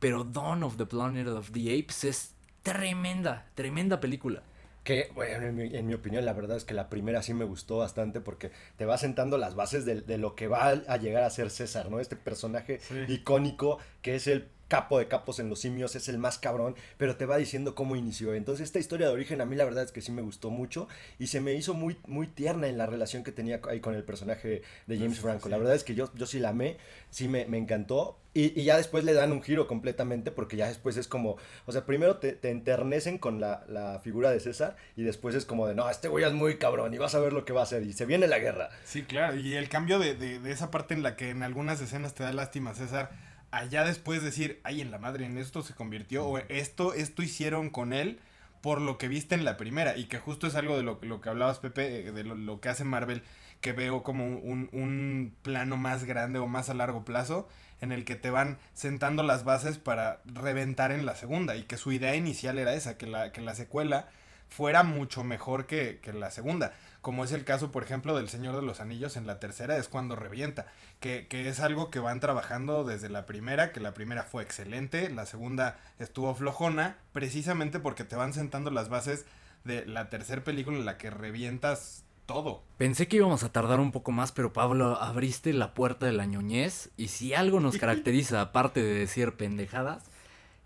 Pero 0.00 0.24
Dawn 0.24 0.64
of 0.64 0.76
the 0.76 0.84
Planet 0.86 1.28
of 1.28 1.52
the 1.52 1.78
Apes 1.78 2.04
es 2.04 2.34
tremenda, 2.62 3.46
tremenda 3.54 4.00
película. 4.00 4.42
Que, 4.84 5.10
bueno, 5.14 5.46
en 5.46 5.54
mi, 5.56 5.76
en 5.76 5.86
mi 5.86 5.94
opinión, 5.94 6.24
la 6.24 6.32
verdad 6.32 6.56
es 6.56 6.64
que 6.64 6.72
la 6.72 6.88
primera 6.88 7.22
sí 7.22 7.34
me 7.34 7.44
gustó 7.44 7.78
bastante 7.78 8.20
porque 8.20 8.50
te 8.76 8.86
va 8.86 8.96
sentando 8.96 9.36
las 9.36 9.54
bases 9.54 9.84
de, 9.84 10.00
de 10.00 10.16
lo 10.16 10.34
que 10.34 10.48
va 10.48 10.68
a, 10.68 10.96
llegar 10.96 11.22
a 11.22 11.30
ser 11.30 11.50
César, 11.50 11.90
¿no? 11.90 12.00
Este 12.00 12.16
personaje 12.16 12.78
Sí. 12.80 13.04
icónico 13.08 13.78
que 14.00 14.14
es 14.14 14.26
el 14.26 14.48
capo 14.70 14.98
de 14.98 15.08
capos 15.08 15.38
en 15.40 15.50
los 15.50 15.60
simios, 15.60 15.94
es 15.96 16.08
el 16.08 16.16
más 16.16 16.38
cabrón, 16.38 16.76
pero 16.96 17.16
te 17.16 17.26
va 17.26 17.36
diciendo 17.36 17.74
cómo 17.74 17.96
inició. 17.96 18.32
Entonces, 18.32 18.64
esta 18.64 18.78
historia 18.78 19.08
de 19.08 19.12
origen 19.12 19.42
a 19.42 19.44
mí 19.44 19.56
la 19.56 19.64
verdad 19.66 19.84
es 19.84 19.92
que 19.92 20.00
sí 20.00 20.12
me 20.12 20.22
gustó 20.22 20.48
mucho 20.48 20.88
y 21.18 21.26
se 21.26 21.42
me 21.42 21.52
hizo 21.52 21.74
muy, 21.74 21.98
muy 22.06 22.28
tierna 22.28 22.68
en 22.68 22.78
la 22.78 22.86
relación 22.86 23.22
que 23.24 23.32
tenía 23.32 23.60
ahí 23.68 23.80
con 23.80 23.94
el 23.94 24.04
personaje 24.04 24.62
de 24.86 24.98
James 24.98 25.16
Sí, 25.16 25.22
Franco. 25.22 25.44
sí. 25.44 25.50
La 25.50 25.58
verdad 25.58 25.74
es 25.74 25.84
que 25.84 25.94
yo, 25.94 26.10
yo 26.14 26.24
sí 26.24 26.38
la 26.38 26.50
amé, 26.50 26.78
sí 27.10 27.28
me, 27.28 27.44
me 27.46 27.58
encantó. 27.58 28.16
Y, 28.32 28.58
y 28.60 28.62
ya 28.62 28.76
después 28.76 29.02
le 29.02 29.12
dan 29.12 29.32
un 29.32 29.42
giro 29.42 29.66
completamente 29.66 30.30
porque 30.30 30.56
ya 30.56 30.68
después 30.68 30.96
es 30.96 31.08
como, 31.08 31.36
o 31.66 31.72
sea, 31.72 31.84
primero 31.84 32.18
te, 32.18 32.30
te 32.32 32.50
enternecen 32.50 33.18
con 33.18 33.40
la, 33.40 33.64
la 33.68 33.98
figura 34.04 34.30
de 34.30 34.38
César 34.38 34.76
y 34.94 35.02
después 35.02 35.34
es 35.34 35.44
como 35.44 35.66
de, 35.66 35.74
no, 35.74 35.90
este 35.90 36.06
güey 36.06 36.24
es 36.24 36.32
muy 36.32 36.56
cabrón 36.56 36.94
y 36.94 36.98
vas 36.98 37.16
a 37.16 37.18
ver 37.18 37.32
lo 37.32 37.44
que 37.44 37.52
va 37.52 37.62
a 37.62 37.64
hacer 37.64 37.82
y 37.82 37.92
se 37.92 38.06
viene 38.06 38.28
la 38.28 38.38
guerra. 38.38 38.70
Sí, 38.84 39.02
claro. 39.02 39.34
Y 39.36 39.54
el 39.54 39.68
cambio 39.68 39.98
de, 39.98 40.14
de, 40.14 40.38
de 40.38 40.52
esa 40.52 40.70
parte 40.70 40.94
en 40.94 41.02
la 41.02 41.16
que 41.16 41.30
en 41.30 41.42
algunas 41.42 41.80
escenas 41.80 42.14
te 42.14 42.22
da 42.22 42.32
lástima, 42.32 42.72
César, 42.72 43.10
allá 43.50 43.84
después 43.84 44.22
decir, 44.22 44.60
ay, 44.64 44.80
en 44.80 44.90
la 44.90 44.98
madre, 44.98 45.26
en 45.26 45.38
esto 45.38 45.62
se 45.62 45.74
convirtió, 45.74 46.26
o 46.26 46.38
esto, 46.38 46.94
esto 46.94 47.22
hicieron 47.22 47.70
con 47.70 47.92
él 47.92 48.20
por 48.60 48.80
lo 48.80 48.98
que 48.98 49.08
viste 49.08 49.34
en 49.34 49.44
la 49.44 49.56
primera, 49.56 49.96
y 49.96 50.04
que 50.04 50.18
justo 50.18 50.46
es 50.46 50.54
algo 50.54 50.76
de 50.76 50.82
lo, 50.82 50.98
lo 51.02 51.20
que 51.20 51.30
hablabas, 51.30 51.58
Pepe, 51.58 52.08
eh, 52.08 52.12
de 52.12 52.24
lo, 52.24 52.34
lo 52.34 52.60
que 52.60 52.68
hace 52.68 52.84
Marvel, 52.84 53.22
que 53.60 53.72
veo 53.72 54.02
como 54.02 54.26
un, 54.26 54.68
un 54.72 55.34
plano 55.42 55.76
más 55.76 56.04
grande 56.04 56.38
o 56.38 56.46
más 56.46 56.68
a 56.68 56.74
largo 56.74 57.04
plazo, 57.04 57.48
en 57.80 57.92
el 57.92 58.04
que 58.04 58.16
te 58.16 58.30
van 58.30 58.58
sentando 58.74 59.22
las 59.22 59.44
bases 59.44 59.78
para 59.78 60.20
reventar 60.26 60.92
en 60.92 61.06
la 61.06 61.16
segunda, 61.16 61.56
y 61.56 61.62
que 61.62 61.78
su 61.78 61.92
idea 61.92 62.14
inicial 62.16 62.58
era 62.58 62.74
esa, 62.74 62.98
que 62.98 63.06
la, 63.06 63.32
que 63.32 63.40
la 63.40 63.54
secuela 63.54 64.08
fuera 64.48 64.82
mucho 64.82 65.24
mejor 65.24 65.66
que, 65.66 66.00
que 66.02 66.12
la 66.12 66.30
segunda. 66.30 66.74
Como 67.00 67.24
es 67.24 67.32
el 67.32 67.44
caso, 67.44 67.70
por 67.70 67.82
ejemplo, 67.82 68.16
del 68.16 68.28
Señor 68.28 68.56
de 68.56 68.62
los 68.62 68.80
Anillos 68.80 69.16
en 69.16 69.26
la 69.26 69.38
tercera, 69.38 69.76
es 69.76 69.88
cuando 69.88 70.16
revienta. 70.16 70.66
Que, 71.00 71.26
que 71.28 71.48
es 71.48 71.60
algo 71.60 71.90
que 71.90 71.98
van 71.98 72.20
trabajando 72.20 72.84
desde 72.84 73.08
la 73.08 73.26
primera, 73.26 73.72
que 73.72 73.80
la 73.80 73.94
primera 73.94 74.24
fue 74.24 74.42
excelente, 74.42 75.08
la 75.10 75.26
segunda 75.26 75.78
estuvo 75.98 76.34
flojona, 76.34 76.98
precisamente 77.12 77.80
porque 77.80 78.04
te 78.04 78.16
van 78.16 78.34
sentando 78.34 78.70
las 78.70 78.88
bases 78.88 79.24
de 79.64 79.86
la 79.86 80.08
tercera 80.08 80.44
película 80.44 80.76
en 80.76 80.84
la 80.84 80.98
que 80.98 81.10
revientas 81.10 82.04
todo. 82.26 82.62
Pensé 82.78 83.08
que 83.08 83.16
íbamos 83.16 83.42
a 83.42 83.50
tardar 83.50 83.80
un 83.80 83.92
poco 83.92 84.12
más, 84.12 84.30
pero 84.30 84.52
Pablo, 84.52 85.00
abriste 85.00 85.52
la 85.52 85.74
puerta 85.74 86.06
de 86.06 86.12
la 86.12 86.26
ñoñez. 86.26 86.90
Y 86.96 87.08
si 87.08 87.34
algo 87.34 87.60
nos 87.60 87.76
caracteriza, 87.78 88.40
aparte 88.40 88.82
de 88.82 88.94
decir 88.94 89.32
pendejadas, 89.32 90.04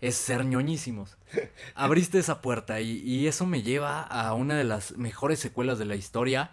es 0.01 0.15
ser 0.15 0.45
ñoñísimos. 0.45 1.17
Abriste 1.75 2.19
esa 2.19 2.41
puerta 2.41 2.81
y, 2.81 2.99
y 2.99 3.27
eso 3.27 3.45
me 3.45 3.61
lleva 3.61 4.01
a 4.01 4.33
una 4.33 4.55
de 4.55 4.63
las 4.63 4.97
mejores 4.97 5.39
secuelas 5.39 5.79
de 5.79 5.85
la 5.85 5.95
historia. 5.95 6.51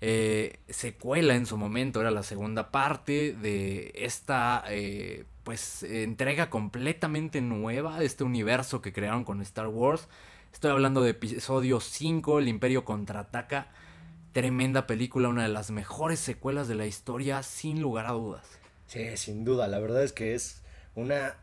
Eh, 0.00 0.60
secuela 0.68 1.34
en 1.34 1.46
su 1.46 1.56
momento, 1.56 2.00
era 2.00 2.10
la 2.10 2.22
segunda 2.22 2.70
parte 2.70 3.32
de 3.32 3.90
esta 3.96 4.62
eh, 4.68 5.24
pues 5.42 5.82
entrega 5.82 6.50
completamente 6.50 7.40
nueva 7.40 7.98
de 7.98 8.06
este 8.06 8.22
universo 8.22 8.80
que 8.80 8.92
crearon 8.92 9.24
con 9.24 9.40
Star 9.42 9.66
Wars. 9.68 10.08
Estoy 10.52 10.70
hablando 10.70 11.02
de 11.02 11.10
episodio 11.10 11.80
5, 11.80 12.38
El 12.38 12.48
Imperio 12.48 12.84
contraataca. 12.84 13.68
Tremenda 14.32 14.86
película, 14.86 15.28
una 15.28 15.42
de 15.42 15.48
las 15.48 15.70
mejores 15.70 16.20
secuelas 16.20 16.68
de 16.68 16.74
la 16.74 16.86
historia, 16.86 17.42
sin 17.42 17.80
lugar 17.80 18.06
a 18.06 18.12
dudas. 18.12 18.46
Sí, 18.86 19.16
sin 19.16 19.44
duda, 19.44 19.66
la 19.68 19.78
verdad 19.80 20.04
es 20.04 20.12
que 20.12 20.34
es 20.34 20.62
una, 20.98 21.36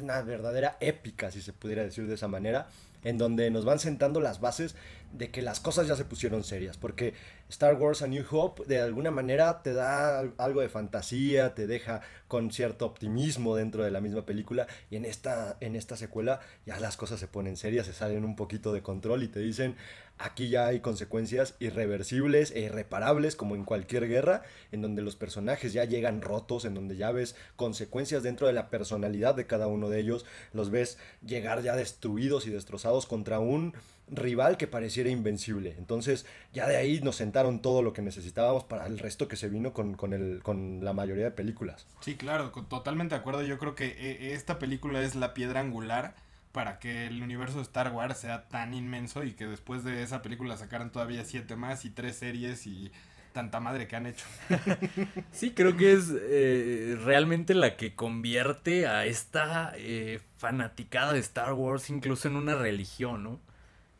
una 0.00 0.22
verdadera 0.22 0.76
épica, 0.80 1.30
si 1.30 1.40
se 1.40 1.52
pudiera 1.52 1.82
decir 1.82 2.06
de 2.06 2.14
esa 2.14 2.28
manera, 2.28 2.68
en 3.04 3.18
donde 3.18 3.50
nos 3.50 3.64
van 3.64 3.78
sentando 3.78 4.20
las 4.20 4.40
bases 4.40 4.74
de 5.12 5.30
que 5.30 5.40
las 5.40 5.60
cosas 5.60 5.86
ya 5.86 5.96
se 5.96 6.04
pusieron 6.04 6.44
serias, 6.44 6.76
porque 6.76 7.14
Star 7.48 7.76
Wars 7.76 8.02
A 8.02 8.06
New 8.08 8.24
Hope 8.30 8.64
de 8.66 8.80
alguna 8.80 9.10
manera 9.10 9.62
te 9.62 9.72
da 9.72 10.20
algo 10.36 10.60
de 10.60 10.68
fantasía, 10.68 11.54
te 11.54 11.66
deja 11.66 12.02
con 12.26 12.50
cierto 12.50 12.84
optimismo 12.84 13.56
dentro 13.56 13.84
de 13.84 13.90
la 13.90 14.00
misma 14.00 14.26
película 14.26 14.66
y 14.90 14.96
en 14.96 15.04
esta, 15.04 15.56
en 15.60 15.76
esta 15.76 15.96
secuela 15.96 16.40
ya 16.66 16.78
las 16.78 16.96
cosas 16.96 17.18
se 17.18 17.28
ponen 17.28 17.56
serias, 17.56 17.86
se 17.86 17.94
salen 17.94 18.24
un 18.24 18.36
poquito 18.36 18.72
de 18.72 18.82
control 18.82 19.22
y 19.22 19.28
te 19.28 19.40
dicen 19.40 19.76
aquí 20.18 20.48
ya 20.48 20.66
hay 20.66 20.80
consecuencias 20.80 21.54
irreversibles 21.60 22.50
e 22.50 22.60
irreparables 22.60 23.36
como 23.36 23.54
en 23.54 23.64
cualquier 23.64 24.08
guerra, 24.08 24.42
en 24.72 24.82
donde 24.82 25.02
los 25.02 25.16
personajes 25.16 25.72
ya 25.72 25.84
llegan 25.84 26.22
rotos, 26.22 26.64
en 26.64 26.74
donde 26.74 26.96
ya 26.96 27.12
ves 27.12 27.36
consecuencias 27.56 28.22
dentro 28.22 28.46
de 28.46 28.52
la 28.52 28.70
personalidad 28.70 29.34
de 29.34 29.46
cada 29.46 29.66
uno 29.66 29.88
de 29.88 30.00
ellos, 30.00 30.26
los 30.52 30.70
ves 30.70 30.98
llegar 31.24 31.62
ya 31.62 31.76
destruidos 31.76 32.46
y 32.46 32.50
destrozados 32.50 33.06
contra 33.06 33.38
un 33.38 33.74
rival 34.10 34.56
que 34.56 34.66
pareciera 34.66 35.10
invencible. 35.10 35.74
Entonces, 35.78 36.26
ya 36.52 36.66
de 36.66 36.76
ahí 36.76 37.00
nos 37.00 37.16
sentaron 37.16 37.60
todo 37.60 37.82
lo 37.82 37.92
que 37.92 38.02
necesitábamos 38.02 38.64
para 38.64 38.86
el 38.86 38.98
resto 38.98 39.28
que 39.28 39.36
se 39.36 39.48
vino 39.48 39.72
con, 39.72 39.94
con, 39.94 40.12
el, 40.12 40.42
con 40.42 40.80
la 40.82 40.92
mayoría 40.92 41.24
de 41.24 41.30
películas. 41.30 41.86
Sí, 42.00 42.16
claro, 42.16 42.50
totalmente 42.50 43.14
de 43.14 43.20
acuerdo. 43.20 43.42
Yo 43.42 43.58
creo 43.58 43.74
que 43.74 43.86
eh, 43.86 44.32
esta 44.32 44.58
película 44.58 45.02
es 45.02 45.14
la 45.14 45.34
piedra 45.34 45.60
angular 45.60 46.14
para 46.58 46.80
que 46.80 47.06
el 47.06 47.22
universo 47.22 47.58
de 47.58 47.62
Star 47.62 47.92
Wars 47.92 48.18
sea 48.18 48.48
tan 48.48 48.74
inmenso 48.74 49.22
y 49.22 49.34
que 49.34 49.46
después 49.46 49.84
de 49.84 50.02
esa 50.02 50.22
película 50.22 50.56
sacaran 50.56 50.90
todavía 50.90 51.24
siete 51.24 51.54
más 51.54 51.84
y 51.84 51.90
tres 51.90 52.16
series 52.16 52.66
y 52.66 52.90
tanta 53.32 53.60
madre 53.60 53.86
que 53.86 53.94
han 53.94 54.06
hecho. 54.06 54.26
Sí, 55.30 55.52
creo 55.52 55.76
que 55.76 55.92
es 55.92 56.12
eh, 56.12 56.98
realmente 57.04 57.54
la 57.54 57.76
que 57.76 57.94
convierte 57.94 58.88
a 58.88 59.06
esta 59.06 59.72
eh, 59.76 60.18
fanaticada 60.36 61.12
de 61.12 61.20
Star 61.20 61.52
Wars 61.52 61.90
incluso 61.90 62.26
en 62.26 62.34
una 62.34 62.56
religión, 62.56 63.22
¿no? 63.22 63.40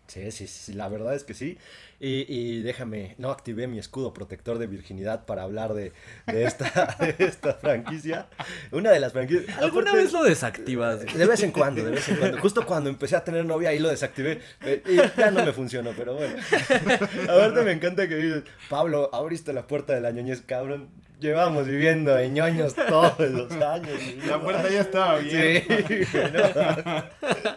Sí, 0.09 0.33
sí, 0.33 0.47
sí, 0.47 0.73
la 0.73 0.89
verdad 0.89 1.15
es 1.15 1.23
que 1.23 1.35
sí. 1.35 1.59
Y, 2.01 2.25
y 2.33 2.63
déjame, 2.63 3.15
no 3.19 3.31
activé 3.31 3.67
mi 3.67 3.79
escudo 3.79 4.15
protector 4.15 4.59
de 4.59 4.67
virginidad 4.67 5.27
para 5.27 5.43
hablar 5.43 5.75
de, 5.75 5.93
de, 6.27 6.45
esta, 6.45 6.97
de 7.01 7.15
esta 7.27 7.53
franquicia. 7.55 8.27
Una 8.73 8.91
de 8.91 9.01
las 9.01 9.13
franquicias... 9.13 9.45
¿Alguna 9.59 9.91
aparte- 9.91 10.05
vez 10.05 10.13
lo 10.15 10.23
desactivas? 10.25 11.01
De 11.05 11.27
vez 11.27 11.43
en 11.43 11.53
cuando, 11.53 11.85
de 11.85 11.91
vez 11.91 12.09
en 12.09 12.17
cuando. 12.17 12.39
Justo 12.41 12.65
cuando 12.65 12.89
empecé 12.89 13.17
a 13.17 13.25
tener 13.25 13.45
novia, 13.45 13.69
ahí 13.69 13.79
lo 13.81 13.91
desactivé. 13.91 14.41
eh, 14.63 14.83
y 14.89 14.97
ya 15.21 15.31
no 15.31 15.45
me 15.45 15.53
funcionó, 15.53 15.93
pero 15.95 16.15
bueno. 16.15 16.37
Aparte 17.25 17.63
me 17.63 17.73
encanta 17.73 18.09
que 18.09 18.17
dices, 18.17 18.45
Pablo, 18.71 19.11
abriste 19.13 19.53
la 19.53 19.67
puerta 19.67 19.93
de 19.95 20.01
la 20.01 20.11
ñoñez, 20.11 20.41
cabrón. 20.41 20.89
Llevamos 21.21 21.67
viviendo 21.67 22.15
de 22.15 22.31
ñoños 22.31 22.75
todos 22.75 23.19
los 23.19 23.51
años. 23.53 24.01
La 24.27 24.41
puerta 24.41 24.71
ya 24.71 24.81
estaba 24.81 25.19
bien. 25.19 25.65
Sí, 25.69 26.07
no. 26.33 27.05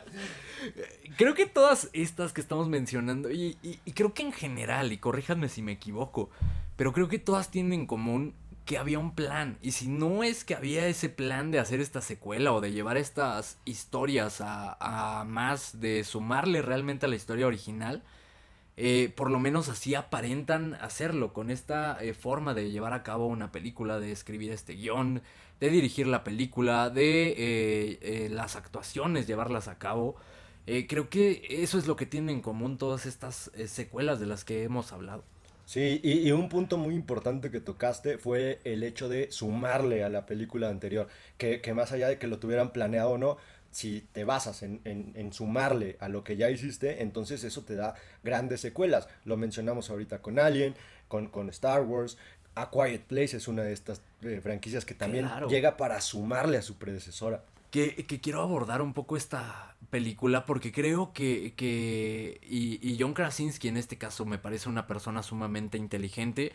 Creo 1.22 1.36
que 1.36 1.46
todas 1.46 1.88
estas 1.94 2.34
que 2.34 2.42
estamos 2.42 2.68
mencionando, 2.68 3.30
y, 3.30 3.56
y- 3.62 3.78
y 3.86 3.92
creo 3.92 4.12
que 4.16 4.24
en 4.24 4.32
general, 4.32 4.92
y 4.92 4.98
corríjanme 4.98 5.50
si 5.50 5.62
me 5.62 5.74
equivoco, 5.74 6.32
pero 6.78 6.94
creo 6.94 7.10
que 7.10 7.20
todas 7.20 7.52
tienen 7.52 7.74
en 7.74 7.86
común 7.86 8.34
que 8.66 8.80
había 8.80 8.98
un 8.98 9.14
plan. 9.14 9.60
Y 9.62 9.74
si 9.74 9.88
no 9.88 10.24
es 10.24 10.44
que 10.44 10.56
había 10.56 10.88
ese 10.88 11.10
plan 11.10 11.52
de 11.52 11.60
hacer 11.60 11.80
esta 11.80 12.02
secuela 12.02 12.52
o 12.54 12.60
de 12.60 12.72
llevar 12.72 12.98
estas 12.98 13.60
historias 13.66 14.42
a, 14.44 15.24
más, 15.28 15.80
de 15.80 16.04
sumarle 16.06 16.64
realmente 16.64 17.06
a 17.06 17.10
la 17.10 17.18
historia 17.18 17.46
original, 17.46 18.02
eh, 18.76 19.14
por 19.16 19.30
lo 19.30 19.40
menos 19.40 19.70
así 19.70 19.94
aparentan 19.94 20.74
hacerlo, 20.82 21.34
con 21.34 21.52
esta 21.52 22.04
eh, 22.04 22.16
forma 22.16 22.56
de 22.56 22.72
llevar 22.72 22.94
a 22.94 23.04
cabo 23.04 23.28
una 23.28 23.52
película, 23.52 24.00
de 24.00 24.12
escribir 24.12 24.52
este 24.52 24.74
guion, 24.74 25.22
de 25.60 25.70
dirigir 25.70 26.08
la 26.08 26.24
película, 26.24 26.90
de 26.90 27.36
eh, 27.38 28.30
las 28.32 28.56
actuaciones, 28.56 29.28
llevarlas 29.28 29.68
a 29.68 29.78
cabo. 29.78 30.16
Eh, 30.68 30.88
creo 30.88 31.10
que 31.10 31.42
eso 31.50 31.78
es 31.78 31.88
lo 31.88 31.96
que 31.96 32.06
tienen 32.06 32.38
en 32.38 32.42
común 32.42 32.78
todas 32.78 33.06
estas 33.06 33.52
eh, 33.56 33.68
secuelas 33.68 34.20
de 34.20 34.28
las 34.28 34.44
que 34.46 34.64
hemos 34.64 34.92
hablado. 34.92 35.24
Sí, 35.66 36.02
y, 36.04 36.28
y, 36.28 36.32
un 36.32 36.50
punto 36.50 36.78
muy 36.78 36.96
importante 36.96 37.50
que 37.50 37.62
tocaste 37.62 38.18
fue 38.18 38.60
el 38.66 38.84
hecho 38.84 39.08
de 39.08 39.32
sumarle 39.32 40.04
a 40.04 40.10
la 40.10 40.26
película 40.26 40.70
anterior, 40.70 41.08
que, 41.38 41.62
que 41.62 41.74
más 41.74 41.92
allá 41.94 42.10
de 42.10 42.18
que 42.18 42.28
lo 42.28 42.40
tuvieran 42.40 42.74
planeado 42.74 43.12
o 43.12 43.18
no, 43.18 43.38
si 43.72 44.02
te 44.12 44.26
basas 44.26 44.64
en, 44.64 44.82
en, 44.84 45.14
en, 45.16 45.32
sumarle 45.32 45.96
a 46.02 46.10
lo 46.10 46.24
que 46.26 46.36
ya 46.36 46.50
hiciste, 46.50 47.02
entonces 47.02 47.44
eso 47.46 47.64
te 47.64 47.76
da 47.76 47.96
grandes 48.22 48.60
secuelas. 48.60 49.08
Lo 49.24 49.38
mencionamos 49.38 49.90
ahorita 49.90 50.22
con 50.22 50.40
Alien, 50.40 50.76
con, 51.08 51.28
con 51.28 51.50
Star 51.50 51.84
Wars. 51.84 52.18
A 52.54 52.70
Quiet 52.70 53.04
Place 53.04 53.38
es 53.38 53.48
una 53.48 53.64
de 53.64 53.72
estas 53.72 54.02
eh, 54.24 54.42
franquicias 54.44 54.84
que 54.84 54.94
también 54.94 55.26
claro. 55.26 55.48
llega 55.48 55.78
para 55.78 56.02
sumarle 56.02 56.58
a 56.58 56.62
su 56.62 56.76
predecesora. 56.76 57.46
Que, 57.72 58.06
que, 58.06 58.20
quiero 58.20 58.42
abordar 58.42 58.82
un 58.82 58.94
poco 58.94 59.16
esta 59.16 59.78
película 59.92 60.48
porque 60.48 60.72
creo 60.72 61.14
que, 61.14 61.54
que 61.56 62.42
y, 62.50 62.80
y, 62.82 62.98
John 63.00 63.14
Krasinski 63.14 63.68
en 63.68 63.78
este 63.78 64.00
caso 64.00 64.26
me 64.26 64.40
parece 64.40 64.70
una 64.70 64.88
persona 64.88 65.22
sumamente 65.22 65.78
inteligente 65.78 66.54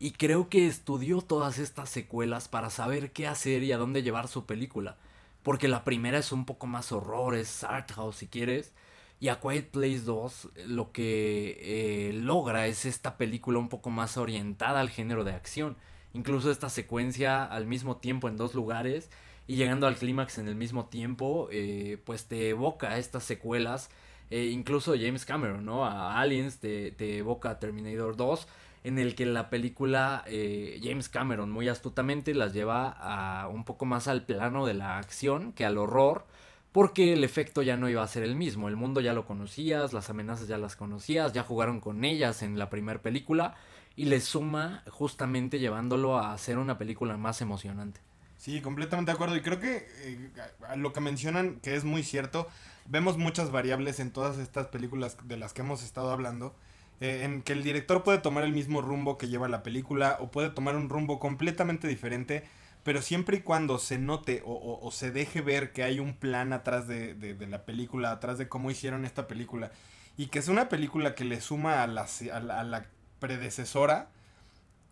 y 0.00 0.12
creo 0.12 0.48
que 0.48 0.66
estudió 0.66 1.20
todas 1.20 1.58
estas 1.58 1.90
secuelas 1.90 2.48
para 2.48 2.70
saber 2.70 3.12
qué 3.12 3.26
hacer 3.26 3.62
y 3.62 3.72
a 3.72 3.76
dónde 3.76 4.02
llevar 4.02 4.28
su 4.28 4.46
película. 4.46 4.96
Porque 5.42 5.68
la 5.68 5.84
primera 5.84 6.18
es 6.18 6.32
un 6.32 6.46
poco 6.46 6.66
más 6.66 6.90
horror, 6.90 7.34
es 7.34 7.64
art 7.64 7.92
house 7.92 8.16
si 8.16 8.26
quieres. 8.26 8.72
Y 9.20 9.28
A 9.28 9.40
Quiet 9.40 9.70
Place 9.70 10.00
2 10.00 10.48
lo 10.68 10.90
que 10.92 11.58
eh, 11.60 12.12
logra 12.14 12.66
es 12.66 12.86
esta 12.86 13.18
película 13.18 13.58
un 13.58 13.68
poco 13.68 13.90
más 13.90 14.16
orientada 14.16 14.80
al 14.80 14.88
género 14.88 15.22
de 15.22 15.32
acción. 15.32 15.76
Incluso 16.14 16.50
esta 16.50 16.70
secuencia 16.70 17.44
al 17.44 17.66
mismo 17.66 17.98
tiempo 17.98 18.28
en 18.28 18.38
dos 18.38 18.54
lugares 18.54 19.10
y 19.50 19.56
llegando 19.56 19.88
al 19.88 19.96
clímax 19.96 20.38
en 20.38 20.46
el 20.46 20.54
mismo 20.54 20.84
tiempo, 20.84 21.48
eh, 21.50 21.98
pues 22.04 22.26
te 22.26 22.50
evoca 22.50 22.98
estas 22.98 23.24
secuelas. 23.24 23.90
Eh, 24.30 24.44
incluso 24.44 24.94
James 24.96 25.24
Cameron, 25.24 25.64
¿no? 25.64 25.84
A 25.84 26.20
Aliens 26.20 26.60
te, 26.60 26.92
te 26.92 27.18
evoca 27.18 27.50
a 27.50 27.58
Terminator 27.58 28.16
2 28.16 28.46
en 28.84 29.00
el 29.00 29.16
que 29.16 29.26
la 29.26 29.50
película 29.50 30.22
eh, 30.28 30.78
James 30.84 31.08
Cameron 31.08 31.50
muy 31.50 31.68
astutamente 31.68 32.32
las 32.32 32.52
lleva 32.52 32.90
a 32.90 33.48
un 33.48 33.64
poco 33.64 33.86
más 33.86 34.06
al 34.06 34.24
plano 34.24 34.66
de 34.66 34.74
la 34.74 34.98
acción 34.98 35.52
que 35.52 35.64
al 35.64 35.78
horror, 35.78 36.26
porque 36.70 37.12
el 37.12 37.24
efecto 37.24 37.62
ya 37.62 37.76
no 37.76 37.88
iba 37.88 38.04
a 38.04 38.06
ser 38.06 38.22
el 38.22 38.36
mismo, 38.36 38.68
el 38.68 38.76
mundo 38.76 39.00
ya 39.00 39.14
lo 39.14 39.26
conocías, 39.26 39.92
las 39.92 40.10
amenazas 40.10 40.46
ya 40.46 40.58
las 40.58 40.76
conocías, 40.76 41.32
ya 41.32 41.42
jugaron 41.42 41.80
con 41.80 42.04
ellas 42.04 42.44
en 42.44 42.56
la 42.56 42.70
primera 42.70 43.02
película 43.02 43.56
y 43.96 44.04
le 44.04 44.20
suma 44.20 44.84
justamente 44.92 45.58
llevándolo 45.58 46.18
a 46.18 46.32
hacer 46.34 46.56
una 46.56 46.78
película 46.78 47.16
más 47.16 47.40
emocionante. 47.40 48.00
Sí, 48.40 48.62
completamente 48.62 49.10
de 49.10 49.16
acuerdo. 49.16 49.36
Y 49.36 49.42
creo 49.42 49.60
que 49.60 49.86
eh, 49.98 50.30
lo 50.74 50.94
que 50.94 51.00
mencionan, 51.02 51.60
que 51.60 51.76
es 51.76 51.84
muy 51.84 52.02
cierto, 52.02 52.48
vemos 52.86 53.18
muchas 53.18 53.50
variables 53.50 54.00
en 54.00 54.12
todas 54.12 54.38
estas 54.38 54.68
películas 54.68 55.18
de 55.24 55.36
las 55.36 55.52
que 55.52 55.60
hemos 55.60 55.82
estado 55.82 56.10
hablando 56.10 56.54
eh, 57.02 57.24
en 57.24 57.42
que 57.42 57.52
el 57.52 57.62
director 57.62 58.02
puede 58.02 58.16
tomar 58.16 58.44
el 58.44 58.52
mismo 58.52 58.80
rumbo 58.80 59.18
que 59.18 59.28
lleva 59.28 59.46
la 59.46 59.62
película 59.62 60.16
o 60.20 60.30
puede 60.30 60.48
tomar 60.48 60.74
un 60.74 60.88
rumbo 60.88 61.18
completamente 61.18 61.86
diferente, 61.86 62.44
pero 62.82 63.02
siempre 63.02 63.36
y 63.36 63.40
cuando 63.42 63.78
se 63.78 63.98
note 63.98 64.42
o, 64.46 64.78
o, 64.80 64.90
se 64.90 65.10
deje 65.10 65.42
ver 65.42 65.74
que 65.74 65.82
hay 65.82 66.00
un 66.00 66.14
plan 66.14 66.54
atrás 66.54 66.88
de, 66.88 67.12
de, 67.12 67.34
de, 67.34 67.46
la 67.46 67.66
película, 67.66 68.10
atrás 68.10 68.38
de 68.38 68.48
cómo 68.48 68.70
hicieron 68.70 69.04
esta 69.04 69.28
película, 69.28 69.70
y 70.16 70.28
que 70.28 70.38
es 70.38 70.48
una 70.48 70.70
película 70.70 71.14
que 71.14 71.24
le 71.24 71.42
suma 71.42 71.82
a 71.82 71.86
la, 71.86 72.06
a 72.32 72.40
la, 72.40 72.60
a 72.60 72.64
la 72.64 72.86
predecesora, 73.18 74.08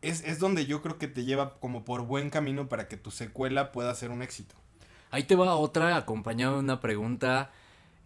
es, 0.03 0.23
es 0.25 0.39
donde 0.39 0.67
yo 0.67 0.83
creo 0.83 0.99
que 0.99 1.09
te 1.09 1.25
lleva 1.25 1.59
como 1.61 1.85
por 1.85 2.03
buen 2.03 2.31
camino 2.31 2.69
para 2.69 2.89
que 2.89 2.97
tu 2.97 3.11
secuela 3.11 3.73
pueda 3.73 3.95
ser 3.95 4.11
un 4.11 4.23
éxito. 4.23 4.55
Ahí 5.11 5.25
te 5.25 5.37
va 5.37 5.57
otra 5.57 5.97
acompañada 5.97 6.55
de 6.55 6.61
una 6.61 6.81
pregunta 6.81 7.51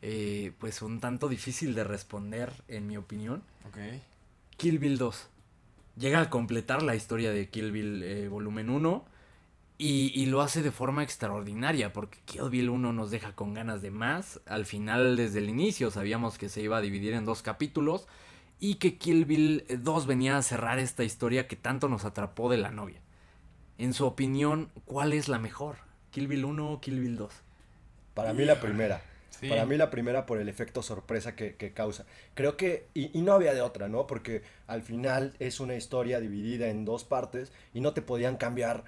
eh, 0.05 0.53
pues 0.59 0.83
un 0.83 0.99
tanto 0.99 1.29
difícil 1.29 1.75
de 1.75 1.85
responder, 1.85 2.53
en 2.67 2.89
mi 2.89 2.97
opinión. 2.97 3.43
Ok. 3.69 3.79
Kill 4.57 4.81
Bill 4.81 4.99
2. 4.99 5.29
Llega 5.97 6.21
a 6.21 6.31
completar 6.31 6.83
la 6.83 6.97
historia 6.97 7.31
de 7.33 7.49
Kill 7.49 7.71
Bill 7.71 8.03
eh, 8.03 8.29
volumen 8.29 8.69
1 8.69 9.05
y, 9.79 10.13
y, 10.21 10.27
lo 10.27 10.41
hace 10.41 10.63
de 10.63 10.71
forma 10.71 11.03
extraordinaria 11.03 11.93
porque 11.93 12.19
Kill 12.25 12.51
Bill 12.51 12.71
1 12.71 12.93
nos 12.93 13.11
deja 13.11 13.35
con 13.35 13.55
ganas 13.55 13.81
de 13.81 13.91
más. 13.91 14.41
Al 14.47 14.67
final, 14.67 15.17
desde 15.17 15.39
el 15.39 15.49
inicio, 15.49 15.91
sabíamos 15.91 16.37
que 16.37 16.49
se 16.49 16.63
iba 16.63 16.79
a 16.79 16.81
dividir 16.81 17.13
en 17.13 17.25
dos 17.25 17.43
capítulos 17.43 18.09
y 18.61 18.77
que 18.77 18.97
Kill 18.99 19.25
Bill 19.25 19.65
2 19.69 20.07
venía 20.07 20.37
a 20.37 20.43
cerrar 20.43 20.79
esta 20.79 21.05
historia 21.05 21.49
que 21.49 21.57
tanto 21.57 21.89
nos 21.89 22.05
atrapó 22.05 22.51
de 22.51 22.59
la 22.59 22.71
novia. 22.71 23.01
En 23.79 23.95
su 23.95 24.07
opinión, 24.07 24.71
¿cuál 24.85 25.13
es 25.13 25.29
la 25.29 25.39
mejor? 25.39 25.77
¿Kill 26.11 26.29
Bill 26.29 26.45
1 26.45 26.73
o 26.73 26.81
Kill 26.81 27.01
Bill 27.01 27.17
2? 27.17 27.33
Para 28.15 28.33
mí 28.33 28.45
la 28.45 28.61
primera. 28.61 29.03
Sí. 29.31 29.49
Para 29.49 29.65
mí 29.67 29.77
la 29.77 29.91
primera 29.91 30.27
por 30.27 30.39
el 30.39 30.49
efecto 30.49 30.83
sorpresa 30.83 31.35
que, 31.35 31.57
que 31.57 31.73
causa. 31.73 32.05
Creo 32.35 32.57
que, 32.57 32.87
y, 32.95 33.19
y, 33.19 33.23
no 33.23 33.33
había 33.33 33.55
de 33.55 33.63
otra, 33.63 33.89
¿no? 33.89 34.07
Porque 34.07 34.43
al 34.67 34.83
final 34.83 35.35
es 35.41 35.59
una 35.59 35.75
historia 35.75 36.21
dividida 36.21 36.69
en 36.69 36.85
dos 36.85 37.03
partes 37.05 37.51
y 37.75 37.81
no 37.81 37.93
te 37.95 38.03
podían 38.03 38.37
cambiar 38.37 38.85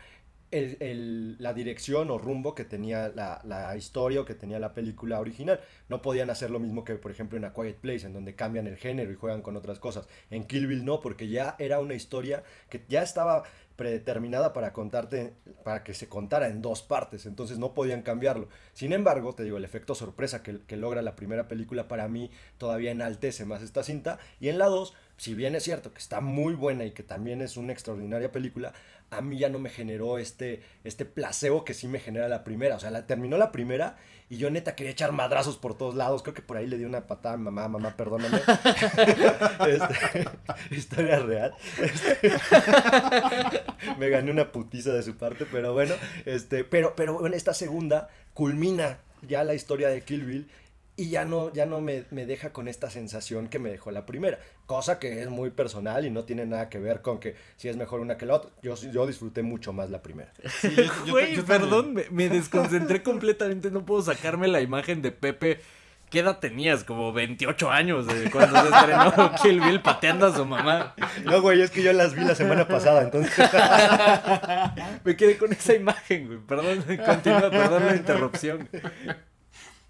el, 0.50 0.76
el, 0.80 1.36
la 1.42 1.52
dirección 1.52 2.10
o 2.10 2.18
rumbo 2.18 2.54
que 2.54 2.64
tenía 2.64 3.08
la, 3.08 3.40
la, 3.44 3.76
historia 3.76 4.20
o 4.20 4.24
que 4.24 4.34
tenía 4.34 4.58
la 4.58 4.74
película 4.74 5.20
original. 5.20 5.60
No 5.88 6.02
podían 6.02 6.30
hacer 6.30 6.50
lo 6.50 6.60
mismo 6.60 6.84
que, 6.84 6.94
por 6.94 7.10
ejemplo, 7.10 7.38
en 7.38 7.44
A 7.44 7.52
Quiet 7.52 7.76
Place, 7.76 8.06
en 8.06 8.12
donde 8.12 8.34
cambian 8.34 8.66
el 8.66 8.76
género 8.76 9.10
y 9.12 9.16
juegan 9.16 9.42
con 9.42 9.56
otras 9.56 9.78
cosas. 9.78 10.06
En 10.30 10.44
Kill 10.44 10.66
Bill 10.66 10.84
no, 10.84 11.00
porque 11.00 11.28
ya 11.28 11.56
era 11.58 11.80
una 11.80 11.94
historia 11.94 12.42
que 12.68 12.84
ya 12.88 13.02
estaba 13.02 13.44
predeterminada 13.76 14.52
para 14.52 14.72
contarte, 14.72 15.34
para 15.64 15.82
que 15.82 15.94
se 15.94 16.08
contara 16.08 16.48
en 16.48 16.62
dos 16.62 16.82
partes, 16.82 17.26
entonces 17.26 17.58
no 17.58 17.74
podían 17.74 18.02
cambiarlo. 18.02 18.48
Sin 18.72 18.92
embargo, 18.92 19.34
te 19.34 19.42
digo, 19.42 19.56
el 19.56 19.64
efecto 19.64 19.94
sorpresa 19.94 20.42
que, 20.42 20.60
que 20.66 20.76
logra 20.76 21.02
la 21.02 21.16
primera 21.16 21.48
película 21.48 21.88
para 21.88 22.06
mí 22.08 22.30
todavía 22.58 22.92
enaltece 22.92 23.44
más 23.44 23.62
esta 23.62 23.82
cinta, 23.82 24.18
y 24.40 24.48
en 24.48 24.58
la 24.58 24.66
2, 24.66 24.94
si 25.16 25.34
bien 25.34 25.56
es 25.56 25.64
cierto 25.64 25.92
que 25.92 25.98
está 25.98 26.20
muy 26.20 26.54
buena 26.54 26.84
y 26.84 26.92
que 26.92 27.02
también 27.02 27.40
es 27.40 27.56
una 27.56 27.72
extraordinaria 27.72 28.30
película, 28.30 28.74
a 29.16 29.20
mí 29.20 29.38
ya 29.38 29.48
no 29.48 29.58
me 29.58 29.70
generó 29.70 30.18
este, 30.18 30.62
este 30.84 31.04
placebo 31.04 31.64
que 31.64 31.74
sí 31.74 31.88
me 31.88 32.00
genera 32.00 32.28
la 32.28 32.44
primera, 32.44 32.76
o 32.76 32.80
sea, 32.80 32.90
la, 32.90 33.06
terminó 33.06 33.36
la 33.38 33.52
primera 33.52 33.96
y 34.30 34.36
yo 34.38 34.50
neta 34.50 34.74
quería 34.74 34.92
echar 34.92 35.12
madrazos 35.12 35.56
por 35.56 35.76
todos 35.76 35.94
lados, 35.94 36.22
creo 36.22 36.34
que 36.34 36.42
por 36.42 36.56
ahí 36.56 36.66
le 36.66 36.78
di 36.78 36.84
una 36.84 37.06
patada 37.06 37.34
a 37.34 37.38
mamá, 37.38 37.68
mamá, 37.68 37.96
perdóname. 37.96 38.38
este, 39.68 40.28
historia 40.74 41.18
real. 41.20 41.54
Este, 41.80 42.32
me 43.98 44.08
gané 44.08 44.30
una 44.30 44.50
putiza 44.50 44.92
de 44.92 45.02
su 45.02 45.16
parte, 45.16 45.46
pero 45.50 45.72
bueno, 45.72 45.94
este, 46.24 46.64
pero, 46.64 46.94
pero 46.96 47.26
en 47.26 47.34
esta 47.34 47.54
segunda 47.54 48.08
culmina 48.32 48.98
ya 49.22 49.44
la 49.44 49.54
historia 49.54 49.88
de 49.88 50.02
Kill 50.02 50.24
Bill 50.24 50.50
y 50.96 51.08
ya 51.08 51.24
no, 51.24 51.52
ya 51.52 51.66
no 51.66 51.80
me, 51.80 52.04
me, 52.10 52.24
deja 52.24 52.52
con 52.52 52.68
esta 52.68 52.88
sensación 52.88 53.48
que 53.48 53.58
me 53.58 53.70
dejó 53.70 53.90
la 53.90 54.06
primera, 54.06 54.38
cosa 54.66 54.98
que 54.98 55.22
es 55.22 55.28
muy 55.28 55.50
personal 55.50 56.06
y 56.06 56.10
no 56.10 56.24
tiene 56.24 56.46
nada 56.46 56.68
que 56.68 56.78
ver 56.78 57.02
con 57.02 57.18
que 57.18 57.34
si 57.56 57.68
es 57.68 57.76
mejor 57.76 58.00
una 58.00 58.16
que 58.16 58.26
la 58.26 58.34
otra. 58.34 58.50
Yo, 58.62 58.74
yo 58.76 59.06
disfruté 59.06 59.42
mucho 59.42 59.72
más 59.72 59.90
la 59.90 60.02
primera. 60.02 60.32
Sí, 60.60 60.74
yo, 60.76 60.84
yo, 61.04 61.12
Güey, 61.12 61.42
perdón, 61.42 61.94
me, 61.94 62.04
me, 62.10 62.28
desconcentré 62.28 63.02
completamente, 63.02 63.70
no 63.70 63.84
puedo 63.84 64.02
sacarme 64.02 64.46
la 64.46 64.60
imagen 64.60 65.02
de 65.02 65.10
Pepe. 65.10 65.60
¿Qué 66.10 66.20
edad 66.20 66.38
tenías? 66.38 66.84
Como 66.84 67.12
28 67.12 67.70
años 67.72 68.06
de 68.06 68.30
cuando 68.30 68.60
se 68.60 68.68
estrenó 68.68 69.32
Kill 69.42 69.60
Bill 69.60 69.80
pateando 69.80 70.26
a 70.26 70.36
su 70.36 70.44
mamá. 70.44 70.94
No, 71.24 71.42
güey, 71.42 71.60
es 71.60 71.72
que 71.72 71.82
yo 71.82 71.92
las 71.92 72.14
vi 72.14 72.22
la 72.22 72.36
semana 72.36 72.68
pasada, 72.68 73.02
entonces. 73.02 73.32
me 75.04 75.16
quedé 75.16 75.36
con 75.36 75.52
esa 75.52 75.74
imagen, 75.74 76.28
güey. 76.28 76.38
Perdón, 76.38 76.84
continúa, 77.04 77.50
perdón 77.50 77.86
la 77.86 77.96
interrupción. 77.96 78.68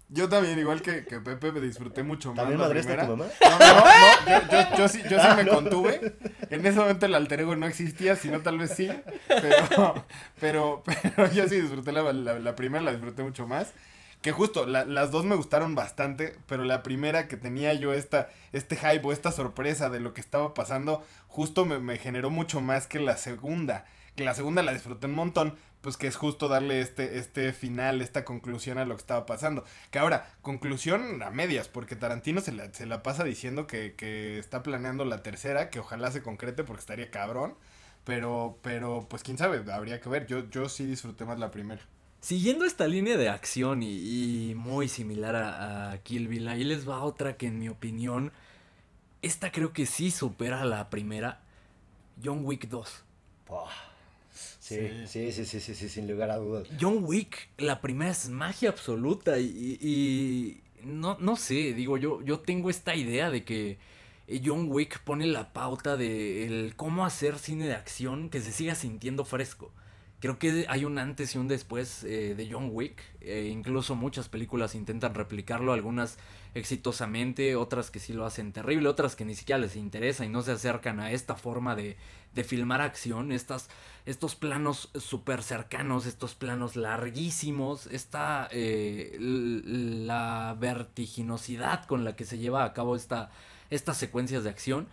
Yo 0.07 0.29
también, 0.29 0.59
igual 0.59 0.81
que, 0.81 1.03
que 1.05 1.19
Pepe, 1.19 1.51
me 1.51 1.59
disfruté 1.59 2.03
mucho 2.03 2.29
más. 2.29 2.37
¿También 2.37 2.59
madre 2.59 2.79
a 2.79 3.05
tu 3.05 3.17
mamá? 3.17 3.25
No, 3.41 3.59
no, 3.59 3.75
no, 3.75 3.81
yo, 4.27 4.51
yo, 4.51 4.77
yo 4.77 4.87
sí, 4.87 5.01
yo 5.09 5.19
sí 5.19 5.27
me 5.35 5.43
no. 5.43 5.55
contuve. 5.55 6.15
En 6.51 6.65
ese 6.65 6.77
momento 6.77 7.07
el 7.07 7.15
alter 7.15 7.41
ego 7.41 7.55
no 7.55 7.65
existía, 7.65 8.15
sino 8.15 8.41
tal 8.41 8.59
vez 8.59 8.71
sí. 8.71 8.89
Pero, 9.27 10.05
pero, 10.39 10.83
pero 10.85 11.31
yo 11.31 11.47
sí 11.49 11.59
disfruté 11.59 11.91
la, 11.91 12.13
la, 12.13 12.39
la 12.39 12.55
primera, 12.55 12.83
la 12.83 12.91
disfruté 12.91 13.23
mucho 13.23 13.47
más. 13.47 13.73
Que 14.21 14.31
justo, 14.31 14.65
la, 14.65 14.85
las 14.85 15.11
dos 15.11 15.25
me 15.25 15.35
gustaron 15.35 15.75
bastante, 15.75 16.37
pero 16.47 16.63
la 16.63 16.83
primera 16.83 17.27
que 17.27 17.37
tenía 17.37 17.73
yo 17.73 17.93
esta, 17.93 18.29
este 18.53 18.75
hype 18.75 19.05
o 19.05 19.11
esta 19.11 19.31
sorpresa 19.31 19.89
de 19.89 19.99
lo 19.99 20.13
que 20.13 20.21
estaba 20.21 20.53
pasando, 20.53 21.03
justo 21.27 21.65
me, 21.65 21.79
me 21.79 21.97
generó 21.97 22.29
mucho 22.29 22.61
más 22.61 22.87
que 22.87 22.99
la 22.99 23.17
segunda. 23.17 23.85
Que 24.15 24.23
la 24.23 24.33
segunda 24.33 24.63
la 24.63 24.73
disfruté 24.73 25.07
un 25.07 25.13
montón, 25.15 25.55
pues 25.85 25.97
que 25.97 26.07
es 26.07 26.15
justo 26.15 26.47
darle 26.47 26.81
este, 26.81 27.19
este 27.19 27.53
final, 27.53 28.01
esta 28.01 28.25
conclusión 28.25 28.79
a 28.79 28.85
lo 28.85 28.95
que 28.95 29.01
estaba 29.01 29.27
pasando. 29.27 29.63
Que 29.91 29.99
ahora, 29.99 30.27
conclusión 30.41 31.21
a 31.21 31.29
medias, 31.29 31.67
porque 31.67 31.95
Tarantino 31.95 32.41
se 32.41 32.53
la, 32.53 32.73
se 32.73 32.87
la 32.87 33.03
pasa 33.03 33.23
diciendo 33.23 33.67
que, 33.67 33.93
que, 33.93 34.39
está 34.39 34.63
planeando 34.63 35.05
la 35.05 35.21
tercera, 35.21 35.69
que 35.69 35.79
ojalá 35.79 36.09
se 36.09 36.23
concrete 36.23 36.63
porque 36.63 36.79
estaría 36.79 37.11
cabrón. 37.11 37.53
Pero, 38.03 38.57
pero, 38.63 39.05
pues 39.07 39.21
quién 39.21 39.37
sabe, 39.37 39.63
habría 39.71 40.01
que 40.01 40.09
ver. 40.09 40.25
Yo, 40.25 40.49
yo 40.49 40.69
sí 40.69 40.87
disfruté 40.87 41.23
más 41.23 41.37
la 41.37 41.51
primera. 41.51 41.83
Siguiendo 42.19 42.65
esta 42.65 42.87
línea 42.87 43.15
de 43.15 43.29
acción 43.29 43.83
y, 43.83 44.49
y 44.49 44.55
muy 44.55 44.89
similar 44.89 45.35
a, 45.35 45.91
a, 45.91 45.97
Kill 45.99 46.27
Bill, 46.27 46.47
ahí 46.47 46.63
les 46.63 46.89
va 46.89 47.03
otra 47.03 47.37
que 47.37 47.45
en 47.45 47.59
mi 47.59 47.69
opinión, 47.69 48.31
esta 49.21 49.51
creo 49.51 49.71
que 49.71 49.85
sí 49.85 50.09
supera 50.09 50.63
a 50.63 50.65
la 50.65 50.89
primera, 50.89 51.41
John 52.23 52.43
Wick 52.43 52.69
2. 52.69 53.03
Oh. 53.49 53.69
Sí, 54.65 54.89
sí, 55.05 55.31
sí, 55.31 55.45
sí, 55.45 55.59
sí, 55.59 55.75
sí, 55.75 55.89
sin 55.89 56.07
lugar 56.07 56.31
a 56.31 56.37
dudas. 56.37 56.67
John 56.81 57.03
Wick, 57.03 57.49
la 57.59 57.81
primera 57.81 58.09
es 58.09 58.29
magia 58.29 58.69
absoluta 58.69 59.37
y, 59.37 59.77
y, 59.79 60.63
no, 60.83 61.17
no 61.19 61.35
sé, 61.35 61.75
digo, 61.75 61.97
yo, 61.97 62.23
yo 62.23 62.39
tengo 62.39 62.71
esta 62.71 62.95
idea 62.95 63.29
de 63.29 63.43
que 63.43 63.77
John 64.43 64.65
Wick 64.71 65.01
pone 65.01 65.27
la 65.27 65.53
pauta 65.53 65.97
de 65.97 66.47
el 66.47 66.75
cómo 66.75 67.05
hacer 67.05 67.37
cine 67.37 67.67
de 67.67 67.75
acción 67.75 68.31
que 68.31 68.41
se 68.41 68.51
siga 68.51 68.73
sintiendo 68.73 69.23
fresco. 69.23 69.71
Creo 70.19 70.39
que 70.39 70.65
hay 70.67 70.85
un 70.85 70.97
antes 70.97 71.35
y 71.35 71.37
un 71.37 71.47
después 71.47 72.03
eh, 72.03 72.33
de 72.35 72.49
John 72.51 72.69
Wick. 72.71 73.03
Eh, 73.21 73.49
incluso 73.51 73.93
muchas 73.93 74.29
películas 74.29 74.73
intentan 74.73 75.13
replicarlo, 75.13 75.73
algunas 75.73 76.17
exitosamente, 76.55 77.55
otras 77.55 77.91
que 77.91 77.99
sí 77.99 78.13
lo 78.13 78.25
hacen 78.25 78.51
terrible, 78.51 78.89
otras 78.89 79.15
que 79.15 79.25
ni 79.25 79.35
siquiera 79.35 79.59
les 79.59 79.75
interesa 79.75 80.25
y 80.25 80.29
no 80.29 80.41
se 80.41 80.53
acercan 80.53 80.99
a 80.99 81.11
esta 81.11 81.35
forma 81.35 81.75
de, 81.75 81.97
de 82.35 82.43
filmar 82.43 82.81
acción, 82.81 83.31
estas, 83.31 83.69
estos 84.05 84.35
planos 84.35 84.89
súper 84.93 85.41
cercanos, 85.41 86.05
estos 86.05 86.35
planos 86.35 86.75
larguísimos, 86.75 87.87
esta, 87.87 88.47
eh, 88.51 89.17
la 89.19 90.55
vertiginosidad 90.59 91.85
con 91.85 92.03
la 92.03 92.15
que 92.15 92.25
se 92.25 92.37
lleva 92.37 92.65
a 92.65 92.73
cabo 92.73 92.95
esta, 92.95 93.31
estas 93.69 93.97
secuencias 93.97 94.43
de 94.43 94.49
acción. 94.49 94.87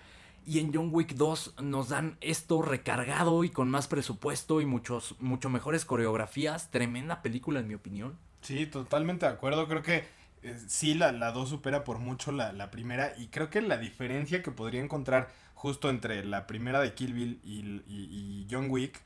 Y 0.45 0.59
en 0.59 0.74
John 0.74 0.88
Wick 0.93 1.14
2 1.14 1.57
nos 1.62 1.90
dan 1.90 2.16
esto 2.20 2.62
recargado 2.62 3.45
y 3.45 3.51
con 3.51 3.70
más 3.70 3.86
presupuesto 3.86 4.61
y 4.61 4.66
muchos, 4.66 5.14
mucho 5.20 5.49
mejores 5.51 5.84
coreografías. 5.84 6.70
Tremenda 6.70 7.22
película, 7.22 7.61
en 7.61 7.68
mi 7.68 7.74
opinión. 7.74 8.18
Sí, 8.40 8.66
totalmente 8.66 9.26
de 9.26 9.32
acuerdo. 9.32 9.68
Creo 9.68 9.82
que 9.82 10.05
eh, 10.43 10.59
sí, 10.66 10.95
la, 10.95 11.12
la 11.12 11.30
2 11.30 11.49
supera 11.49 11.84
por 11.84 11.99
mucho 11.99 12.32
la, 12.32 12.53
la, 12.53 12.72
primera. 12.72 13.14
Y 13.18 13.28
creo 13.28 13.51
que 13.51 13.62
la 13.62 13.78
diferencia 13.78 14.43
que 14.43 14.51
podría 14.51 14.82
encontrar 14.82 15.28
justo 15.62 15.90
entre 15.90 16.24
la 16.24 16.48
primera 16.48 16.80
de 16.80 16.92
Kill 16.92 17.14
Bill 17.14 17.40
y, 17.44 17.60
y, 17.86 18.48
John 18.50 18.66
Wick, 18.68 18.98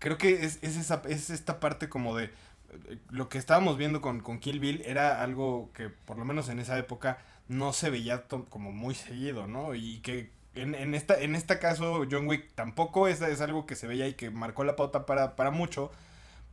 creo 0.00 0.18
que 0.18 0.44
es, 0.44 0.58
es, 0.60 0.76
esa, 0.76 1.02
es 1.08 1.30
esta 1.30 1.60
parte 1.60 1.88
como 1.88 2.16
de. 2.16 2.24
Eh, 2.24 2.98
lo 3.10 3.28
que 3.28 3.38
estábamos 3.38 3.78
viendo 3.78 4.00
con, 4.00 4.18
con 4.18 4.40
Kill 4.40 4.58
Bill 4.58 4.82
era 4.84 5.22
algo 5.22 5.70
que, 5.72 5.90
por 5.90 6.18
lo 6.18 6.24
menos 6.24 6.48
en 6.48 6.58
esa 6.58 6.76
época, 6.80 7.18
no 7.46 7.72
se 7.72 7.90
veía 7.90 8.24
como 8.24 8.72
muy 8.72 8.96
seguido, 8.96 9.46
¿no? 9.46 9.76
Y 9.76 10.00
que 10.00 10.32
en, 10.56 10.74
en, 10.74 10.96
esta, 10.96 11.14
en 11.20 11.36
este 11.36 11.60
caso, 11.60 12.04
John 12.10 12.26
Wick 12.26 12.52
tampoco 12.56 13.06
es, 13.06 13.20
es 13.20 13.40
algo 13.40 13.64
que 13.64 13.76
se 13.76 13.86
veía 13.86 14.08
y 14.08 14.14
que 14.14 14.30
marcó 14.30 14.64
la 14.64 14.74
pauta 14.74 15.06
para, 15.06 15.36
para 15.36 15.52
mucho, 15.52 15.92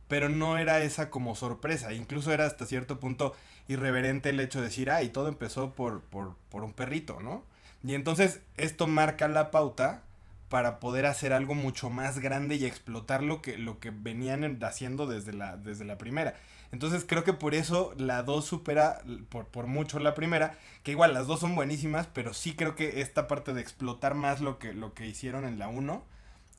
pero 0.06 0.28
no 0.28 0.56
era 0.56 0.82
esa 0.84 1.10
como 1.10 1.34
sorpresa, 1.34 1.92
incluso 1.92 2.32
era 2.32 2.46
hasta 2.46 2.64
cierto 2.64 3.00
punto 3.00 3.34
irreverente 3.66 4.28
el 4.28 4.38
hecho 4.38 4.60
de 4.60 4.66
decir, 4.66 4.88
ah, 4.88 5.02
y 5.02 5.08
todo 5.08 5.26
empezó 5.26 5.72
por, 5.72 6.00
por, 6.02 6.36
por 6.48 6.62
un 6.62 6.74
perrito, 6.74 7.18
¿no? 7.20 7.42
Y 7.84 7.94
entonces 7.94 8.40
esto 8.56 8.86
marca 8.86 9.28
la 9.28 9.50
pauta 9.50 10.02
para 10.48 10.80
poder 10.80 11.06
hacer 11.06 11.32
algo 11.32 11.54
mucho 11.54 11.88
más 11.88 12.18
grande 12.18 12.56
y 12.56 12.66
explotar 12.66 13.22
lo 13.22 13.40
que, 13.40 13.56
lo 13.56 13.80
que 13.80 13.90
venían 13.90 14.62
haciendo 14.62 15.06
desde 15.06 15.32
la, 15.32 15.56
desde 15.56 15.84
la 15.84 15.96
primera. 15.96 16.34
Entonces 16.72 17.04
creo 17.06 17.24
que 17.24 17.32
por 17.32 17.54
eso 17.54 17.94
la 17.96 18.22
2 18.22 18.44
supera 18.44 19.00
por, 19.28 19.46
por, 19.46 19.66
mucho 19.66 19.98
la 19.98 20.14
primera. 20.14 20.58
Que 20.82 20.90
igual 20.90 21.14
las 21.14 21.26
dos 21.26 21.40
son 21.40 21.54
buenísimas, 21.54 22.06
pero 22.12 22.34
sí 22.34 22.54
creo 22.54 22.74
que 22.74 23.00
esta 23.00 23.28
parte 23.28 23.54
de 23.54 23.60
explotar 23.60 24.14
más 24.14 24.40
lo 24.40 24.58
que, 24.58 24.74
lo 24.74 24.94
que 24.94 25.06
hicieron 25.06 25.44
en 25.44 25.58
la 25.58 25.68
1 25.68 26.04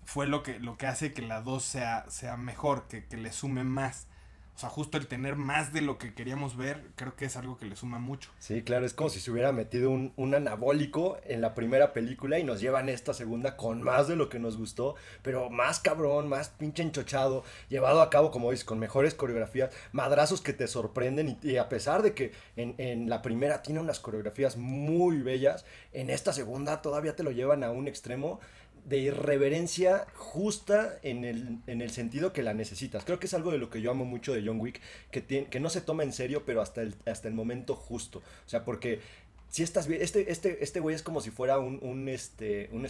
fue 0.05 0.27
lo 0.27 0.43
que, 0.43 0.59
lo 0.59 0.77
que 0.77 0.87
hace 0.87 1.13
que 1.13 1.21
la 1.21 1.41
2 1.41 1.63
sea, 1.63 2.05
sea 2.09 2.35
mejor, 2.35 2.87
que, 2.87 3.05
que 3.05 3.17
le 3.17 3.31
sume 3.31 3.63
más. 3.63 4.07
O 4.55 4.59
sea, 4.59 4.69
justo 4.69 4.97
el 4.97 5.07
tener 5.07 5.35
más 5.35 5.73
de 5.73 5.81
lo 5.81 5.97
que 5.97 6.13
queríamos 6.13 6.55
ver, 6.55 6.83
creo 6.95 7.15
que 7.15 7.25
es 7.25 7.35
algo 7.35 7.57
que 7.57 7.65
le 7.65 7.75
suma 7.75 7.97
mucho. 7.97 8.29
Sí, 8.37 8.61
claro, 8.61 8.85
es 8.85 8.93
como 8.93 9.09
si 9.09 9.19
se 9.19 9.31
hubiera 9.31 9.51
metido 9.51 9.89
un, 9.89 10.13
un, 10.15 10.35
anabólico 10.35 11.17
en 11.25 11.41
la 11.41 11.55
primera 11.55 11.91
película 11.91 12.37
y 12.37 12.43
nos 12.43 12.61
llevan 12.61 12.87
esta 12.87 13.15
segunda 13.15 13.57
con 13.57 13.81
más 13.81 14.07
de 14.07 14.15
lo 14.15 14.29
que 14.29 14.37
nos 14.37 14.57
gustó, 14.57 14.95
pero 15.23 15.49
más 15.49 15.79
cabrón, 15.79 16.29
más 16.29 16.49
pinche 16.49 16.83
enchochado, 16.83 17.43
llevado 17.67 18.01
a 18.01 18.11
cabo, 18.11 18.29
como 18.29 18.51
dices, 18.51 18.65
con 18.65 18.77
mejores 18.77 19.15
coreografías, 19.15 19.71
madrazos 19.91 20.41
que 20.41 20.53
te 20.53 20.67
sorprenden 20.67 21.39
y, 21.41 21.49
y 21.49 21.57
a 21.57 21.67
pesar 21.67 22.03
de 22.03 22.13
que 22.13 22.31
en, 22.55 22.75
en, 22.77 23.09
la 23.09 23.23
primera 23.23 23.63
tiene 23.63 23.79
unas 23.79 23.99
coreografías 23.99 24.55
muy 24.55 25.21
bellas, 25.21 25.65
en 25.93 26.11
esta 26.11 26.31
segunda 26.31 26.81
todavía 26.81 27.15
te 27.15 27.23
lo 27.23 27.31
llevan 27.31 27.63
a 27.63 27.71
un 27.71 27.87
extremo 27.87 28.39
de 28.85 28.97
irreverencia 28.97 30.05
justa 30.15 30.99
en 31.03 31.23
el, 31.23 31.59
en 31.67 31.81
el 31.81 31.91
sentido 31.91 32.33
que 32.33 32.43
la 32.43 32.53
necesitas. 32.53 33.05
Creo 33.05 33.19
que 33.19 33.27
es 33.27 33.33
algo 33.33 33.51
de 33.51 33.57
lo 33.57 33.69
que 33.69 33.81
yo 33.81 33.91
amo 33.91 34.05
mucho 34.05 34.33
de 34.33 34.43
John 34.45 34.59
Wick, 34.59 34.81
que, 35.11 35.21
tiene, 35.21 35.47
que 35.47 35.59
no 35.59 35.69
se 35.69 35.81
toma 35.81 36.03
en 36.03 36.13
serio, 36.13 36.43
pero 36.45 36.61
hasta 36.61 36.81
el, 36.81 36.95
hasta 37.05 37.27
el 37.27 37.33
momento 37.33 37.75
justo. 37.75 38.19
O 38.19 38.49
sea, 38.49 38.65
porque 38.65 38.99
si 39.53 39.61
estás 39.61 39.87
bien, 39.87 40.01
este, 40.01 40.31
este, 40.31 40.63
este 40.63 40.79
güey 40.79 40.95
es 40.95 41.03
como 41.03 41.21
si 41.21 41.29
fuera 41.29 41.59
un, 41.59 41.77
un, 41.83 42.09
este, 42.09 42.69
un 42.71 42.87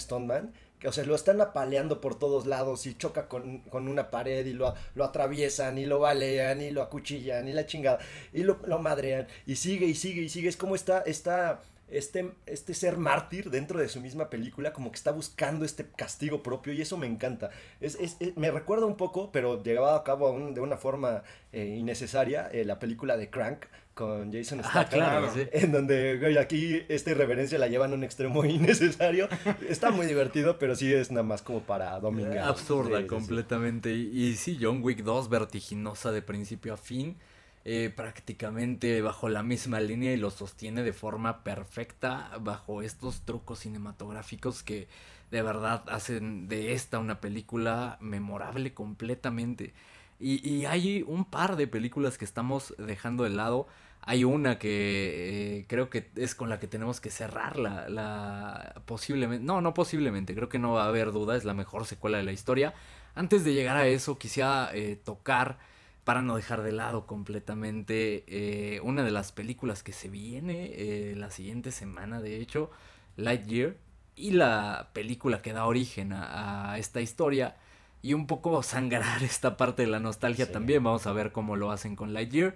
que, 0.80 0.88
o 0.88 0.94
sea, 0.94 1.04
lo 1.04 1.14
están 1.14 1.42
apaleando 1.42 2.00
por 2.00 2.18
todos 2.18 2.46
lados 2.46 2.86
y 2.86 2.96
choca 2.96 3.28
con, 3.28 3.60
con 3.70 3.90
una 3.90 4.10
pared 4.10 4.46
y 4.46 4.54
lo, 4.54 4.74
lo, 4.96 5.04
atraviesan 5.04 5.78
y 5.78 5.86
lo 5.86 6.00
balean 6.00 6.62
y 6.62 6.72
lo 6.72 6.82
acuchillan 6.82 7.50
y 7.50 7.54
la 7.54 7.66
chingada 7.66 8.00
y 8.32 8.44
lo, 8.44 8.60
lo 8.66 8.80
madrean 8.80 9.28
y 9.46 9.58
sigue 9.58 9.88
y 9.88 9.94
sigue 9.94 10.22
y 10.22 10.30
sigue. 10.30 10.48
Es 10.48 10.56
como 10.56 10.76
está, 10.76 11.02
está 11.02 11.62
este, 11.94 12.32
este 12.46 12.74
ser 12.74 12.98
mártir 12.98 13.50
dentro 13.50 13.80
de 13.80 13.88
su 13.88 14.02
misma 14.02 14.30
película, 14.30 14.74
como 14.74 14.92
que 14.92 14.98
está 14.98 15.12
buscando 15.12 15.64
este 15.64 15.86
castigo 15.96 16.42
propio 16.42 16.74
y 16.74 16.82
eso 16.82 16.98
me 16.98 17.08
encanta. 17.08 17.52
Es, 17.80 17.96
es, 17.96 18.18
es 18.20 18.36
me 18.36 18.52
recuerda 18.52 18.86
un 18.86 18.98
poco, 18.98 19.32
pero 19.32 19.62
llevado 19.62 19.96
a 19.96 20.04
cabo 20.04 20.32
un, 20.32 20.54
de 20.54 20.62
una 20.62 20.78
forma 20.78 21.24
eh, 21.52 21.76
innecesaria, 21.78 22.50
eh, 22.52 22.66
la 22.66 22.80
película 22.80 23.16
de 23.16 23.30
Crank 23.30 23.66
con 23.94 24.34
Jason 24.34 24.60
Statham, 24.64 24.82
ah, 24.82 24.90
claro, 24.90 25.32
sí. 25.36 25.48
en 25.52 25.72
donde 25.72 26.18
güey, 26.18 26.38
aquí 26.40 26.82
esta 26.90 27.12
irreverencia 27.12 27.60
la 27.60 27.68
llevan 27.68 27.92
a 27.92 27.96
un 27.96 28.04
extremo 28.04 28.44
innecesario. 28.46 29.30
Está 29.70 29.92
muy 29.92 30.08
divertido, 30.08 30.58
pero 30.58 30.76
sí 30.76 30.92
es 30.92 31.12
nada 31.12 31.24
más 31.24 31.44
como 31.44 31.62
para 31.62 32.00
domingar. 32.00 32.40
Absurda 32.40 33.02
sí, 33.02 33.08
completamente. 33.08 33.94
Sí. 33.94 34.10
Y, 34.12 34.28
y 34.30 34.36
sí, 34.36 34.58
John 34.60 34.82
Wick 34.82 35.04
2, 35.04 35.30
vertiginosa 35.30 36.12
de 36.12 36.24
principio 36.24 36.74
a 36.74 36.78
fin 36.78 37.18
eh, 37.66 37.92
prácticamente 37.96 39.02
bajo 39.02 39.30
la 39.30 39.42
misma 39.42 39.80
línea 39.80 40.12
y 40.14 40.18
lo 40.18 40.32
sostiene 40.32 40.84
de 40.84 40.94
forma 40.94 41.44
perfecta 41.44 42.32
bajo 42.42 42.82
estos 42.82 43.22
trucos 43.22 43.60
cinematográficos 43.60 44.64
que 44.64 44.88
de 45.32 45.42
verdad 45.42 45.84
hacen 45.90 46.48
de 46.48 46.74
esta 46.74 47.00
una 47.00 47.22
película 47.22 47.98
memorable 48.02 48.74
completamente. 48.74 49.74
Y, 50.20 50.48
y 50.48 50.66
hay 50.66 51.04
un 51.08 51.26
par 51.26 51.56
de 51.56 51.68
películas 51.68 52.18
que 52.18 52.26
estamos 52.26 52.76
dejando 52.78 53.24
de 53.24 53.32
lado. 53.32 53.68
Hay 54.02 54.26
una 54.26 54.60
que 54.60 55.60
eh, 55.60 55.66
creo 55.68 55.90
que 55.90 56.12
es 56.16 56.36
con 56.36 56.50
la 56.50 56.60
que 56.60 56.68
tenemos 56.68 57.00
que 57.00 57.10
cerrar 57.10 57.58
la, 57.58 57.88
la 57.90 58.82
posiblemente, 58.86 59.46
no, 59.46 59.62
no 59.62 59.74
posiblemente, 59.74 60.36
creo 60.36 60.50
que 60.50 60.60
no 60.60 60.74
va 60.74 60.84
a 60.84 60.88
haber 60.88 61.12
duda, 61.14 61.38
es 61.38 61.46
la 61.46 61.54
mejor 61.54 61.86
secuela 61.86 62.18
de 62.18 62.24
la 62.26 62.34
historia. 62.34 62.74
Antes 63.16 63.46
de 63.46 63.54
llegar 63.54 63.78
a 63.78 63.88
eso, 63.88 64.18
quisiera 64.18 64.70
eh, 64.74 64.98
tocar 65.04 65.58
para 66.04 66.22
no 66.22 66.36
dejar 66.36 66.64
de 66.64 66.72
lado 66.72 67.06
completamente 67.06 68.24
eh, 68.28 68.82
una 68.82 69.04
de 69.04 69.12
las 69.12 69.32
películas 69.32 69.84
que 69.84 69.94
se 69.94 70.10
viene 70.10 70.72
eh, 70.74 71.16
la 71.16 71.30
siguiente 71.30 71.72
semana, 71.72 72.22
de 72.22 72.40
hecho, 72.42 72.72
Lightyear, 73.16 73.78
y 74.16 74.32
la 74.32 74.90
película 74.94 75.42
que 75.42 75.54
da 75.54 75.66
origen 75.66 76.14
a, 76.14 76.74
a, 76.74 76.78
esta 76.78 77.02
historia, 77.02 77.56
y 78.02 78.14
un 78.14 78.28
poco 78.28 78.62
sangrar 78.64 79.24
esta 79.24 79.58
parte 79.58 79.84
de 79.84 79.88
la 79.88 80.00
nostalgia 80.00 80.46
sí. 80.46 80.52
también, 80.52 80.84
vamos 80.84 81.08
a 81.08 81.14
ver 81.14 81.32
cómo 81.32 81.56
lo 81.56 81.72
hacen 81.72 81.96
con 81.96 82.14
Lightyear. 82.14 82.56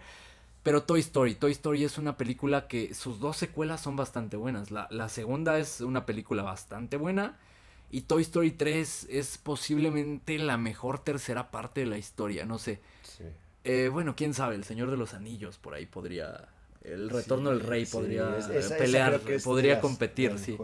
Pero 0.64 0.84
Toy 0.84 1.00
Story, 1.00 1.36
Toy 1.36 1.54
Story 1.54 1.86
es 1.86 1.98
una 1.98 2.18
película 2.18 2.68
que 2.68 2.94
sus 2.94 3.22
dos 3.22 3.38
secuelas 3.38 3.80
son 3.80 3.96
bastante 3.96 4.36
buenas. 4.36 4.70
La, 4.70 4.90
la 4.92 5.08
segunda 5.08 5.58
es 5.60 5.80
una 5.80 6.06
película 6.06 6.44
bastante 6.44 6.98
buena. 6.98 7.38
Y 7.90 8.02
Toy 8.02 8.24
Story 8.24 8.52
3 8.52 9.08
es 9.10 9.38
posiblemente 9.38 10.38
la 10.38 10.58
mejor 10.58 11.00
tercera 11.00 11.52
parte 11.52 11.82
de 11.82 11.88
la 11.88 11.98
historia, 11.98 12.46
no 12.46 12.58
sé. 12.58 12.82
Eh, 13.68 13.90
bueno, 13.90 14.16
quién 14.16 14.34
sabe, 14.34 14.56
el 14.56 14.64
Señor 14.64 14.90
de 14.90 14.98
los 14.98 15.14
Anillos 15.14 15.58
por 15.58 15.74
ahí 15.74 15.86
podría. 15.86 16.48
El 16.84 17.10
retorno 17.10 17.52
sí, 17.52 17.58
del 17.58 17.68
rey 17.68 17.86
podría 17.86 18.42
sí, 18.42 18.52
esa, 18.54 18.78
pelear, 18.78 19.22
esa 19.28 19.44
podría 19.44 19.82
competir, 19.82 20.40
sí. 20.40 20.58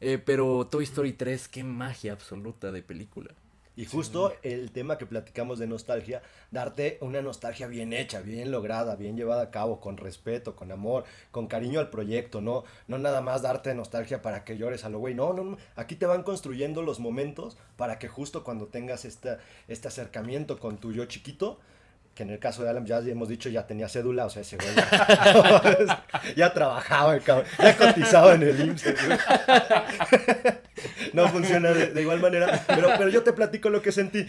Eh, 0.00 0.18
pero 0.24 0.66
Toy 0.66 0.84
Story 0.84 1.12
3, 1.12 1.48
qué 1.48 1.64
magia 1.64 2.12
absoluta 2.12 2.72
de 2.72 2.82
película. 2.82 3.34
Y 3.76 3.84
justo 3.84 4.30
sí. 4.30 4.48
el 4.48 4.72
tema 4.72 4.98
que 4.98 5.06
platicamos 5.06 5.58
de 5.58 5.66
nostalgia, 5.66 6.22
darte 6.50 6.98
una 7.02 7.22
nostalgia 7.22 7.66
bien 7.66 7.92
hecha, 7.92 8.20
bien 8.20 8.50
lograda, 8.50 8.96
bien 8.96 9.16
llevada 9.16 9.42
a 9.42 9.50
cabo, 9.50 9.80
con 9.80 9.96
respeto, 9.96 10.56
con 10.56 10.72
amor, 10.72 11.04
con 11.30 11.46
cariño 11.46 11.78
al 11.78 11.90
proyecto, 11.90 12.40
no, 12.40 12.64
no 12.88 12.98
nada 12.98 13.20
más 13.20 13.42
darte 13.42 13.74
nostalgia 13.74 14.22
para 14.22 14.44
que 14.44 14.56
llores 14.56 14.84
a 14.84 14.88
lo 14.88 14.98
güey, 14.98 15.14
no, 15.14 15.32
no, 15.32 15.56
aquí 15.76 15.94
te 15.94 16.06
van 16.06 16.24
construyendo 16.24 16.82
los 16.82 17.00
momentos 17.00 17.56
para 17.76 17.98
que 17.98 18.08
justo 18.08 18.44
cuando 18.44 18.66
tengas 18.66 19.04
esta, 19.04 19.38
este 19.68 19.88
acercamiento 19.88 20.58
con 20.58 20.78
tu 20.78 20.92
yo 20.92 21.04
chiquito, 21.06 21.58
en 22.22 22.30
el 22.30 22.38
caso 22.38 22.62
de 22.62 22.70
Alan 22.70 22.86
ya 22.86 22.98
hemos 22.98 23.28
dicho 23.28 23.48
ya 23.48 23.66
tenía 23.66 23.88
cédula, 23.88 24.26
o 24.26 24.30
sea, 24.30 24.42
ese 24.42 24.56
güey 24.56 24.68
ya, 26.36 26.52
trabajaba, 26.54 27.18
cabrón, 27.20 27.46
ya 27.58 27.76
cotizaba 27.76 28.34
en 28.34 28.42
el 28.42 28.60
IMSS. 28.60 28.94
no 31.12 31.28
funciona 31.28 31.72
de, 31.72 32.00
igual 32.00 32.20
manera, 32.20 32.64
pero, 32.66 32.88
pero 32.96 33.08
yo 33.08 33.22
te 33.22 33.32
platico 33.32 33.70
lo 33.70 33.82
que 33.82 33.92
sentí. 33.92 34.20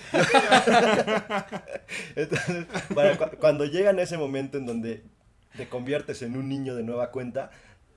Entonces, 2.16 2.66
cuando 3.40 3.66
llegan 3.66 4.00
a 4.00 4.04
ese 4.04 4.18
momento 4.18 4.58
en 4.58 4.66
donde 4.66 5.04
te 5.56 5.68
conviertes 5.68 6.22
en 6.22 6.38
un 6.38 6.48
niño 6.48 6.76
de 6.76 6.84
nueva 6.84 7.12
cuenta, 7.12 7.52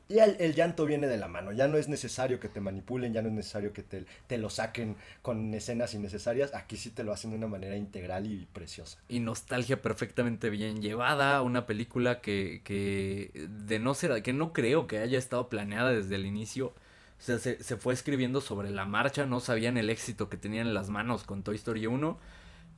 Y 0.07 0.19
el, 0.19 0.37
el, 0.39 0.55
llanto 0.55 0.85
viene 0.85 1.07
de 1.07 1.17
la 1.17 1.29
mano, 1.29 1.53
ya 1.53 1.67
no 1.67 1.79
es 1.79 1.89
necesario 1.89 2.39
que 2.39 2.51
te 2.51 2.61
manipulen, 2.61 3.15
ya 3.15 3.23
no 3.23 3.29
es 3.29 3.35
necesario 3.35 3.73
que 3.73 3.83
te, 3.83 4.05
te, 4.27 4.37
lo 4.37 4.51
saquen 4.51 4.97
con 5.23 5.55
escenas 5.55 5.95
innecesarias, 5.95 6.55
aquí 6.55 6.77
sí 6.77 6.91
te 6.91 7.05
lo 7.05 7.13
hacen 7.13 7.31
de 7.31 7.39
una 7.39 7.47
manera 7.47 7.77
integral 7.77 8.27
y 8.27 8.47
preciosa. 8.53 8.99
Y 9.09 9.21
nostalgia 9.21 9.81
perfectamente 9.81 10.51
bien 10.51 10.83
llevada, 10.83 11.41
una 11.41 11.65
película 11.65 12.21
que, 12.21 12.61
que 12.65 13.49
de 13.49 13.79
no 13.79 13.95
ser, 13.95 14.23
que 14.23 14.35
no 14.35 14.53
creo 14.53 14.87
que 14.87 14.99
haya 14.99 15.19
estado 15.19 15.49
planeada 15.49 15.93
desde 15.93 16.17
el 16.17 16.27
inicio, 16.27 16.67
o 16.67 17.23
sea, 17.23 17.39
se, 17.39 17.63
se 17.63 17.77
fue 17.79 17.95
escribiendo 17.95 18.43
sobre 18.43 18.71
la 18.71 18.85
marcha, 18.85 19.25
no 19.25 19.41
sabían 19.41 19.79
el 19.79 19.89
éxito 19.89 20.29
que 20.29 20.37
tenían 20.37 20.67
en 20.67 20.75
las 20.75 20.91
manos 20.91 21.25
con 21.25 21.43
Toy 21.43 21.57
Story 21.57 21.87
1, 21.87 22.19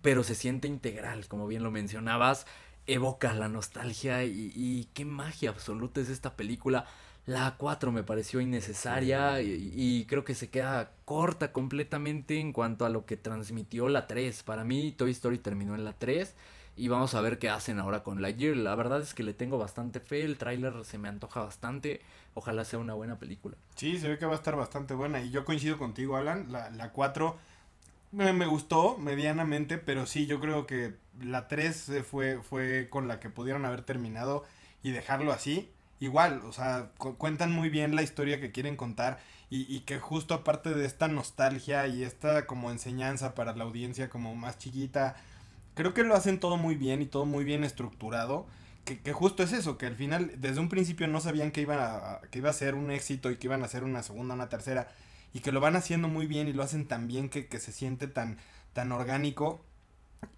pero 0.01 0.23
se 0.23 0.37
siente 0.37 0.69
integral, 0.69 1.27
como 1.27 1.49
bien 1.49 1.65
lo 1.65 1.73
mencionabas, 1.73 2.47
evoca 2.87 3.33
la 3.33 3.49
nostalgia 3.49 4.23
y, 4.23 4.53
y 4.55 4.89
qué 4.95 5.05
magia 5.05 5.51
absoluta 5.51 6.01
es 6.01 6.09
esta 6.09 6.37
película 6.37 6.87
la 7.27 7.57
4 7.59 7.91
me 7.91 8.05
pareció 8.05 8.41
innecesaria 8.41 9.43
y, 9.43 9.73
y, 9.75 10.05
creo 10.07 10.25
que 10.25 10.37
se 10.37 10.49
queda 10.49 10.93
corta 11.05 11.53
completamente 11.53 12.39
en 12.39 12.53
cuanto 12.53 12.87
a 12.87 12.89
lo 12.89 13.05
que 13.05 13.17
transmitió 13.17 13.89
la 13.89 14.07
3. 14.07 14.45
Para 14.45 14.63
mí 14.63 14.93
Toy 14.93 15.11
Story 15.11 15.39
terminó 15.39 15.75
en 15.75 15.85
la 15.85 15.93
3 15.93 16.35
y 16.77 16.87
vamos 16.87 17.15
a 17.15 17.21
ver 17.21 17.39
qué 17.39 17.49
hacen 17.51 17.81
ahora 17.81 18.05
con 18.05 18.23
Lightyear. 18.23 18.57
La 18.57 18.77
verdad 18.77 19.01
es 19.01 19.13
que 19.13 19.25
le 19.25 19.35
tengo 19.35 19.59
bastante 19.59 19.99
fe, 19.99 20.23
el 20.23 20.39
tráiler 20.39 20.85
se 20.85 20.99
me 20.99 21.09
antoja 21.09 21.41
bastante. 21.41 22.01
Ojalá 22.35 22.65
sea 22.65 22.79
una 22.79 22.95
buena 22.95 23.19
película. 23.19 23.57
Sí, 23.75 23.99
se 23.99 24.09
ve 24.09 24.19
que 24.19 24.27
va 24.27 24.33
a 24.33 24.37
estar 24.37 24.55
bastante 24.55 24.95
buena 24.95 25.21
y 25.21 25.31
yo 25.31 25.45
coincido 25.45 25.79
contigo, 25.79 26.17
Alan. 26.17 26.53
La, 26.53 26.71
la 26.71 26.93
4 26.93 27.37
me, 28.13 28.33
me, 28.35 28.47
gustó 28.47 28.99
medianamente, 28.99 29.79
pero 29.79 30.07
sí, 30.07 30.27
yo 30.27 30.39
creo 30.39 30.67
que 30.67 30.95
la 31.21 31.49
3 31.49 32.05
fue, 32.09 32.41
fue 32.41 32.89
con 32.89 33.09
la 33.09 33.19
que 33.19 33.31
pudieron 33.31 33.65
haber 33.65 33.83
terminado 33.83 34.45
y 34.85 34.93
dejarlo 34.93 35.33
así 35.33 35.71
igual, 36.01 36.43
o 36.45 36.53
sea, 36.53 36.91
cu 36.99 37.17
cuentan 37.17 37.53
muy 37.53 37.69
bien 37.71 37.97
la 37.97 38.03
historia 38.03 38.41
que 38.41 38.53
quieren 38.53 38.77
contar 38.77 39.19
y, 39.51 39.63
y, 39.75 39.81
que 39.81 39.99
justo 39.99 40.35
aparte 40.35 40.75
de 40.75 40.87
esta 40.87 41.09
nostalgia 41.09 41.87
y 41.87 42.03
esta 42.03 42.47
como 42.47 42.71
enseñanza 42.71 43.35
para 43.35 43.55
la 43.55 43.65
audiencia 43.65 44.09
como 44.11 44.35
más 44.35 44.59
chiquita, 44.59 45.17
creo 45.75 45.95
que 45.95 46.03
lo 46.03 46.17
hacen 46.17 46.41
todo 46.41 46.57
muy 46.57 46.75
bien 46.75 47.03
y 47.03 47.07
todo 47.07 47.27
muy 47.27 47.45
bien 47.45 47.63
estructurado. 47.65 48.47
Que, 48.85 49.01
que 49.01 49.13
justo 49.13 49.43
es 49.43 49.53
eso, 49.53 49.79
que 49.79 49.87
al 49.87 49.97
final 49.97 50.33
desde 50.39 50.61
un 50.61 50.69
principio 50.69 51.09
no 51.09 51.21
sabían 51.21 51.51
que, 51.51 51.61
iban 51.61 51.79
a, 51.81 52.21
que 52.31 52.39
iba 52.39 52.51
a 52.51 52.53
ser 52.53 52.75
un 52.75 52.91
éxito 52.91 53.31
y 53.31 53.37
que 53.37 53.49
iban 53.49 53.63
a 53.65 53.69
ser 53.69 53.85
una 53.85 54.03
segunda, 54.03 54.35
una 54.35 54.49
tercera, 54.49 54.89
y 55.33 55.41
que 55.41 55.53
lo 55.53 55.61
van 55.61 55.77
haciendo 55.77 56.09
muy 56.09 56.27
bien 56.27 56.49
y 56.49 56.53
lo 56.53 56.63
hacen 56.63 56.87
tan 56.87 57.09
bien 57.09 57.29
que, 57.29 57.49
que 57.49 57.59
se 57.59 57.73
siente 57.73 58.07
tan, 58.07 58.39
tan 58.73 58.93
orgánico. 58.93 59.61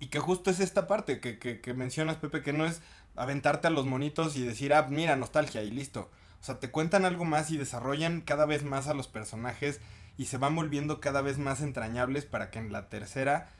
Y 0.00 0.09
que 0.09 0.18
justo 0.18 0.50
es 0.50 0.61
esta 0.61 0.86
parte 0.86 1.20
que, 1.20 1.38
que, 1.38 1.61
que 1.61 1.74
mencionas, 1.74 2.16
Pepe, 2.16 2.42
que 2.42 2.52
no 2.52 2.66
es 2.66 2.80
aventarte 3.18 3.66
a 3.66 3.70
los 3.70 3.86
monitos 3.86 4.36
y 4.36 4.42
decir, 4.42 4.72
ah, 4.72 4.86
mira, 4.88 5.16
nostalgia 5.16 5.62
y 5.62 5.70
listo. 5.70 6.10
O 6.40 6.44
sea, 6.44 6.60
te 6.60 6.70
cuentan 6.70 7.04
algo 7.04 7.24
más 7.24 7.50
y 7.50 7.56
desarrollan 7.56 8.20
cada 8.20 8.46
vez 8.46 8.62
más 8.62 8.86
a 8.86 8.94
los 8.94 9.08
personajes 9.08 9.80
y 10.16 10.26
se 10.26 10.38
van 10.38 10.54
volviendo 10.54 11.00
cada 11.00 11.20
vez 11.20 11.38
más 11.38 11.60
entrañables 11.60 12.26
para 12.26 12.50
que 12.50 12.58
en 12.58 12.72
la 12.72 12.88
tercera 12.88 13.50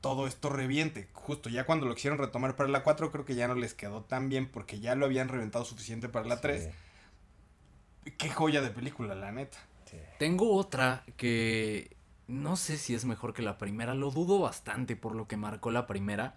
todo 0.00 0.26
esto 0.26 0.48
reviente. 0.48 1.08
Justo 1.12 1.48
ya 1.48 1.66
cuando 1.66 1.86
lo 1.86 1.94
quisieron 1.94 2.18
retomar 2.18 2.56
para 2.56 2.68
la 2.68 2.82
4 2.82 3.10
creo 3.10 3.24
que 3.24 3.34
ya 3.34 3.48
no 3.48 3.54
les 3.54 3.74
quedó 3.74 4.02
tan 4.02 4.28
bien 4.28 4.48
porque 4.48 4.80
ya 4.80 4.94
lo 4.94 5.06
habían 5.06 5.28
reventado 5.28 5.64
suficiente 5.64 6.08
para 6.08 6.26
la 6.26 6.40
3. 6.40 6.70
Sí. 8.04 8.12
Qué 8.16 8.30
joya 8.30 8.60
de 8.60 8.70
película, 8.70 9.14
la 9.14 9.32
neta. 9.32 9.58
Sí. 9.90 9.98
Tengo 10.18 10.54
otra 10.54 11.04
que 11.16 11.96
no 12.28 12.56
sé 12.56 12.78
si 12.78 12.94
es 12.94 13.04
mejor 13.04 13.34
que 13.34 13.42
la 13.42 13.58
primera, 13.58 13.94
lo 13.94 14.10
dudo 14.10 14.38
bastante 14.38 14.94
por 14.94 15.14
lo 15.14 15.26
que 15.26 15.36
marcó 15.36 15.70
la 15.70 15.86
primera 15.86 16.36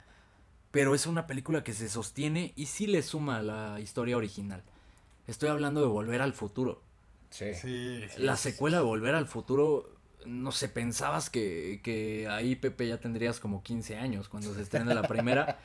pero 0.73 0.95
es 0.95 1.05
una 1.05 1.27
película 1.27 1.63
que 1.63 1.71
se 1.71 1.87
sostiene 1.87 2.51
y 2.55 2.65
sí 2.65 2.87
le 2.87 3.03
suma 3.03 3.37
a 3.37 3.43
la 3.43 3.79
historia 3.79 4.17
original. 4.17 4.63
Estoy 5.27 5.49
hablando 5.49 5.81
de 5.81 5.85
Volver 5.85 6.19
al 6.23 6.33
Futuro. 6.33 6.81
Sí. 7.29 7.53
sí, 7.53 8.01
sí 8.09 8.19
la 8.19 8.35
secuela 8.37 8.77
de 8.77 8.83
Volver 8.83 9.13
al 9.13 9.27
Futuro, 9.27 9.91
no 10.25 10.51
sé, 10.51 10.69
pensabas 10.69 11.29
que, 11.29 11.79
que 11.83 12.27
ahí 12.27 12.55
Pepe 12.55 12.87
ya 12.87 12.97
tendrías 12.97 13.39
como 13.39 13.61
15 13.61 13.97
años 13.97 14.29
cuando 14.29 14.51
se 14.55 14.63
estrena 14.63 14.95
la 14.95 15.03
primera. 15.03 15.59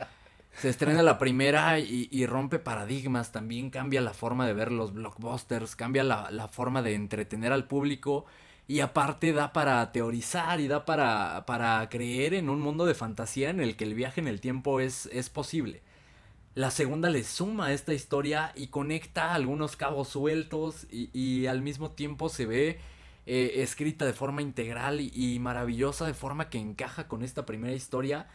se 0.52 0.68
estrena 0.68 1.02
la 1.02 1.18
primera 1.18 1.78
y, 1.78 2.11
y, 2.12 2.26
rompe 2.26 2.59
paradigmas, 2.59 3.32
también 3.32 3.70
cambia 3.70 4.02
la 4.02 4.12
forma 4.12 4.46
de 4.46 4.52
ver 4.52 4.70
los 4.70 4.92
blockbusters, 4.92 5.74
cambia 5.74 6.04
la, 6.04 6.30
la 6.30 6.48
forma 6.48 6.82
de 6.82 6.92
entretener 6.92 7.54
al 7.54 7.66
público 7.66 8.26
y 8.69 8.81
aparte 8.81 9.33
da 9.33 9.55
para 9.55 9.91
teorizar 9.93 10.61
y 10.61 10.69
da 10.69 10.85
para, 10.85 11.47
para 11.47 11.89
creer 11.89 12.35
en 12.35 12.51
un 12.51 12.61
mundo 12.61 12.85
de 12.85 12.95
fantasía 12.95 13.49
en 13.49 13.61
el 13.61 13.77
que 13.77 13.85
el 13.85 13.95
viaje 13.95 14.21
en 14.21 14.29
el 14.29 14.43
tiempo 14.43 14.81
es, 14.81 15.07
es 15.07 15.31
posible. 15.31 15.83
La 16.55 16.71
segunda 16.71 17.09
le 17.09 17.25
suma 17.25 17.66
a 17.66 17.73
esta 17.73 17.95
historia 17.95 18.53
y 18.55 18.66
conecta 18.66 19.33
algunos 19.33 19.77
cabos 19.77 20.09
sueltos 20.09 20.87
y, 20.91 21.09
y 21.19 21.47
al 21.47 21.62
mismo 21.62 21.93
tiempo 21.93 22.29
se 22.29 22.45
ve 22.45 22.79
eh, 23.27 23.62
escrita 23.62 24.05
de 24.05 24.12
forma 24.12 24.43
integral 24.43 25.01
y, 25.01 25.12
y, 25.14 25.39
maravillosa 25.39 26.07
de 26.07 26.14
forma 26.14 26.51
que 26.51 26.59
encaja 26.59 27.09
con 27.09 27.23
esta 27.23 27.47
primera 27.47 27.75
historia 27.75 28.27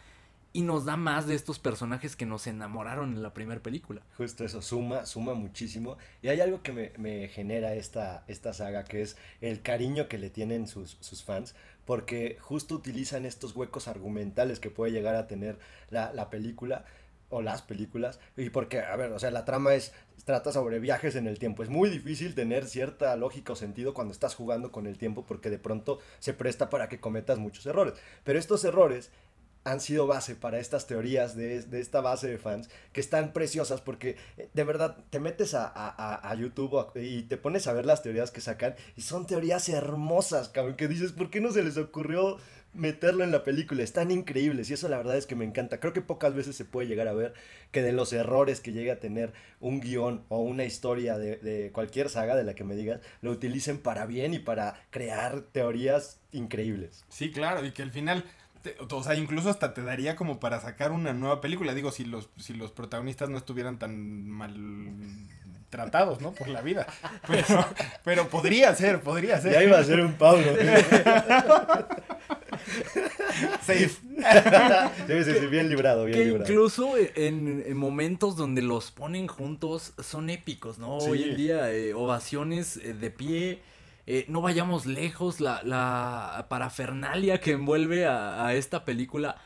y 0.54 0.62
nos 0.62 0.84
da 0.84 0.96
más 0.96 1.26
de 1.26 1.34
estos 1.34 1.58
personajes 1.58 2.14
que 2.14 2.26
nos 2.26 2.46
enamoraron 2.46 3.12
en 3.12 3.22
la 3.24 3.34
primera 3.34 3.60
película. 3.60 4.02
Justo 4.16 4.44
eso, 4.44 4.62
suma, 4.62 5.04
suma 5.04 5.34
muchísimo. 5.34 5.98
Y 6.22 6.28
hay 6.28 6.40
algo 6.40 6.62
que 6.62 6.72
me, 6.72 6.92
me, 6.96 7.26
genera 7.26 7.74
esta, 7.74 8.22
esta 8.28 8.52
saga, 8.52 8.84
que 8.84 9.02
es 9.02 9.16
el 9.40 9.62
cariño 9.62 10.06
que 10.06 10.16
le 10.16 10.30
tienen 10.30 10.68
sus, 10.68 10.96
sus 11.00 11.24
fans, 11.24 11.56
porque 11.84 12.38
justo 12.40 12.76
utilizan 12.76 13.26
estos 13.26 13.56
huecos 13.56 13.88
argumentales 13.88 14.60
que 14.60 14.70
puede 14.70 14.92
llegar 14.92 15.16
a 15.16 15.26
tener 15.26 15.58
la, 15.90 16.12
la 16.12 16.30
película 16.30 16.84
o 17.30 17.42
las 17.42 17.62
películas 17.62 18.20
y 18.36 18.50
porque 18.50 18.80
a 18.80 18.94
ver 18.94 19.10
o 19.10 19.18
sea 19.18 19.30
la 19.30 19.44
trama 19.44 19.74
es 19.74 19.92
trata 20.24 20.52
sobre 20.52 20.78
viajes 20.78 21.16
en 21.16 21.26
el 21.26 21.38
tiempo 21.38 21.62
es 21.62 21.68
muy 21.68 21.90
difícil 21.90 22.34
tener 22.34 22.66
cierta 22.66 23.16
lógica 23.16 23.54
o 23.54 23.56
sentido 23.56 23.92
cuando 23.92 24.12
estás 24.12 24.34
jugando 24.34 24.70
con 24.70 24.86
el 24.86 24.98
tiempo 24.98 25.24
porque 25.26 25.50
de 25.50 25.58
pronto 25.58 25.98
se 26.20 26.34
presta 26.34 26.70
para 26.70 26.88
que 26.88 27.00
cometas 27.00 27.38
muchos 27.38 27.66
errores 27.66 27.94
pero 28.24 28.38
estos 28.38 28.64
errores 28.64 29.10
han 29.64 29.80
sido 29.80 30.06
base 30.06 30.34
para 30.34 30.58
estas 30.58 30.86
teorías 30.86 31.34
de, 31.36 31.62
de, 31.62 31.80
esta 31.80 32.00
base 32.00 32.28
de 32.28 32.38
fans 32.38 32.68
que 32.92 33.00
están 33.00 33.32
preciosas 33.32 33.80
porque 33.80 34.16
de 34.52 34.64
verdad 34.64 34.96
te 35.10 35.20
metes 35.20 35.54
a, 35.54 35.66
a, 35.66 36.30
a 36.30 36.34
YouTube 36.34 36.90
y 36.96 37.22
te 37.22 37.38
pones 37.38 37.66
a 37.66 37.72
ver 37.72 37.86
las 37.86 38.02
teorías 38.02 38.30
que 38.30 38.42
sacan 38.42 38.74
y 38.96 39.02
son 39.02 39.26
teorías 39.26 39.68
hermosas, 39.68 40.50
cabrón, 40.50 40.76
que 40.76 40.88
dices, 40.88 41.12
¿por 41.12 41.30
qué 41.30 41.40
no 41.40 41.50
se 41.50 41.62
les 41.62 41.78
ocurrió 41.78 42.36
meterlo 42.74 43.24
en 43.24 43.32
la 43.32 43.42
película? 43.42 43.82
Están 43.82 44.10
increíbles 44.10 44.68
y 44.68 44.74
eso 44.74 44.88
la 44.88 44.98
verdad 44.98 45.16
es 45.16 45.26
que 45.26 45.36
me 45.36 45.44
encanta. 45.44 45.80
Creo 45.80 45.92
que 45.92 46.02
pocas 46.02 46.34
veces 46.34 46.56
se 46.56 46.64
puede 46.64 46.88
llegar 46.88 47.08
a 47.08 47.14
ver 47.14 47.32
que 47.70 47.82
de 47.82 47.92
los 47.92 48.12
errores 48.12 48.60
que 48.60 48.72
llegue 48.72 48.90
a 48.90 49.00
tener 49.00 49.32
un 49.60 49.80
guion 49.80 50.24
o 50.28 50.40
una 50.40 50.64
historia 50.64 51.16
de, 51.16 51.36
de 51.36 51.72
cualquier 51.72 52.10
saga 52.10 52.36
de 52.36 52.44
la 52.44 52.54
que 52.54 52.64
me 52.64 52.76
digas, 52.76 53.00
lo 53.22 53.30
utilicen 53.30 53.78
para 53.78 54.04
bien 54.04 54.34
y 54.34 54.40
para 54.40 54.82
crear 54.90 55.42
teorías 55.52 56.20
increíbles. 56.32 57.04
Sí, 57.08 57.30
claro, 57.30 57.64
y 57.64 57.72
que 57.72 57.82
al 57.82 57.92
final 57.92 58.24
te, 58.64 58.76
o 58.90 59.02
sea, 59.02 59.14
incluso 59.14 59.50
hasta 59.50 59.74
te 59.74 59.82
daría 59.82 60.16
como 60.16 60.40
para 60.40 60.58
sacar 60.60 60.90
una 60.90 61.12
nueva 61.12 61.40
película. 61.40 61.74
Digo, 61.74 61.92
si 61.92 62.04
los, 62.04 62.30
si 62.38 62.54
los 62.54 62.72
protagonistas 62.72 63.28
no 63.28 63.36
estuvieran 63.36 63.78
tan 63.78 64.26
mal 64.28 64.56
tratados, 65.68 66.20
¿no? 66.20 66.32
Por 66.32 66.48
la 66.48 66.62
vida. 66.62 66.86
Pero, 67.26 67.66
pero 68.04 68.28
podría 68.28 68.74
ser, 68.74 69.00
podría 69.00 69.40
ser. 69.40 69.52
Ya 69.52 69.64
iba 69.64 69.78
a 69.78 69.84
ser 69.84 70.00
un 70.00 70.14
Pablo. 70.14 70.44
Safe. 73.62 73.90
Sí, 75.06 75.24
sí, 75.24 75.32
sí, 75.40 75.46
bien 75.46 75.68
librado, 75.68 76.04
bien 76.04 76.18
que 76.18 76.24
librado. 76.24 76.44
Incluso 76.50 76.94
en, 76.96 77.64
en, 77.66 77.76
momentos 77.76 78.36
donde 78.36 78.62
los 78.62 78.92
ponen 78.92 79.26
juntos 79.26 79.92
son 80.00 80.30
épicos, 80.30 80.78
¿no? 80.78 81.00
Sí. 81.00 81.10
Hoy 81.10 81.22
en 81.24 81.36
día, 81.36 81.72
eh, 81.72 81.92
ovaciones 81.92 82.76
eh, 82.76 82.94
de 82.94 83.10
pie. 83.10 83.62
Eh, 84.06 84.26
no 84.28 84.42
vayamos 84.42 84.86
lejos, 84.86 85.40
la, 85.40 85.62
la 85.62 86.46
parafernalia 86.48 87.40
que 87.40 87.52
envuelve 87.52 88.06
a, 88.06 88.46
a, 88.46 88.54
esta 88.54 88.84
película, 88.84 89.36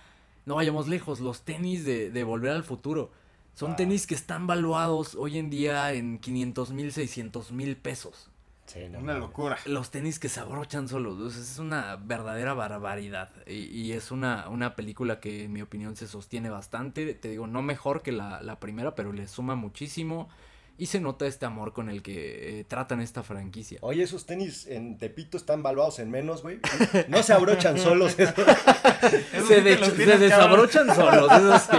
no 0.47 0.57
vayamos 0.57 0.89
lejos, 0.89 1.21
los 1.21 1.43
tenis 1.43 1.85
de, 1.85 2.11
de 2.11 2.25
Volver 2.25 2.53
al 2.53 2.65
Futuro. 2.65 3.13
Son 3.55 3.71
wow. 3.71 3.77
tenis 3.77 4.07
que 4.07 4.15
están 4.15 4.47
valuados 4.47 5.15
hoy 5.15 5.39
en 5.39 5.51
día 5.51 5.93
en 5.93 6.19
500 6.19 6.71
mil, 6.73 6.93
600 6.93 7.53
mil 7.53 7.77
pesos. 7.77 8.31
Sí, 8.67 8.81
no, 8.91 8.99
una 8.99 9.15
locura. 9.15 9.57
Los 9.65 9.91
tenis 9.91 10.19
que 10.19 10.29
se 10.29 10.41
abrochan 10.41 10.89
solos, 10.89 11.37
es 11.37 11.59
una 11.59 11.97
verdadera 11.97 12.53
barbaridad. 12.53 13.31
Y, 13.47 13.65
y, 13.65 13.93
es 13.93 14.11
una, 14.11 14.49
una 14.49 14.77
película 14.77 15.21
que 15.21 15.45
en 15.45 15.53
mi 15.55 15.63
opinión 15.63 15.97
se 15.97 16.07
sostiene 16.07 16.51
bastante. 16.51 17.15
Te 17.15 17.31
digo, 17.31 17.47
no 17.47 17.63
mejor 17.63 18.03
que 18.03 18.13
la, 18.13 18.43
la 18.43 18.61
primera, 18.61 18.95
pero 18.95 19.13
le 19.13 19.27
suma 19.27 19.55
muchísimo. 19.55 20.29
Y 20.81 20.87
se 20.87 21.01
nota 21.01 21.27
este 21.27 21.45
amor 21.45 21.73
con 21.73 21.91
el 21.91 22.03
que 22.03 22.61
eh, 22.61 22.65
tratan 22.65 23.01
esta 23.01 23.25
franquicia. 23.25 23.79
Oye, 23.83 24.05
esos 24.05 24.27
tenis 24.27 24.69
en 24.69 24.97
Tepito 24.97 25.37
están 25.37 25.61
valuados 25.61 25.99
en 25.99 26.09
menos, 26.09 26.43
güey. 26.43 26.61
No 27.09 27.21
se 27.25 27.33
abrochan 27.33 27.77
solos. 27.81 28.13
Se, 28.13 29.61
de, 29.61 29.77
se 29.77 30.19
desabrochan 30.19 30.95
solos. 30.95 31.33
Eso 31.33 31.59
sí. 31.59 31.79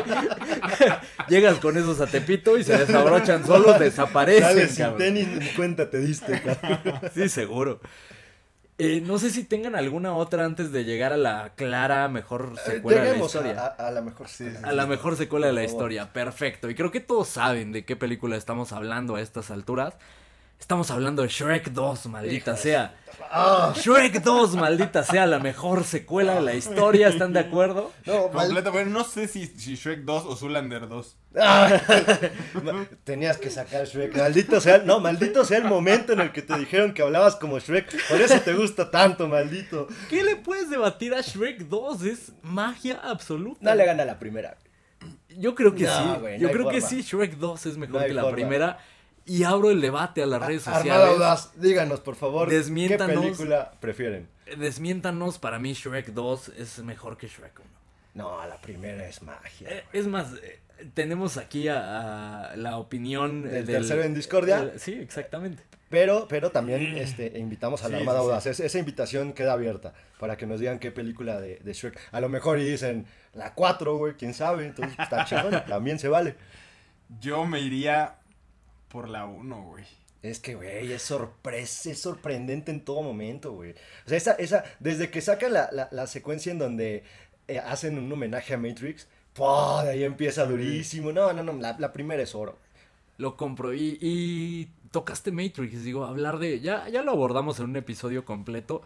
Llegas 1.30 1.60
con 1.60 1.78
esos 1.78 2.02
a 2.02 2.08
Tepito 2.08 2.58
y 2.58 2.66
se 2.66 2.78
desabrochan 2.78 3.46
solos, 3.46 3.80
desaparecen. 3.80 4.44
Sales 4.44 4.72
sin 4.72 4.98
tenis, 4.98 5.28
ni 5.30 5.48
cuenta 5.52 5.90
te 5.90 6.00
diste, 6.00 6.42
cabrón. 6.42 7.00
Sí, 7.14 7.30
seguro. 7.30 7.80
Eh, 8.82 9.02
no 9.02 9.20
sé 9.20 9.30
si 9.30 9.44
tengan 9.44 9.76
alguna 9.76 10.14
otra 10.16 10.46
antes 10.46 10.72
de 10.72 10.86
llegar 10.86 11.12
a 11.12 11.18
la 11.18 11.52
clara 11.56 12.08
mejor 12.08 12.58
secuela 12.66 13.04
de 13.04 13.18
la 13.18 13.26
historia. 13.26 13.62
A, 13.62 13.66
a, 13.68 13.88
a 13.90 13.92
la 13.92 14.02
mejor 14.02 14.30
sí, 14.30 14.48
A 14.64 14.72
la 14.72 14.88
mejor 14.88 15.18
secuela 15.18 15.48
de 15.48 15.54
la 15.54 15.64
historia, 15.66 16.14
perfecto. 16.14 16.70
Y 16.70 16.76
creo 16.76 16.90
que 16.90 17.02
todos 17.02 17.28
saben 17.28 17.74
de 17.74 17.84
qué 17.84 17.98
película 17.98 18.38
estamos 18.38 18.72
hablando 18.72 19.16
a 19.16 19.22
estas 19.22 19.52
alturas. 19.52 19.96
Estamos 20.60 20.92
hablando 20.92 21.24
de 21.24 21.28
Shrek 21.28 21.72
2, 21.72 22.06
maldita 22.08 22.56
sea. 22.56 22.96
Shrek 23.76 24.24
2, 24.24 24.56
maldita 24.56 25.04
sea, 25.04 25.26
la 25.28 25.40
mejor 25.40 25.84
secuela 25.84 26.36
de 26.36 26.42
la 26.42 26.54
historia, 26.56 27.08
¿están 27.10 27.32
de 27.34 27.40
acuerdo? 27.40 27.92
No, 28.06 28.30
mal- 28.30 28.46
Completa, 28.48 28.70
bueno, 28.72 28.90
no 28.92 29.04
sé 29.04 29.28
si, 29.28 29.46
si 29.46 29.76
Shrek 29.76 30.00
2 30.02 30.26
o 30.26 30.36
Zoolander 30.36 30.88
2. 30.88 31.18
Ah, 31.40 31.80
Tenías 33.04 33.38
que 33.38 33.50
sacar 33.50 33.86
Shrek. 33.86 34.18
Maldito 34.18 34.60
sea, 34.60 34.80
no, 34.80 35.00
maldito 35.00 35.46
sea 35.46 35.60
el 35.60 35.66
momento 35.66 36.14
en 36.14 36.22
el 36.22 36.32
que 36.32 36.42
te 36.42 36.58
dijeron 36.58 36.94
que 36.94 37.02
hablabas 37.04 37.36
como 37.36 37.60
Shrek. 37.60 37.88
Por 38.10 38.20
eso 38.22 38.40
te 38.42 38.54
gusta 38.54 38.90
tanto, 38.90 39.28
maldito. 39.28 39.88
¿Qué 40.10 40.24
le 40.24 40.36
puedes 40.36 40.70
debatir 40.70 41.14
a 41.14 41.22
Shrek 41.22 41.68
2? 41.68 42.04
Es 42.04 42.32
magia 42.42 43.00
absoluta. 43.04 43.60
No 43.62 43.76
le 43.76 43.86
gana 43.86 44.06
la 44.06 44.18
primera. 44.18 44.58
Yo 45.30 45.54
creo 45.56 45.76
que 45.76 45.84
No, 45.86 45.92
sí. 45.98 46.04
no 46.22 46.36
Yo 46.38 46.52
creo 46.52 46.70
que 46.70 46.82
sí, 46.82 47.02
Shrek 47.04 47.36
2 47.38 47.66
es 47.68 47.78
mejor 47.78 48.02
No 48.02 48.08
que 48.08 48.14
la 48.14 48.22
forma. 48.24 48.36
primera. 48.36 48.80
Y 49.30 49.44
abro 49.44 49.70
el 49.70 49.80
debate 49.80 50.24
a 50.24 50.26
las 50.26 50.42
redes 50.46 50.68
Armada 50.68 50.82
sociales. 50.84 51.14
Audaz, 51.14 51.52
díganos, 51.56 52.00
por 52.00 52.16
favor, 52.16 52.50
Desmiéntanos. 52.50 53.16
¿qué 53.16 53.22
película 53.22 53.72
prefieren? 53.80 54.28
Desmiéntanos, 54.58 55.38
para 55.38 55.60
mí 55.60 55.74
Shrek 55.74 56.08
2 56.08 56.50
es 56.58 56.80
mejor 56.80 57.18
que 57.18 57.28
Shrek 57.28 57.60
1. 57.60 57.70
No, 58.16 58.48
la 58.48 58.58
primera 58.58 59.08
es 59.08 59.22
magia. 59.22 59.70
Eh, 59.70 59.84
Es 59.94 60.08
más, 60.08 60.34
eh, 60.44 60.60
tenemos 60.96 61.38
aquí 61.38 61.68
a, 61.68 62.46
a 62.52 62.56
la 62.58 62.78
opinión 62.78 63.44
¿Del 63.44 63.66
tercero 63.66 64.02
en 64.04 64.14
discordia? 64.16 64.62
del- 64.64 64.80
sí, 64.80 64.94
exactamente. 64.94 65.64
Pero, 65.90 66.28
pero 66.28 66.52
también 66.52 66.98
este, 66.98 67.38
invitamos 67.40 67.84
a 67.84 67.90
la 67.90 67.98
Sí, 67.98 68.02
Armada 68.02 68.20
sí, 68.20 68.24
sí. 68.26 68.30
Audaz. 68.30 68.46
Es- 68.48 68.60
esa 68.60 68.80
invitación 68.80 69.34
queda 69.34 69.54
abierta 69.54 69.94
para 70.20 70.38
que 70.38 70.46
nos 70.48 70.60
digan 70.60 70.80
qué 70.80 70.92
película 70.92 71.40
de, 71.40 71.58
de 71.64 71.74
Shrek. 71.74 72.00
A 72.12 72.20
lo 72.20 72.30
mejor 72.30 72.60
y 72.60 72.64
dicen 72.70 73.06
la 73.34 73.54
4, 73.54 73.98
güey, 73.98 74.14
quién 74.16 74.34
sabe. 74.34 74.66
Entonces 74.66 74.98
está 75.00 75.26
chingón, 75.26 75.64
también 75.68 76.00
se 76.00 76.08
vale. 76.10 76.36
Yo 77.20 77.46
me 77.46 77.60
iría 77.60 78.16
por 78.90 79.08
la 79.10 79.26
1, 79.26 79.64
güey. 79.64 79.86
Es 80.22 80.40
que, 80.40 80.56
güey, 80.56 80.92
es 80.92 81.02
sorpresa, 81.02 81.92
es 81.92 82.02
sorprendente 82.02 82.72
en 82.72 82.84
todo 82.84 83.02
momento, 83.02 83.54
güey. 83.54 83.72
O 84.06 84.10
sea, 84.10 84.18
esa, 84.18 84.34
esa, 84.34 84.64
desde 84.80 85.10
que 85.10 85.22
sacan 85.22 85.54
la, 85.54 85.70
la, 85.72 85.88
la 85.92 86.08
secuencia 86.08 86.52
en 86.52 86.60
donde 86.60 87.04
eh, 87.48 87.60
hacen 87.60 87.98
un 87.98 88.12
homenaje 88.12 88.54
a 88.54 88.58
Matrix, 88.58 89.08
¡pah! 89.34 89.84
de 89.86 89.92
ahí 89.92 90.04
empieza 90.04 90.46
durísimo. 90.46 91.14
No, 91.14 91.32
no, 91.32 91.44
no, 91.44 91.54
la, 91.54 91.78
la 91.80 91.94
primera 91.94 92.22
es 92.22 92.36
oro. 92.36 92.58
Lo 93.18 93.38
compro. 93.38 93.74
Y, 93.74 93.98
y 94.02 94.70
tocaste 94.92 95.32
Matrix, 95.32 95.84
digo, 95.84 96.04
hablar 96.06 96.38
de. 96.40 96.60
Ya, 96.60 96.90
ya 96.90 97.02
lo 97.02 97.12
abordamos 97.12 97.60
en 97.60 97.66
un 97.66 97.76
episodio 97.78 98.26
completo. 98.26 98.82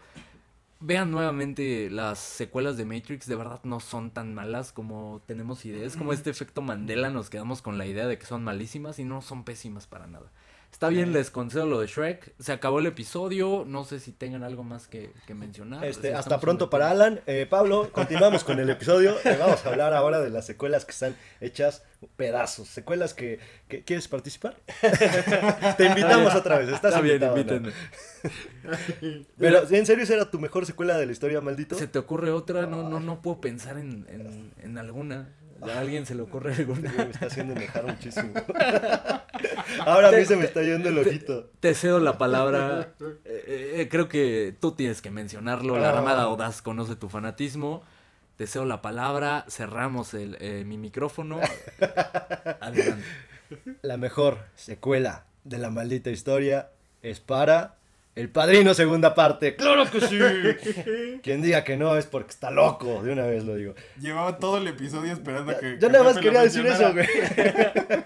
Vean 0.86 1.10
nuevamente 1.10 1.88
las 1.88 2.18
secuelas 2.18 2.76
de 2.76 2.84
Matrix, 2.84 3.26
de 3.26 3.36
verdad 3.36 3.58
no 3.64 3.80
son 3.80 4.10
tan 4.10 4.34
malas 4.34 4.70
como 4.70 5.22
tenemos 5.24 5.64
ideas. 5.64 5.96
Como 5.96 6.12
este 6.12 6.28
efecto 6.28 6.60
Mandela, 6.60 7.08
nos 7.08 7.30
quedamos 7.30 7.62
con 7.62 7.78
la 7.78 7.86
idea 7.86 8.06
de 8.06 8.18
que 8.18 8.26
son 8.26 8.44
malísimas 8.44 8.98
y 8.98 9.04
no 9.04 9.22
son 9.22 9.44
pésimas 9.44 9.86
para 9.86 10.06
nada. 10.06 10.30
Está 10.74 10.88
bien, 10.88 11.12
les 11.12 11.30
concedo 11.30 11.66
lo 11.66 11.78
de 11.78 11.86
Shrek. 11.86 12.34
Se 12.40 12.50
acabó 12.50 12.80
el 12.80 12.86
episodio. 12.86 13.64
No 13.64 13.84
sé 13.84 14.00
si 14.00 14.10
tengan 14.10 14.42
algo 14.42 14.64
más 14.64 14.88
que, 14.88 15.12
que 15.24 15.32
mencionar. 15.32 15.84
Este, 15.84 16.08
Si 16.08 16.14
hasta 16.14 16.40
pronto 16.40 16.68
para 16.68 16.90
Alan. 16.90 17.20
Eh, 17.28 17.46
Pablo, 17.48 17.90
continuamos 17.92 18.42
con 18.42 18.58
el 18.58 18.68
episodio. 18.68 19.14
Eh, 19.24 19.36
vamos 19.38 19.64
a 19.64 19.68
hablar 19.68 19.94
ahora 19.94 20.20
de 20.20 20.30
las 20.30 20.44
secuelas 20.46 20.84
que 20.84 20.90
están 20.90 21.14
hechas 21.40 21.84
pedazos. 22.16 22.66
Secuelas 22.66 23.14
que, 23.14 23.38
que- 23.68 23.84
¿quieres 23.84 24.08
participar? 24.08 24.56
Te 25.76 25.86
invitamos 25.86 26.34
otra 26.34 26.58
vez. 26.58 26.68
Estás 26.68 26.92
Está 26.92 27.00
bien, 27.00 27.22
invítenme. 27.22 27.70
Pero, 29.38 29.68
¿en 29.70 29.86
serio 29.86 30.02
esa 30.02 30.14
era 30.14 30.28
tu 30.28 30.40
mejor 30.40 30.66
secuela 30.66 30.98
de 30.98 31.06
la 31.06 31.12
historia, 31.12 31.40
maldito? 31.40 31.76
¿Se 31.76 31.86
te 31.86 32.00
ocurre 32.00 32.32
otra? 32.32 32.66
No, 32.66 32.88
no, 32.88 32.98
no 32.98 33.22
puedo 33.22 33.40
pensar 33.40 33.78
en, 33.78 34.06
en, 34.10 34.52
en 34.60 34.76
alguna. 34.78 35.28
¿A 35.62 35.78
alguien 35.78 36.04
se 36.06 36.14
le 36.14 36.22
ocurre 36.22 36.54
alguna? 36.54 36.92
Me 36.92 37.04
está 37.10 37.26
haciendo 37.26 37.54
enojar 37.54 37.84
muchísimo. 37.86 38.32
Ahora 39.86 40.08
a 40.08 40.12
mí 40.12 40.24
se 40.24 40.36
me 40.36 40.44
está 40.44 40.62
yendo 40.62 40.88
el 40.88 40.98
ojito. 40.98 41.50
Te 41.60 41.74
cedo 41.74 42.00
la 42.00 42.18
palabra. 42.18 42.94
Eh, 43.26 43.80
eh, 43.80 43.88
creo 43.90 44.08
que 44.08 44.54
tú 44.60 44.72
tienes 44.72 45.00
que 45.02 45.10
mencionarlo. 45.10 45.78
La 45.78 45.90
Ah. 45.90 45.98
Armada 45.98 46.22
Audaz 46.24 46.62
conoce 46.62 46.96
tu 46.96 47.08
fanatismo. 47.08 47.82
Te 48.36 48.46
cedo 48.46 48.64
la 48.64 48.82
palabra. 48.82 49.44
Cerramos 49.48 50.14
el, 50.14 50.36
eh, 50.40 50.64
mi 50.66 50.76
micrófono. 50.78 51.40
Adelante. 52.60 53.04
La 53.82 53.96
mejor 53.96 54.38
secuela 54.54 55.24
de 55.44 55.58
la 55.58 55.70
maldita 55.70 56.10
historia 56.10 56.70
es 57.02 57.20
para 57.20 57.76
El 58.14 58.30
Padrino 58.30 58.74
segunda 58.74 59.12
parte. 59.12 59.56
¡Claro 59.56 59.90
que 59.90 60.00
sí! 60.00 60.18
Quien 61.22 61.42
diga 61.42 61.64
que 61.64 61.76
no 61.76 61.96
es 61.96 62.06
porque 62.06 62.30
está 62.30 62.50
loco. 62.50 63.02
De 63.02 63.12
una 63.12 63.26
vez 63.26 63.44
lo 63.44 63.56
digo. 63.56 63.74
Llevaba 64.00 64.38
todo 64.38 64.58
el 64.58 64.68
episodio 64.68 65.12
esperando 65.12 65.58
que. 65.58 65.72
Yo 65.72 65.88
que 65.88 65.92
nada 65.92 66.04
más 66.04 66.18
quería 66.18 66.42
decir 66.42 66.64
eso, 66.66 66.92
güey. 66.92 67.06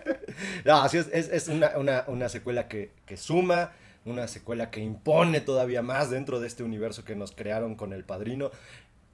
No, 0.64 0.88
sí, 0.88 0.98
es, 0.98 1.09
es, 1.12 1.28
es 1.30 1.48
una, 1.48 1.76
una, 1.76 2.04
una 2.06 2.28
secuela 2.28 2.68
que, 2.68 2.92
que 3.06 3.16
suma, 3.16 3.72
una 4.04 4.28
secuela 4.28 4.70
que 4.70 4.78
impone 4.80 5.40
todavía 5.40 5.82
más 5.82 6.11
dentro 6.11 6.38
de 6.38 6.46
este 6.46 6.62
universo 6.62 7.04
que 7.04 7.16
nos 7.16 7.32
crearon 7.32 7.74
con 7.74 7.92
el 7.92 8.04
padrino. 8.04 8.52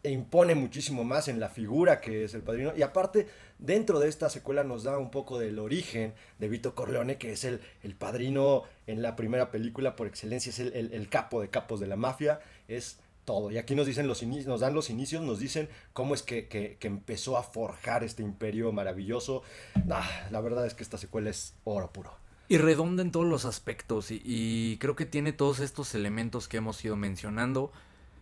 E 0.03 0.11
impone 0.11 0.55
muchísimo 0.55 1.03
más 1.03 1.28
en 1.28 1.40
la 1.40 1.49
figura 1.49 2.01
que 2.01 2.24
es 2.24 2.34
el 2.34 2.42
padrino. 2.42 2.74
Y 2.76 2.82
aparte, 2.82 3.26
dentro 3.65 3.99
de 3.99 4.09
esta 4.09 4.29
secuela 4.31 4.65
nos 4.65 4.85
da 4.85 4.99
un 4.99 5.11
poco 5.11 5.39
del 5.39 5.59
origen 5.59 6.15
de 6.39 6.49
Vito 6.49 6.75
Corleone, 6.75 7.17
que 7.19 7.33
es 7.33 7.45
el, 7.45 7.61
el 7.83 7.95
padrino 7.95 8.62
en 8.87 9.03
la 9.03 9.17
primera 9.17 9.51
película 9.51 9.97
por 9.97 10.07
excelencia, 10.07 10.51
es 10.51 10.59
el, 10.59 10.73
el- 10.93 11.09
capo 11.09 11.41
de 11.41 11.49
capos 11.51 11.81
de 11.81 11.87
la 11.87 11.97
mafia. 11.97 12.41
Es 12.69 12.99
todo. 13.25 13.51
Y 13.51 13.57
aquí 13.59 13.75
nos 13.75 13.87
dicen 13.87 14.07
los 14.07 14.23
inicios, 14.23 14.47
nos 14.47 14.61
dan 14.61 14.75
los 14.75 14.91
inicios, 14.91 15.23
nos 15.23 15.39
dicen 15.39 15.69
cómo 15.95 16.15
es 16.15 16.23
que, 16.23 16.47
que- 16.49 16.77
que 16.79 16.87
empezó 16.89 17.37
a 17.39 17.43
forjar 17.43 18.05
este 18.05 18.23
imperio 18.23 18.71
maravilloso. 18.73 19.43
Ah, 19.91 20.09
la 20.31 20.41
verdad 20.43 20.67
es 20.67 20.75
que 20.75 20.83
esta 20.83 20.99
secuela 20.99 21.31
es 21.31 21.55
oro 21.65 21.91
puro. 21.93 22.12
Y 22.49 22.59
redonda 22.59 23.03
en 23.03 23.11
todos 23.11 23.27
los 23.27 23.47
aspectos. 23.47 24.11
Y, 24.11 24.21
y 24.25 24.77
creo 24.79 24.95
que 24.97 25.07
tiene 25.07 25.33
todos 25.33 25.61
estos 25.61 25.95
elementos 25.95 26.47
que 26.49 26.59
hemos 26.59 26.85
ido 26.85 26.97
mencionando. 26.97 27.73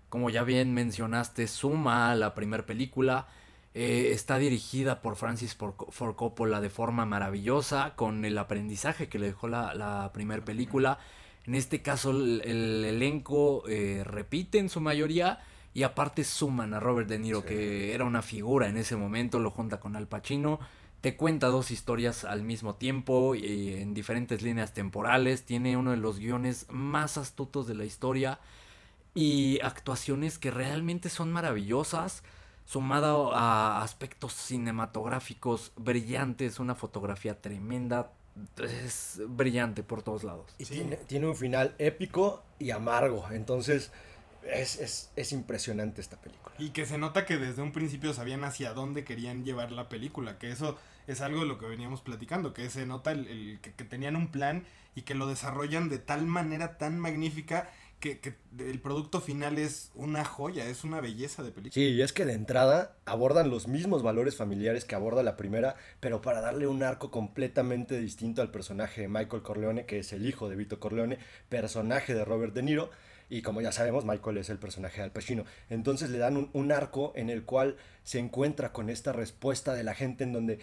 Como 0.09 0.31
ya 0.31 0.45
bien 0.45 0.73
mencionaste, 0.75 1.49
suma 1.49 2.13
a 2.13 2.15
la 2.15 2.35
primera 2.35 2.65
película. 2.65 3.27
Eh, 3.75 4.11
está 4.13 4.39
dirigida 4.39 5.01
por 5.01 5.17
Francis 5.17 5.55
Ford 5.55 6.15
Coppola 6.17 6.61
de 6.61 6.71
forma 6.71 7.07
maravillosa. 7.07 7.95
Con 7.97 8.25
el 8.25 8.37
aprendizaje 8.39 9.09
que 9.09 9.19
le 9.19 9.27
dejó 9.27 9.49
la, 9.49 9.75
la 9.75 10.11
primera 10.13 10.45
película. 10.45 10.99
En 11.45 11.55
este 11.55 11.83
caso, 11.83 12.11
el, 12.11 12.43
el 12.45 12.85
elenco 12.85 13.65
eh, 13.69 14.03
repite 14.05 14.59
en 14.59 14.69
su 14.69 14.81
mayoría. 14.81 15.41
Y 15.75 15.85
aparte 15.85 16.23
suman 16.25 16.75
a 16.75 16.81
Robert 16.81 17.09
De 17.09 17.19
Niro, 17.19 17.41
Sí. 17.41 17.49
que 17.49 17.95
era 17.95 18.05
una 18.05 18.21
figura 18.21 18.69
en 18.69 18.77
ese 18.77 18.95
momento. 18.97 19.39
Lo 19.39 19.51
junta 19.51 19.81
con 19.81 19.97
Al 19.97 20.07
Pacino 20.07 20.61
te 21.01 21.17
cuenta 21.17 21.49
dos 21.49 21.73
historias 21.73 22.25
al 22.25 22.45
mismo 22.45 22.77
tiempo 22.77 23.35
y 23.35 23.73
en 23.75 23.93
diferentes 23.93 24.41
líneas 24.43 24.73
temporales. 24.73 25.45
Tiene 25.45 25.77
uno 25.77 25.91
de 25.91 25.97
los 25.97 26.21
guiones 26.21 26.67
más 26.71 27.19
astutos 27.19 27.67
de 27.67 27.75
la 27.75 27.85
historia 27.85 28.39
y 29.15 29.59
actuaciones 29.63 30.39
que 30.39 30.51
realmente 30.53 31.09
son 31.09 31.33
maravillosas. 31.33 32.23
Sumado 32.65 33.35
a 33.35 33.83
aspectos 33.83 34.33
cinematográficos 34.33 35.73
brillantes, 35.77 36.59
una 36.59 36.75
fotografía 36.75 37.41
tremenda. 37.41 38.13
Es 38.63 39.21
brillante 39.29 39.83
por 39.83 40.03
todos 40.03 40.25
lados. 40.25 40.55
Y 40.59 40.65
Sí. 40.65 40.75
tiene, 40.75 40.97
tiene 40.97 41.27
un 41.27 41.37
final 41.37 41.75
épico 41.79 42.43
y 42.59 42.71
amargo. 42.71 43.27
Entonces, 43.31 43.93
es, 44.43 44.79
es, 44.81 45.11
es 45.17 45.33
impresionante 45.33 46.01
esta 46.01 46.17
película. 46.17 46.55
Y 46.59 46.71
que 46.71 46.87
se 46.87 46.97
nota 46.99 47.27
que 47.27 47.37
desde 47.37 47.61
un 47.63 47.73
principio 47.73 48.15
sabían 48.15 48.45
hacia 48.45 48.73
dónde 48.73 49.05
querían 49.05 49.45
llevar 49.45 49.71
la 49.73 49.89
película, 49.89 50.39
que 50.39 50.51
eso 50.51 50.79
es 51.07 51.21
algo 51.21 51.41
de 51.41 51.47
lo 51.47 51.59
que 51.59 51.67
veníamos 51.67 52.01
platicando, 52.01 52.55
que 52.55 52.71
se 52.71 52.87
nota 52.87 53.13
el, 53.13 53.27
el- 53.29 53.61
que, 53.61 53.73
que 53.75 53.85
tenían 53.85 54.17
un 54.17 54.29
plan 54.29 54.65
y 54.95 55.03
que 55.03 55.15
lo 55.15 55.27
desarrollan 55.27 55.89
de 55.89 55.99
tal 55.99 56.27
manera 56.27 56.79
tan 56.79 56.99
magnífica 56.99 57.71
que, 58.03 58.35
el 58.59 58.81
producto 58.81 59.21
final 59.21 59.59
es 59.59 59.93
una 59.95 60.25
joya, 60.25 60.67
es 60.67 60.83
una 60.83 61.01
belleza 61.01 61.45
de 61.45 61.53
película. 61.53 61.73
Sí, 61.73 61.91
y 61.91 62.03
es 62.03 62.13
que 62.13 62.25
de 62.25 62.33
entrada 62.33 62.97
abordan 63.05 63.49
los 63.49 63.69
mismos 63.69 64.03
valores 64.03 64.37
familiares 64.37 64.85
que 64.85 64.97
aborda 64.97 65.23
la 65.23 65.37
primera, 65.37 65.77
pero 66.01 66.21
para 66.21 66.41
darle 66.41 66.67
un 66.67 66.83
arco 66.83 67.13
completamente 67.13 68.01
distinto 68.01 68.43
al 68.43 68.51
personaje 68.51 69.03
de 69.03 69.09
Michael 69.09 69.43
Corleone, 69.43 69.87
que 69.87 70.01
es 70.01 70.13
el 70.13 70.27
hijo 70.27 70.49
de 70.49 70.57
Vito 70.57 70.81
Corleone, 70.81 71.19
personaje 71.49 72.13
de 72.13 72.25
Robert 72.25 72.55
De 72.55 72.63
Niro. 72.63 72.91
Y 73.31 73.43
como 73.43 73.61
ya 73.61 73.71
sabemos, 73.71 74.05
Michael 74.05 74.39
es 74.39 74.51
el 74.51 74.59
personaje 74.59 74.97
de 74.99 75.05
Al 75.05 75.13
Pacino. 75.13 75.45
Entonces 75.71 76.11
le 76.11 76.19
dan 76.19 76.51
un 76.53 76.73
arco 76.73 77.13
en 77.15 77.31
el 77.31 77.45
cual 77.45 77.77
se 78.03 78.19
encuentra 78.19 78.73
con 78.73 78.91
esta 78.91 79.13
respuesta 79.13 79.75
de 79.75 79.85
la 79.85 79.95
gente 79.95 80.25
en 80.25 80.33
donde 80.33 80.59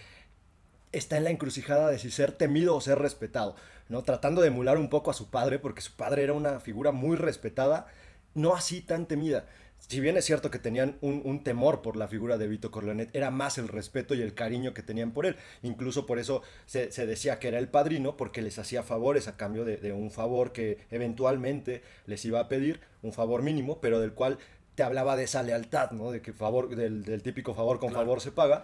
está 0.91 1.17
en 1.17 1.23
la 1.23 1.29
encrucijada 1.29 1.89
de 1.89 1.99
si 1.99 2.11
ser 2.11 2.31
temido 2.31 2.75
o 2.75 2.81
ser 2.81 2.99
respetado, 2.99 3.55
¿no? 3.89 4.03
Tratando 4.03 4.41
de 4.41 4.47
emular 4.47 4.77
un 4.77 4.89
poco 4.89 5.11
a 5.11 5.13
su 5.13 5.29
padre, 5.29 5.59
porque 5.59 5.81
su 5.81 5.93
padre 5.95 6.23
era 6.23 6.33
una 6.33 6.59
figura 6.59 6.91
muy 6.91 7.17
respetada, 7.17 7.87
no 8.33 8.55
así 8.55 8.81
tan 8.81 9.05
temida. 9.07 9.45
Si 9.79 10.01
bien 10.01 10.17
es 10.17 10.25
cierto 10.25 10.51
que 10.51 10.59
tenían 10.59 10.97
un, 10.99 11.21
un 11.23 11.41
temor 11.43 11.81
por 11.81 11.95
la 11.95 12.09
figura 12.09 12.37
de 12.37 12.47
Vito 12.49 12.69
Corleone, 12.69 13.07
era 13.13 13.31
más 13.31 13.57
el 13.57 13.69
respeto 13.69 14.13
y 14.13 14.21
el 14.21 14.33
cariño 14.33 14.73
que 14.73 14.83
tenían 14.83 15.11
por 15.11 15.25
él. 15.25 15.37
Incluso 15.63 16.05
por 16.05 16.19
eso 16.19 16.41
se, 16.65 16.91
se 16.91 17.05
decía 17.05 17.39
que 17.39 17.47
era 17.47 17.59
el 17.59 17.69
padrino, 17.69 18.17
porque 18.17 18.41
les 18.41 18.59
hacía 18.59 18.83
favores 18.83 19.27
a 19.29 19.37
cambio 19.37 19.63
de, 19.63 19.77
de 19.77 19.93
un 19.93 20.11
favor 20.11 20.51
que 20.51 20.79
eventualmente 20.91 21.81
les 22.07 22.23
iba 22.25 22.41
a 22.41 22.49
pedir, 22.49 22.81
un 23.01 23.13
favor 23.13 23.41
mínimo, 23.41 23.79
pero 23.79 23.99
del 24.01 24.11
cual 24.13 24.37
te 24.75 24.83
hablaba 24.83 25.15
de 25.15 25.23
esa 25.23 25.43
lealtad, 25.43 25.91
¿no? 25.91 26.11
De 26.11 26.21
que 26.21 26.33
favor, 26.33 26.75
del, 26.75 27.03
del 27.03 27.23
típico 27.23 27.53
favor 27.53 27.79
con 27.79 27.89
Claro. 27.89 28.03
favor 28.05 28.21
se 28.21 28.31
paga 28.31 28.63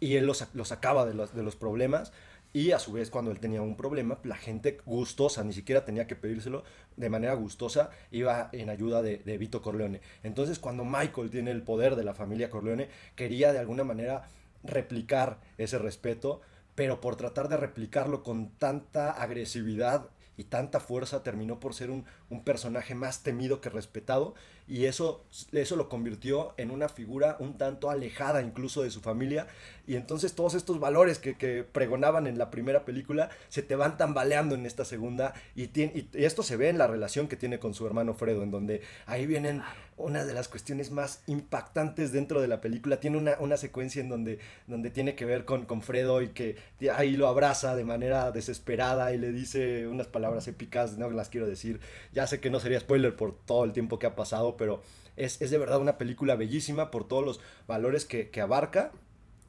y 0.00 0.16
él 0.16 0.26
los, 0.26 0.46
los 0.52 0.68
sacaba 0.68 1.06
de 1.06 1.14
los, 1.14 1.34
de 1.34 1.42
los 1.42 1.56
problemas 1.56 2.12
Y 2.56 2.72
a 2.72 2.78
su 2.78 2.92
vez, 2.92 3.10
cuando 3.10 3.30
él 3.30 3.38
tenía 3.38 3.60
un 3.60 3.76
problema, 3.76 4.18
la 4.24 4.34
gente 4.34 4.78
gustosa, 4.86 5.44
ni 5.44 5.52
siquiera 5.52 5.84
tenía 5.84 6.06
que 6.06 6.16
pedírselo, 6.16 6.64
de 6.96 7.10
manera 7.10 7.34
gustosa, 7.34 7.90
iba 8.10 8.48
en 8.50 8.70
ayuda 8.70 9.02
de, 9.02 9.18
Vito 9.36 9.60
Corleone. 9.60 10.00
Entonces, 10.22 10.58
cuando 10.58 10.82
Michael 10.82 11.28
tiene 11.28 11.50
el 11.50 11.60
poder 11.60 11.96
de 11.96 12.04
la 12.04 12.14
familia 12.14 12.48
Corleone, 12.48 12.88
quería 13.14 13.52
de 13.52 13.58
alguna 13.58 13.84
manera 13.84 14.30
replicar 14.64 15.38
ese 15.58 15.76
respeto, 15.76 16.40
pero 16.74 16.98
por 16.98 17.16
tratar 17.16 17.50
de 17.50 17.58
replicarlo 17.58 18.22
con 18.22 18.48
tanta 18.48 19.10
agresividad 19.10 20.08
y 20.38 20.44
tanta 20.44 20.80
fuerza 20.80 21.22
terminó 21.22 21.60
por 21.60 21.74
ser 21.74 21.90
un, 21.90 22.06
un, 22.30 22.44
personaje 22.44 22.94
más 22.94 23.22
temido 23.22 23.60
que 23.60 23.68
respetado 23.68 24.34
y 24.68 24.86
eso, 24.86 25.24
eso 25.52 25.76
lo 25.76 25.88
convirtió 25.88 26.54
en 26.56 26.70
una 26.70 26.88
figura 26.88 27.36
un 27.38 27.56
tanto 27.56 27.90
alejada 27.90 28.42
incluso 28.42 28.82
de 28.82 28.90
su 28.90 29.00
familia 29.00 29.46
y 29.86 29.94
entonces 29.94 30.34
todos 30.34 30.54
estos 30.54 30.80
valores 30.80 31.18
que, 31.18 31.36
que 31.36 31.62
pregonaban 31.64 32.26
en 32.26 32.38
la 32.38 32.50
primera 32.50 32.84
película 32.84 33.30
se 33.48 33.62
te 33.62 33.76
van 33.76 33.96
tambaleando 33.96 34.54
en 34.54 34.66
esta 34.66 34.84
segunda 34.84 35.34
y, 35.54 35.64
y, 35.64 36.08
esto 36.14 36.42
se 36.42 36.56
ve 36.56 36.68
en 36.68 36.78
la 36.78 36.86
relación 36.86 37.28
que 37.28 37.36
tiene 37.36 37.58
con 37.58 37.74
su 37.74 37.86
hermano 37.86 38.14
Fredo 38.14 38.42
en 38.42 38.50
donde 38.50 38.82
ahí 39.06 39.26
vienen 39.26 39.62
una 39.96 40.24
de 40.24 40.34
las 40.34 40.48
cuestiones 40.48 40.90
más 40.90 41.22
impactantes 41.26 42.12
dentro 42.12 42.40
de 42.42 42.48
la 42.48 42.60
película. 42.60 43.00
Tiene 43.00 43.16
una, 43.16 43.36
una 43.40 43.56
secuencia 43.56 44.02
en 44.02 44.08
donde, 44.08 44.38
donde 44.66 44.90
tiene 44.90 45.14
que 45.14 45.24
ver 45.24 45.44
con, 45.44 45.64
con 45.64 45.80
Fredo 45.80 46.20
y 46.20 46.28
que 46.28 46.56
ahí 46.94 47.16
lo 47.16 47.28
abraza 47.28 47.74
de 47.74 47.84
manera 47.84 48.30
desesperada 48.30 49.14
y 49.14 49.18
le 49.18 49.32
dice 49.32 49.86
unas 49.86 50.06
palabras 50.06 50.48
épicas, 50.48 50.98
no 50.98 51.10
las 51.10 51.30
quiero 51.30 51.46
decir, 51.46 51.80
ya 52.16 52.26
sé 52.26 52.40
que 52.40 52.48
no 52.48 52.60
sería 52.60 52.80
spoiler 52.80 53.14
por 53.14 53.36
todo 53.36 53.64
el 53.64 53.74
tiempo 53.74 53.98
que 53.98 54.06
ha 54.06 54.16
pasado, 54.16 54.56
pero 54.56 54.82
es, 55.16 55.42
es 55.42 55.50
de 55.50 55.58
verdad 55.58 55.80
una 55.80 55.98
película 55.98 56.34
bellísima 56.34 56.90
por 56.90 57.06
todos 57.06 57.22
los 57.22 57.40
valores 57.68 58.06
que, 58.06 58.30
que 58.30 58.40
abarca 58.40 58.90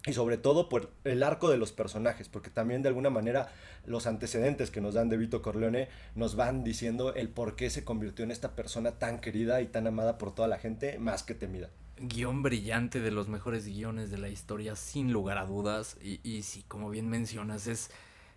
y 0.06 0.12
sobre 0.12 0.38
todo 0.38 0.68
por 0.68 0.92
el 1.06 1.24
arco 1.24 1.50
de 1.50 1.56
los 1.56 1.72
personajes, 1.72 2.28
porque 2.28 2.50
también 2.50 2.82
de 2.82 2.90
alguna 2.90 3.10
manera 3.10 3.54
los 3.86 4.06
antecedentes 4.06 4.70
que 4.70 4.82
nos 4.82 4.96
dan 4.96 5.08
de 5.08 5.16
Vito 5.16 5.42
Corleone 5.42 5.88
nos 6.14 6.36
van 6.36 6.66
diciendo 6.66 7.16
el 7.16 7.30
por 7.30 7.56
qué 7.56 7.70
se 7.70 7.86
convirtió 7.86 8.26
en 8.26 8.32
esta 8.32 8.54
persona 8.54 9.00
tan 9.00 9.20
querida 9.20 9.62
y 9.62 9.68
tan 9.68 9.88
amada 9.88 10.18
por 10.18 10.36
toda 10.36 10.50
la 10.50 10.60
gente, 10.60 11.00
más 11.00 11.24
que 11.24 11.36
temida. 11.36 11.70
Guión 12.00 12.44
brillante 12.44 13.00
de 13.00 13.12
los 13.12 13.30
mejores 13.30 13.66
guiones 13.66 14.12
de 14.12 14.18
la 14.18 14.28
historia, 14.28 14.76
sin 14.76 15.14
lugar 15.14 15.38
a 15.38 15.46
dudas, 15.46 15.96
y, 16.04 16.20
y 16.22 16.44
sí, 16.44 16.66
como 16.68 16.90
bien 16.90 17.10
mencionas, 17.10 17.66
es, 17.68 17.92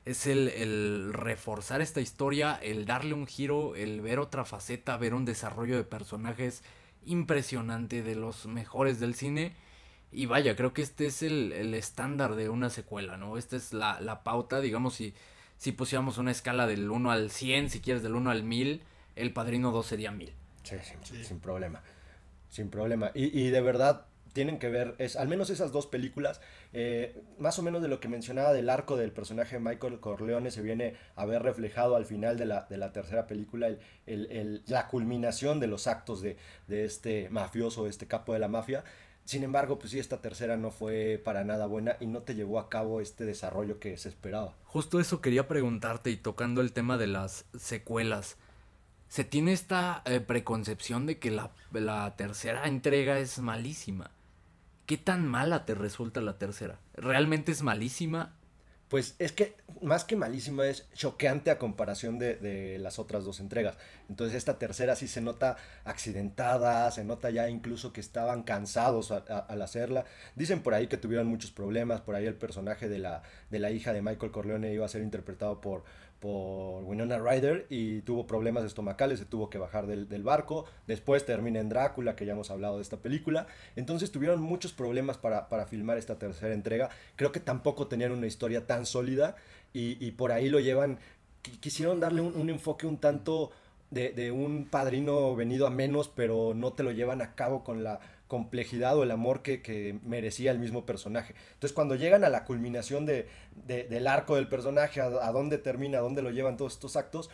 es 0.04 0.26
el, 0.26 0.48
el 0.48 1.12
reforzar 1.12 1.80
esta 1.80 2.00
historia, 2.00 2.58
el 2.62 2.86
darle 2.86 3.14
un 3.14 3.26
giro, 3.26 3.76
el 3.76 4.00
ver 4.00 4.18
otra 4.18 4.44
faceta, 4.44 4.96
ver 4.96 5.14
un 5.14 5.24
desarrollo 5.24 5.76
de 5.76 5.84
personajes 5.84 6.62
impresionante 7.06 8.02
de 8.02 8.14
los 8.14 8.46
mejores 8.46 9.00
del 9.00 9.14
cine 9.14 9.54
y 10.12 10.26
vaya, 10.26 10.56
creo 10.56 10.72
que 10.72 10.82
este 10.82 11.06
es 11.06 11.22
el, 11.22 11.52
el 11.52 11.74
estándar 11.74 12.34
de 12.34 12.48
una 12.48 12.68
secuela, 12.68 13.16
¿no? 13.16 13.38
Esta 13.38 13.56
es 13.56 13.72
la, 13.72 14.00
la, 14.00 14.24
pauta, 14.24 14.60
digamos, 14.60 14.94
si, 14.94 15.14
si 15.56 15.70
pusiéramos 15.70 16.18
una 16.18 16.32
escala 16.32 16.66
del 16.66 16.90
1 16.90 17.10
al 17.12 17.30
100, 17.30 17.70
si 17.70 17.80
quieres 17.80 18.02
del 18.02 18.16
1 18.16 18.30
al 18.30 18.42
1000, 18.42 18.82
El 19.14 19.32
Padrino 19.32 19.70
2 19.70 19.86
sería 19.86 20.10
1000. 20.10 20.32
Sí, 20.64 20.76
sin, 20.82 21.04
sí. 21.04 21.24
sin 21.24 21.38
problema, 21.38 21.80
sin 22.48 22.70
problema. 22.70 23.12
Y, 23.14 23.38
y, 23.40 23.50
de 23.50 23.60
verdad 23.60 24.06
tienen 24.32 24.58
que 24.58 24.68
ver, 24.68 24.94
es, 24.98 25.16
al 25.16 25.28
menos 25.28 25.50
esas 25.50 25.72
dos 25.72 25.86
películas, 25.86 26.40
eh, 26.72 27.22
más 27.38 27.58
o 27.58 27.62
menos 27.62 27.82
de 27.82 27.88
lo 27.88 28.00
que 28.00 28.08
mencionaba 28.08 28.52
del 28.52 28.70
arco 28.70 28.96
del 28.96 29.12
personaje 29.12 29.56
de 29.56 29.60
Michael 29.60 30.00
Corleone 30.00 30.50
se 30.50 30.62
viene 30.62 30.94
a 31.16 31.24
ver 31.26 31.42
reflejado 31.42 31.96
al 31.96 32.06
final 32.06 32.36
de 32.38 32.46
la, 32.46 32.66
de 32.68 32.76
la 32.76 32.92
tercera 32.92 33.26
película, 33.26 33.68
el, 33.68 33.80
el, 34.06 34.30
el, 34.30 34.62
la 34.66 34.88
culminación 34.88 35.60
de 35.60 35.66
los 35.66 35.86
actos 35.86 36.20
de, 36.22 36.36
de 36.68 36.84
este 36.84 37.28
mafioso, 37.30 37.86
este 37.86 38.06
capo 38.06 38.32
de 38.32 38.38
la 38.38 38.48
mafia. 38.48 38.84
Sin 39.24 39.44
embargo, 39.44 39.78
pues 39.78 39.92
sí, 39.92 39.98
esta 39.98 40.20
tercera 40.20 40.56
no 40.56 40.70
fue 40.70 41.20
para 41.22 41.44
nada 41.44 41.66
buena 41.66 41.96
y 42.00 42.06
no 42.06 42.22
te 42.22 42.34
llevó 42.34 42.58
a 42.58 42.68
cabo 42.68 43.00
este 43.00 43.24
desarrollo 43.24 43.78
que 43.78 43.96
se 43.96 44.08
esperaba. 44.08 44.56
Justo 44.64 44.98
eso 44.98 45.20
quería 45.20 45.46
preguntarte 45.46 46.10
y 46.10 46.16
tocando 46.16 46.60
el 46.60 46.72
tema 46.72 46.98
de 46.98 47.06
las 47.06 47.44
secuelas. 47.56 48.38
Se 49.08 49.22
tiene 49.24 49.52
esta 49.52 50.02
eh, 50.04 50.20
preconcepción 50.20 51.06
de 51.06 51.18
que 51.18 51.30
la, 51.30 51.52
la 51.72 52.16
tercera 52.16 52.66
entrega 52.66 53.18
es 53.18 53.38
malísima. 53.38 54.10
¿Qué 54.90 54.98
tan 54.98 55.24
mala 55.24 55.66
te 55.66 55.76
resulta 55.76 56.20
la 56.20 56.36
tercera? 56.36 56.80
¿Realmente 56.94 57.52
es 57.52 57.62
malísima? 57.62 58.34
Pues 58.88 59.14
es 59.20 59.30
que 59.30 59.54
más 59.82 60.02
que 60.02 60.16
malísima 60.16 60.66
es 60.66 60.90
choqueante 60.94 61.52
a 61.52 61.58
comparación 61.58 62.18
de, 62.18 62.76
las 62.80 62.98
otras 62.98 63.24
dos 63.24 63.38
entregas. 63.38 63.78
Entonces 64.08 64.36
esta 64.36 64.58
tercera 64.58 64.96
sí 64.96 65.06
se 65.06 65.20
nota 65.20 65.56
accidentada, 65.84 66.90
se 66.90 67.04
nota 67.04 67.30
ya 67.30 67.48
incluso 67.48 67.92
que 67.92 68.00
estaban 68.00 68.42
cansados 68.42 69.12
al 69.12 69.62
hacerla. 69.62 70.06
Dicen 70.34 70.60
por 70.60 70.74
ahí 70.74 70.88
que 70.88 70.96
tuvieron 70.96 71.28
muchos 71.28 71.52
problemas, 71.52 72.00
por 72.00 72.16
ahí 72.16 72.26
el 72.26 72.34
personaje 72.34 72.88
de 72.88 72.98
la, 72.98 73.22
de 73.48 73.60
la 73.60 73.70
hija 73.70 73.92
de 73.92 74.02
Michael 74.02 74.32
Corleone 74.32 74.74
iba 74.74 74.86
a 74.86 74.88
ser 74.88 75.02
interpretado 75.02 75.60
por, 75.60 75.84
por 76.20 76.84
Winona 76.84 77.18
Ryder 77.18 77.66
y 77.70 78.02
tuvo 78.02 78.26
problemas 78.26 78.64
estomacales, 78.64 79.18
se 79.18 79.24
tuvo 79.24 79.48
que 79.48 79.58
bajar 79.58 79.86
del, 79.86 80.08
del, 80.08 80.22
barco. 80.22 80.66
Después 80.86 81.24
termina 81.24 81.60
en 81.60 81.70
Drácula, 81.70 82.14
que 82.14 82.26
ya 82.26 82.32
hemos 82.32 82.50
hablado 82.50 82.76
de 82.76 82.82
esta 82.82 82.98
película. 82.98 83.46
Entonces 83.74 84.12
tuvieron 84.12 84.42
muchos 84.42 84.72
problemas 84.72 85.16
para, 85.16 85.48
para 85.48 85.66
filmar 85.66 85.96
esta 85.96 86.18
tercera 86.18 86.52
entrega. 86.52 86.90
Creo 87.16 87.32
que 87.32 87.40
tampoco 87.40 87.86
tenían 87.86 88.12
una 88.12 88.26
historia 88.26 88.66
tan 88.66 88.84
sólida 88.84 89.36
y, 89.72 90.04
y 90.04 90.12
por 90.12 90.30
ahí 90.30 90.50
lo 90.50 90.60
llevan. 90.60 90.98
Quisieron 91.60 92.00
darle 92.00 92.20
un, 92.20 92.36
un 92.36 92.50
enfoque 92.50 92.86
un 92.86 92.98
tanto 92.98 93.50
de, 93.90 94.10
de, 94.10 94.30
un 94.30 94.66
padrino 94.66 95.34
venido 95.34 95.66
a 95.66 95.70
menos, 95.70 96.08
pero 96.08 96.52
no 96.54 96.74
te 96.74 96.82
lo 96.82 96.92
llevan 96.92 97.22
a 97.22 97.34
cabo 97.34 97.64
con 97.64 97.82
la 97.82 97.98
complejidad 98.30 98.96
o 98.96 99.02
el 99.02 99.10
amor 99.10 99.42
que, 99.42 99.60
que 99.60 99.98
merecía 100.04 100.52
el 100.52 100.60
mismo 100.60 100.86
personaje. 100.86 101.34
Entonces 101.54 101.72
cuando 101.72 101.96
llegan 101.96 102.22
a 102.22 102.28
la 102.28 102.44
culminación 102.44 103.04
de, 103.04 103.28
de, 103.66 103.84
del 103.84 104.06
arco 104.06 104.36
del 104.36 104.46
personaje, 104.46 105.00
a, 105.00 105.32
dónde 105.32 105.58
termina, 105.58 105.98
a 105.98 106.00
dónde 106.00 106.22
lo 106.22 106.30
llevan 106.30 106.56
todos 106.56 106.74
estos 106.74 106.94
actos, 106.94 107.28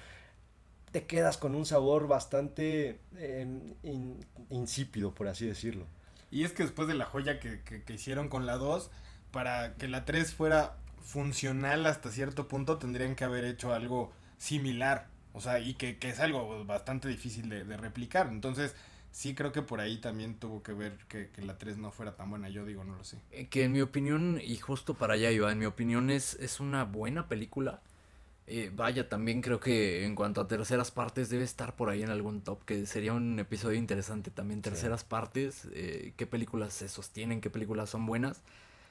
te 0.93 1.05
quedas 1.05 1.37
con 1.37 1.55
un 1.55 1.67
sabor 1.67 2.09
bastante 2.09 2.99
in, 3.83 4.25
insípido, 4.49 5.15
por 5.15 5.29
así 5.29 5.47
decirlo. 5.47 5.85
Y 6.31 6.45
es 6.45 6.53
que 6.53 6.63
después 6.63 6.89
de 6.89 6.95
la 6.95 7.05
joya 7.05 7.41
que, 7.41 7.61
que, 7.63 7.93
hicieron 7.93 8.31
con 8.31 8.47
la 8.47 8.57
2, 8.57 8.91
para 9.33 9.75
que 9.75 9.89
la 9.89 10.07
3 10.07 10.33
fuera 10.33 10.79
funcional 11.03 11.85
hasta 11.85 12.11
cierto 12.11 12.49
punto, 12.49 12.79
tendrían 12.79 13.17
que 13.17 13.25
haber 13.25 13.45
hecho 13.45 13.75
algo 13.75 14.13
similar. 14.39 15.09
O 15.35 15.43
sea, 15.43 15.61
y 15.61 15.75
que, 15.75 15.99
es 16.01 16.21
algo 16.21 16.65
bastante 16.65 17.07
difícil 17.07 17.51
de 17.51 17.77
replicar. 17.77 18.29
Entonces, 18.29 18.75
sí 19.17 19.35
creo 19.35 19.51
que 19.51 19.63
por 19.63 19.81
ahí 19.81 19.97
también 19.97 20.39
tuvo 20.39 20.63
que 20.63 20.75
ver 20.75 20.99
que, 21.09 21.31
que, 21.31 21.41
la 21.41 21.57
3 21.57 21.79
no 21.79 21.91
fuera 21.91 22.17
tan 22.17 22.29
buena, 22.29 22.51
yo 22.51 22.67
digo, 22.67 22.85
no 22.85 22.97
lo 22.97 23.03
sé. 23.03 23.17
Que 23.49 23.65
en 23.65 23.73
mi 23.73 23.81
opinión, 23.81 24.39
y 24.45 24.59
justo 24.59 24.93
para 24.93 25.15
allá 25.15 25.31
iba, 25.31 25.51
en 25.51 25.59
mi 25.59 25.65
opinión 25.65 26.11
es, 26.11 26.35
es 26.35 26.61
una 26.61 26.85
buena 26.85 27.27
película. 27.27 27.81
Eh, 28.47 28.71
vaya, 28.77 29.09
también 29.09 29.41
creo 29.41 29.59
que 29.59 30.05
en 30.05 30.15
cuanto 30.15 30.43
a 30.43 30.49
terceras 30.49 30.91
partes 30.91 31.31
debe 31.31 31.45
estar 31.45 31.75
por 31.77 31.89
ahí 31.89 32.03
en 32.03 32.11
algún 32.11 32.43
top, 32.43 32.63
que 32.67 32.85
sería 32.85 33.15
un 33.15 33.39
episodio 33.39 33.79
interesante 33.79 34.31
también, 34.31 34.61
terceras 34.61 35.01
sí. 35.01 35.07
partes, 35.09 35.67
eh, 35.73 36.13
qué 36.19 36.27
películas 36.27 36.75
se 36.75 36.87
sostienen, 36.87 37.41
qué 37.41 37.49
películas 37.49 37.89
son 37.89 38.05
buenas. 38.05 38.43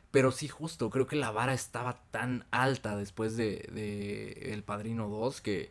Pero 0.10 0.32
sí, 0.32 0.48
justo, 0.48 0.90
creo 0.90 1.06
que 1.06 1.18
la 1.18 1.30
vara 1.30 1.54
estaba 1.54 2.02
tan 2.10 2.46
alta 2.50 2.98
después 2.98 3.38
de, 3.38 3.70
de 3.72 4.54
El 4.54 4.64
Padrino 4.64 5.08
2 5.08 5.42
que 5.42 5.70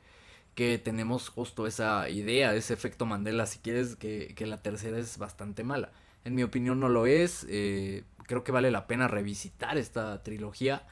que 0.54 0.78
tenemos 0.78 1.28
justo 1.28 1.66
esa 1.66 2.08
idea, 2.08 2.54
ese 2.54 2.74
efecto 2.74 3.06
Mandela, 3.06 3.46
si 3.46 3.58
quieres, 3.58 3.96
que, 3.96 4.34
que 4.34 4.46
la 4.46 4.58
tercera 4.58 4.98
es 4.98 5.18
bastante 5.18 5.64
mala. 5.64 5.90
En 6.24 6.34
mi 6.34 6.42
opinión 6.42 6.80
no 6.80 6.88
lo 6.88 7.06
es, 7.06 7.46
eh, 7.48 8.04
creo 8.26 8.44
que 8.44 8.52
vale 8.52 8.70
la 8.70 8.86
pena 8.86 9.08
revisitar 9.08 9.76
esta 9.78 10.22
trilogía 10.22 10.86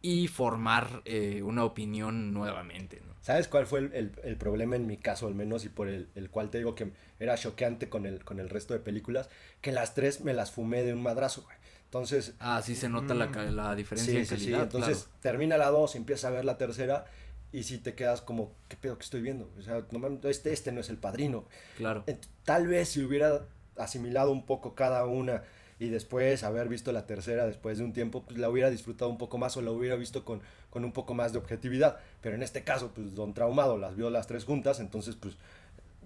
y 0.00 0.28
formar 0.28 1.02
eh, 1.04 1.42
una 1.42 1.64
opinión 1.64 2.32
nuevamente. 2.32 3.02
¿no? 3.04 3.14
¿Sabes 3.20 3.48
cuál 3.48 3.66
fue 3.66 3.80
el, 3.80 3.92
el, 3.94 4.12
el, 4.22 4.36
problema 4.36 4.76
en 4.76 4.86
mi 4.86 4.96
caso 4.96 5.26
al 5.26 5.34
menos 5.34 5.64
y 5.64 5.68
por 5.68 5.88
el, 5.88 6.08
el, 6.14 6.30
cual 6.30 6.50
te 6.50 6.58
digo 6.58 6.74
que 6.74 6.92
era 7.18 7.36
choqueante 7.36 7.88
con 7.88 8.06
el, 8.06 8.24
con 8.24 8.38
el 8.38 8.48
resto 8.48 8.74
de 8.74 8.80
películas? 8.80 9.28
Que 9.60 9.72
las 9.72 9.94
tres 9.94 10.20
me 10.20 10.34
las 10.34 10.52
fumé 10.52 10.84
de 10.84 10.92
un 10.92 11.02
madrazo, 11.02 11.42
güey. 11.42 11.56
Entonces... 11.86 12.34
Ah, 12.38 12.60
sí 12.62 12.76
se 12.76 12.88
nota 12.88 13.14
mm, 13.14 13.18
la, 13.18 13.50
la, 13.50 13.74
diferencia 13.74 14.12
sí, 14.12 14.20
en 14.20 14.26
calidad. 14.26 14.38
Sí, 14.38 14.54
sí. 14.54 14.62
Entonces 14.62 15.04
claro. 15.04 15.18
termina 15.20 15.58
la 15.58 15.70
2, 15.70 15.96
empieza 15.96 16.28
a 16.28 16.30
ver 16.30 16.44
la 16.44 16.58
tercera 16.58 17.06
y 17.52 17.62
si 17.62 17.78
te 17.78 17.94
quedas 17.94 18.20
como, 18.20 18.52
¿qué 18.68 18.76
pedo 18.76 18.98
que 18.98 19.04
estoy 19.04 19.22
viendo? 19.22 19.50
O 19.58 19.62
sea, 19.62 19.84
no, 19.90 20.28
este, 20.28 20.52
este 20.52 20.72
no 20.72 20.80
es 20.80 20.90
el 20.90 20.98
padrino. 20.98 21.44
Claro. 21.76 22.04
Tal 22.44 22.66
vez 22.66 22.90
si 22.90 23.02
hubiera 23.02 23.46
asimilado 23.76 24.32
un 24.32 24.44
poco 24.44 24.74
cada 24.74 25.06
una 25.06 25.42
y 25.78 25.88
después 25.88 26.42
haber 26.42 26.68
visto 26.68 26.92
la 26.92 27.06
tercera 27.06 27.46
después 27.46 27.78
de 27.78 27.84
un 27.84 27.92
tiempo, 27.92 28.24
pues 28.24 28.38
la 28.38 28.50
hubiera 28.50 28.68
disfrutado 28.68 29.10
un 29.10 29.18
poco 29.18 29.38
más 29.38 29.56
o 29.56 29.62
la 29.62 29.70
hubiera 29.70 29.96
visto 29.96 30.24
con, 30.24 30.42
con 30.70 30.84
un 30.84 30.92
poco 30.92 31.14
más 31.14 31.32
de 31.32 31.38
objetividad. 31.38 31.98
Pero 32.20 32.34
en 32.34 32.42
este 32.42 32.64
caso, 32.64 32.90
pues 32.94 33.14
Don 33.14 33.32
Traumado 33.32 33.78
las 33.78 33.96
vio 33.96 34.10
las 34.10 34.26
tres 34.26 34.44
juntas, 34.44 34.80
entonces 34.80 35.16
pues 35.16 35.36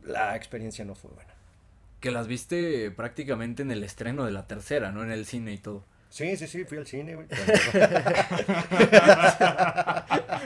la 0.05 0.37
experiencia 0.37 0.85
no 0.85 0.95
fue 0.95 1.11
buena. 1.11 1.33
Que 2.01 2.11
las 2.11 2.27
viste 2.27 2.91
prácticamente 2.91 3.63
en 3.63 3.71
el 3.71 3.83
estreno 3.83 4.25
de 4.25 4.33
la 4.33 4.47
tercera, 4.47 4.93
¿no? 4.93 5.03
En 5.03 5.11
el 5.11 5.25
cine 5.25 5.53
y 5.53 5.59
todo. 5.59 5.85
Sí, 6.13 6.37
sí, 6.37 6.47
sí, 6.47 6.65
fui 6.67 6.77
al 6.77 6.87
cine, 6.87 7.15
güey. 7.15 7.27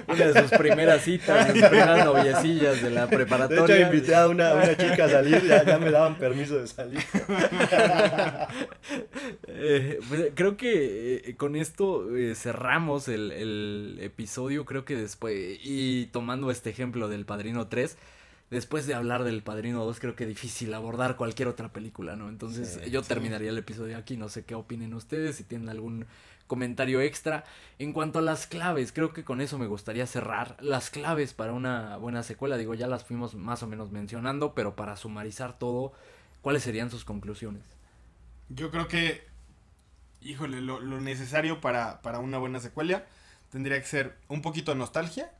Una 0.07 0.27
de 0.29 0.43
sus 0.43 0.57
primeras 0.57 1.03
citas, 1.03 1.49
sus 1.49 1.61
primeras 1.61 2.05
noviecillas 2.05 2.81
de 2.81 2.91
la 2.91 3.09
De 3.09 3.17
preparatoria. 3.17 3.77
hecho, 3.77 3.87
invité 3.93 4.15
a 4.15 4.29
una, 4.29 4.55
una 4.55 4.77
chica 4.77 5.07
a 5.07 5.09
salir, 5.09 5.45
ya, 5.45 5.65
ya 5.65 5.77
me 5.79 5.91
daban 5.91 6.17
permiso 6.19 6.59
de 6.59 6.69
salir. 6.69 7.01
Eh, 9.49 9.99
pues, 10.09 10.31
creo 10.35 10.57
que 10.57 11.23
eh, 11.25 11.35
con 11.37 11.57
esto 11.57 12.17
eh, 12.17 12.35
cerramos 12.37 13.09
el, 13.09 13.33
el 13.33 13.99
episodio, 14.01 14.65
creo 14.65 14.85
que 14.85 14.95
después, 14.95 15.59
y 15.65 16.07
tomando 16.07 16.51
este 16.51 16.71
ejemplo 16.71 17.09
del 17.09 17.25
Padrino 17.25 17.67
3, 17.67 17.97
después 18.51 18.87
de 18.87 18.95
hablar 18.95 19.25
del 19.25 19.43
Padrino 19.43 19.85
2, 19.85 20.01
creo 20.01 20.17
que 20.17 20.27
difícil 20.27 20.73
abordar 20.75 21.17
cualquier 21.17 21.49
otra 21.49 21.73
película, 21.73 22.17
¿no? 22.17 22.29
Entonces 22.29 22.81
Sí, 22.81 22.91
yo 22.91 23.03
sí. 23.03 23.07
terminaría 23.07 23.51
el 23.51 23.59
episodio 23.59 23.99
aquí, 23.99 24.17
no 24.17 24.29
sé 24.29 24.45
qué 24.45 24.55
opinen 24.55 24.95
ustedes, 24.95 25.37
si 25.37 25.45
tienen 25.45 25.69
algún 25.69 26.07
comentario 26.47 27.01
extra. 27.01 27.45
En 27.79 27.93
cuanto 27.93 28.21
a 28.21 28.23
las 28.23 28.47
claves, 28.47 28.93
creo 28.93 29.13
que 29.13 29.25
con 29.25 29.41
eso 29.41 29.59
me 29.59 29.67
gustaría 29.67 30.07
cerrar. 30.07 30.57
Las 30.61 30.91
claves 30.91 31.35
para 31.35 31.53
una 31.53 31.97
buena 31.97 32.23
secuela, 32.23 32.57
digo, 32.57 32.75
ya 32.75 32.87
las 32.87 33.05
fuimos 33.05 33.35
más 33.35 33.63
o 33.63 33.67
menos 33.67 33.91
mencionando, 33.91 34.55
pero 34.55 34.77
para 34.77 34.97
sumarizar 34.97 35.59
todo, 35.59 35.93
¿cuáles 36.43 36.63
serían 36.63 36.91
sus 36.91 37.05
conclusiones? 37.05 37.65
Yo 38.49 38.71
creo 38.71 38.89
que, 38.89 39.23
híjole, 40.23 40.61
lo, 40.63 40.81
lo 40.81 41.01
necesario 41.01 41.61
para, 41.61 42.03
para 42.03 42.21
una 42.21 42.39
buena 42.39 42.61
secuela 42.61 43.07
tendría 43.51 43.81
que 43.81 43.87
ser 43.89 44.19
un 44.29 44.43
poquito 44.43 44.73
de 44.73 44.79
nostalgia, 44.79 45.33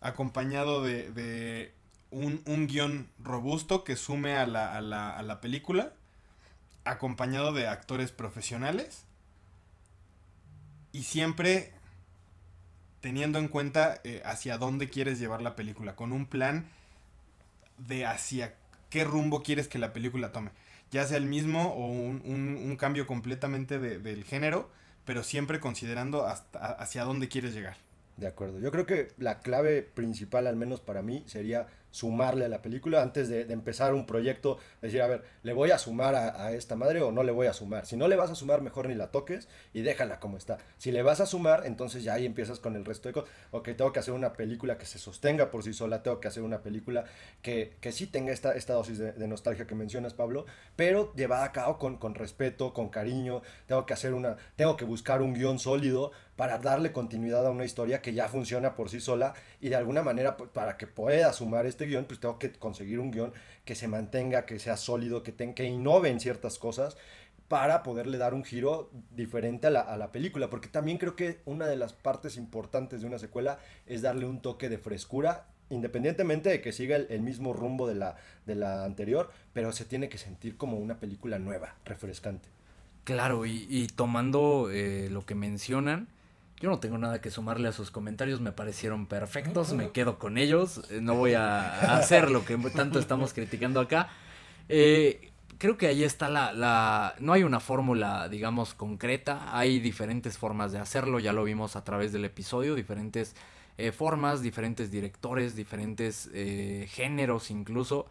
acompañado 0.00 0.82
de, 0.82 1.10
de 1.12 1.72
un, 2.10 2.42
un 2.46 2.66
guion 2.66 3.08
robusto 3.18 3.84
que 3.84 3.96
sume 3.96 4.36
a 4.36 4.46
la, 4.46 4.76
a, 4.76 4.80
la, 4.80 5.10
a 5.16 5.22
la 5.22 5.40
película, 5.40 5.92
acompañado 6.84 7.52
de 7.52 7.68
actores 7.68 8.12
profesionales 8.12 9.04
y 10.92 11.02
siempre 11.02 11.72
teniendo 13.00 13.38
en 13.38 13.48
cuenta 13.48 14.00
eh, 14.04 14.22
hacia 14.24 14.58
dónde 14.58 14.88
quieres 14.88 15.18
llevar 15.18 15.42
la 15.42 15.56
película, 15.56 15.94
con 15.96 16.12
un 16.12 16.26
plan 16.26 16.66
de 17.78 18.06
hacia 18.06 18.54
qué 18.90 19.04
rumbo 19.04 19.42
quieres 19.42 19.68
que 19.68 19.78
la 19.78 19.92
película 19.92 20.32
tome. 20.32 20.50
Ya 20.90 21.06
sea 21.06 21.18
el 21.18 21.26
mismo 21.26 21.72
o 21.74 21.86
un, 21.86 22.22
un- 22.24 22.56
un 22.56 22.76
cambio 22.76 23.06
completamente 23.06 23.78
de- 23.78 23.98
del 23.98 24.24
género, 24.24 24.70
pero 25.04 25.22
siempre 25.22 25.60
considerando 25.60 26.26
hasta, 26.26 26.58
hacia 26.72 27.04
dónde 27.04 27.28
quieres 27.28 27.54
llegar. 27.54 27.76
De 28.16 28.26
acuerdo. 28.26 28.58
Yo 28.58 28.70
creo 28.72 28.84
que 28.86 29.12
la 29.18 29.40
clave 29.40 29.82
principal, 29.82 30.46
al 30.46 30.56
menos 30.56 30.80
para 30.80 31.02
mí, 31.02 31.22
sería 31.26 31.68
sumarle 31.90 32.44
a 32.44 32.48
la 32.48 32.62
película 32.62 33.02
antes 33.02 33.28
de, 33.28 33.42
empezar 33.52 33.94
un 33.94 34.06
proyecto. 34.06 34.58
Decir, 34.82 35.02
a 35.02 35.06
ver, 35.06 35.24
¿le 35.42 35.52
voy 35.52 35.70
a 35.70 35.78
sumar 35.78 36.14
a, 36.14 36.46
a 36.46 36.52
esta 36.52 36.76
madre 36.76 37.02
o 37.02 37.12
no 37.12 37.22
le 37.22 37.32
voy 37.32 37.46
a 37.46 37.52
sumar? 37.52 37.86
Si 37.86 37.96
no 37.96 38.08
le 38.08 38.16
vas 38.16 38.30
a 38.30 38.34
sumar, 38.34 38.62
mejor 38.62 38.88
ni 38.88 38.94
la 38.94 39.10
toques 39.10 39.48
y 39.72 39.82
déjala 39.82 40.20
como 40.20 40.36
está. 40.36 40.58
Si 40.78 40.92
le 40.92 41.02
vas 41.02 41.20
a 41.20 41.26
sumar, 41.26 41.66
entonces 41.66 42.04
ya 42.04 42.14
ahí 42.14 42.26
empiezas 42.26 42.60
con 42.60 42.76
el 42.76 42.84
resto 42.84 43.08
de 43.08 43.14
cosas. 43.14 43.30
Ok, 43.50 43.70
tengo 43.76 43.92
que 43.92 44.00
hacer 44.00 44.14
una 44.14 44.32
película 44.32 44.78
que 44.78 44.86
se 44.86 44.98
sostenga 44.98 45.50
por 45.50 45.62
sí 45.62 45.72
sola, 45.72 46.02
tengo 46.02 46.20
que 46.20 46.28
hacer 46.28 46.42
una 46.42 46.62
película 46.62 47.04
que, 47.42 47.76
que 47.80 47.92
sí 47.92 48.06
tenga 48.06 48.32
esta, 48.32 48.54
esta 48.54 48.74
dosis 48.74 48.98
de, 48.98 49.12
de 49.12 49.28
nostalgia 49.28 49.66
que 49.66 49.74
mencionas, 49.74 50.14
Pablo, 50.14 50.46
pero 50.76 51.12
llevada 51.14 51.44
a 51.44 51.52
cabo 51.52 51.78
con, 51.78 51.96
con 51.98 52.14
respeto, 52.14 52.72
con 52.72 52.88
cariño. 52.88 53.42
Tengo 53.66 53.86
que 53.86 53.94
hacer 53.94 54.14
una, 54.14 54.36
tengo 54.56 54.76
que 54.76 54.84
buscar 54.84 55.22
un 55.22 55.34
guion 55.34 55.58
sólido 55.58 56.12
para 56.38 56.58
darle 56.58 56.92
continuidad 56.92 57.44
a 57.44 57.50
una 57.50 57.64
historia 57.64 58.00
que 58.00 58.14
ya 58.14 58.28
funciona 58.28 58.76
por 58.76 58.90
sí 58.90 59.00
sola 59.00 59.34
y 59.60 59.70
de 59.70 59.74
alguna 59.74 60.04
manera 60.04 60.36
pues, 60.36 60.48
para 60.50 60.76
que 60.76 60.86
pueda 60.86 61.32
sumar 61.32 61.66
este 61.66 61.86
guion 61.86 62.04
pues 62.04 62.20
tengo 62.20 62.38
que 62.38 62.52
conseguir 62.52 63.00
un 63.00 63.10
guion 63.10 63.32
que 63.64 63.74
se 63.74 63.88
mantenga, 63.88 64.46
que 64.46 64.60
sea 64.60 64.76
sólido, 64.76 65.24
que, 65.24 65.34
que 65.34 65.64
innove 65.64 66.10
en 66.10 66.20
ciertas 66.20 66.60
cosas 66.60 66.96
para 67.48 67.82
poderle 67.82 68.18
dar 68.18 68.34
un 68.34 68.44
giro 68.44 68.88
diferente 69.10 69.66
a 69.66 69.70
la, 69.70 69.80
a 69.80 69.96
la 69.96 70.12
película, 70.12 70.48
porque 70.48 70.68
también 70.68 70.98
creo 70.98 71.16
que 71.16 71.40
una 71.44 71.66
de 71.66 71.74
las 71.74 71.92
partes 71.92 72.36
importantes 72.36 73.00
de 73.00 73.08
una 73.08 73.18
secuela 73.18 73.58
es 73.86 74.02
darle 74.02 74.24
un 74.24 74.40
toque 74.40 74.68
de 74.68 74.78
frescura, 74.78 75.48
independientemente 75.70 76.50
de 76.50 76.60
que 76.60 76.70
siga 76.70 76.94
el, 76.94 77.08
el 77.10 77.20
mismo 77.20 77.52
rumbo 77.52 77.88
de 77.88 77.96
la, 77.96 78.14
de 78.46 78.54
la 78.54 78.84
anterior, 78.84 79.32
pero 79.52 79.72
se 79.72 79.84
tiene 79.84 80.08
que 80.08 80.18
sentir 80.18 80.56
como 80.56 80.76
una 80.76 81.00
película 81.00 81.40
nueva, 81.40 81.74
refrescante. 81.84 82.48
Claro, 83.02 83.44
y, 83.44 83.66
y 83.68 83.88
tomando 83.88 84.70
eh, 84.70 85.08
lo 85.10 85.26
que 85.26 85.34
mencionan, 85.34 86.06
yo 86.60 86.70
no 86.70 86.78
tengo 86.80 86.98
nada 86.98 87.20
que 87.20 87.30
sumarle 87.30 87.68
a 87.68 87.72
sus 87.72 87.90
comentarios, 87.90 88.40
me 88.40 88.52
parecieron 88.52 89.06
perfectos, 89.06 89.72
me 89.72 89.90
quedo 89.90 90.18
con 90.18 90.38
ellos, 90.38 90.82
eh, 90.90 91.00
no 91.00 91.14
voy 91.14 91.34
a, 91.34 91.72
a 91.72 91.96
hacer 91.98 92.30
lo 92.30 92.44
que 92.44 92.56
tanto 92.74 92.98
estamos 92.98 93.32
criticando 93.32 93.80
acá. 93.80 94.08
Eh, 94.68 95.30
creo 95.58 95.76
que 95.76 95.86
ahí 95.86 96.04
está 96.04 96.28
la, 96.28 96.52
la... 96.52 97.14
No 97.20 97.32
hay 97.32 97.42
una 97.42 97.60
fórmula, 97.60 98.28
digamos, 98.28 98.74
concreta, 98.74 99.56
hay 99.56 99.80
diferentes 99.80 100.36
formas 100.36 100.72
de 100.72 100.78
hacerlo, 100.78 101.20
ya 101.20 101.32
lo 101.32 101.44
vimos 101.44 101.76
a 101.76 101.84
través 101.84 102.12
del 102.12 102.24
episodio, 102.24 102.74
diferentes 102.74 103.34
eh, 103.76 103.92
formas, 103.92 104.42
diferentes 104.42 104.90
directores, 104.90 105.54
diferentes 105.54 106.28
eh, 106.34 106.86
géneros 106.90 107.50
incluso. 107.50 108.10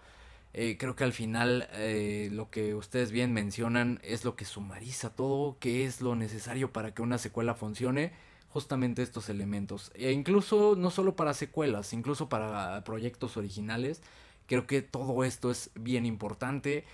Eh, 0.53 0.77
creo 0.79 0.95
que 0.95 1.03
al 1.03 1.13
final 1.13 1.67
eh, 1.73 2.29
lo 2.31 2.49
que 2.49 2.73
ustedes 2.73 3.11
bien 3.11 3.31
mencionan 3.31 3.99
es 4.01 4.25
lo 4.25 4.35
que 4.35 4.45
sumariza 4.45 5.09
todo, 5.11 5.57
que 5.59 5.85
es 5.85 6.01
lo 6.01 6.15
necesario 6.15 6.71
para 6.71 6.93
que 6.93 7.01
una 7.03 7.17
secuela 7.17 7.53
funcione, 7.53 8.11
justamente 8.49 9.01
estos 9.01 9.29
elementos. 9.29 9.91
E 9.95 10.11
incluso 10.11 10.75
no 10.77 10.89
solo 10.89 11.15
para 11.15 11.33
secuelas, 11.33 11.93
incluso 11.93 12.29
para 12.29 12.83
proyectos 12.83 13.37
originales, 13.37 14.01
creo 14.47 14.67
que 14.67 14.81
todo 14.81 15.23
esto 15.23 15.51
es 15.51 15.71
bien 15.75 16.05
importante 16.05 16.85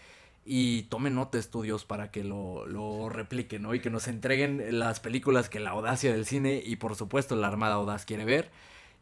y 0.46 0.84
tomen 0.84 1.16
nota 1.16 1.38
estudios 1.38 1.86
para 1.86 2.12
que 2.12 2.24
lo, 2.24 2.66
lo 2.66 3.10
repliquen, 3.10 3.62
¿no? 3.62 3.74
Y 3.74 3.80
que 3.80 3.90
nos 3.90 4.08
entreguen 4.08 4.78
las 4.78 5.00
películas 5.00 5.50
que 5.50 5.60
la 5.60 5.72
audacia 5.72 6.12
del 6.12 6.26
cine 6.26 6.62
y 6.66 6.76
por 6.76 6.96
supuesto 6.96 7.36
la 7.36 7.48
Armada 7.48 7.76
Audaz 7.76 8.06
quiere 8.06 8.26
ver 8.26 8.52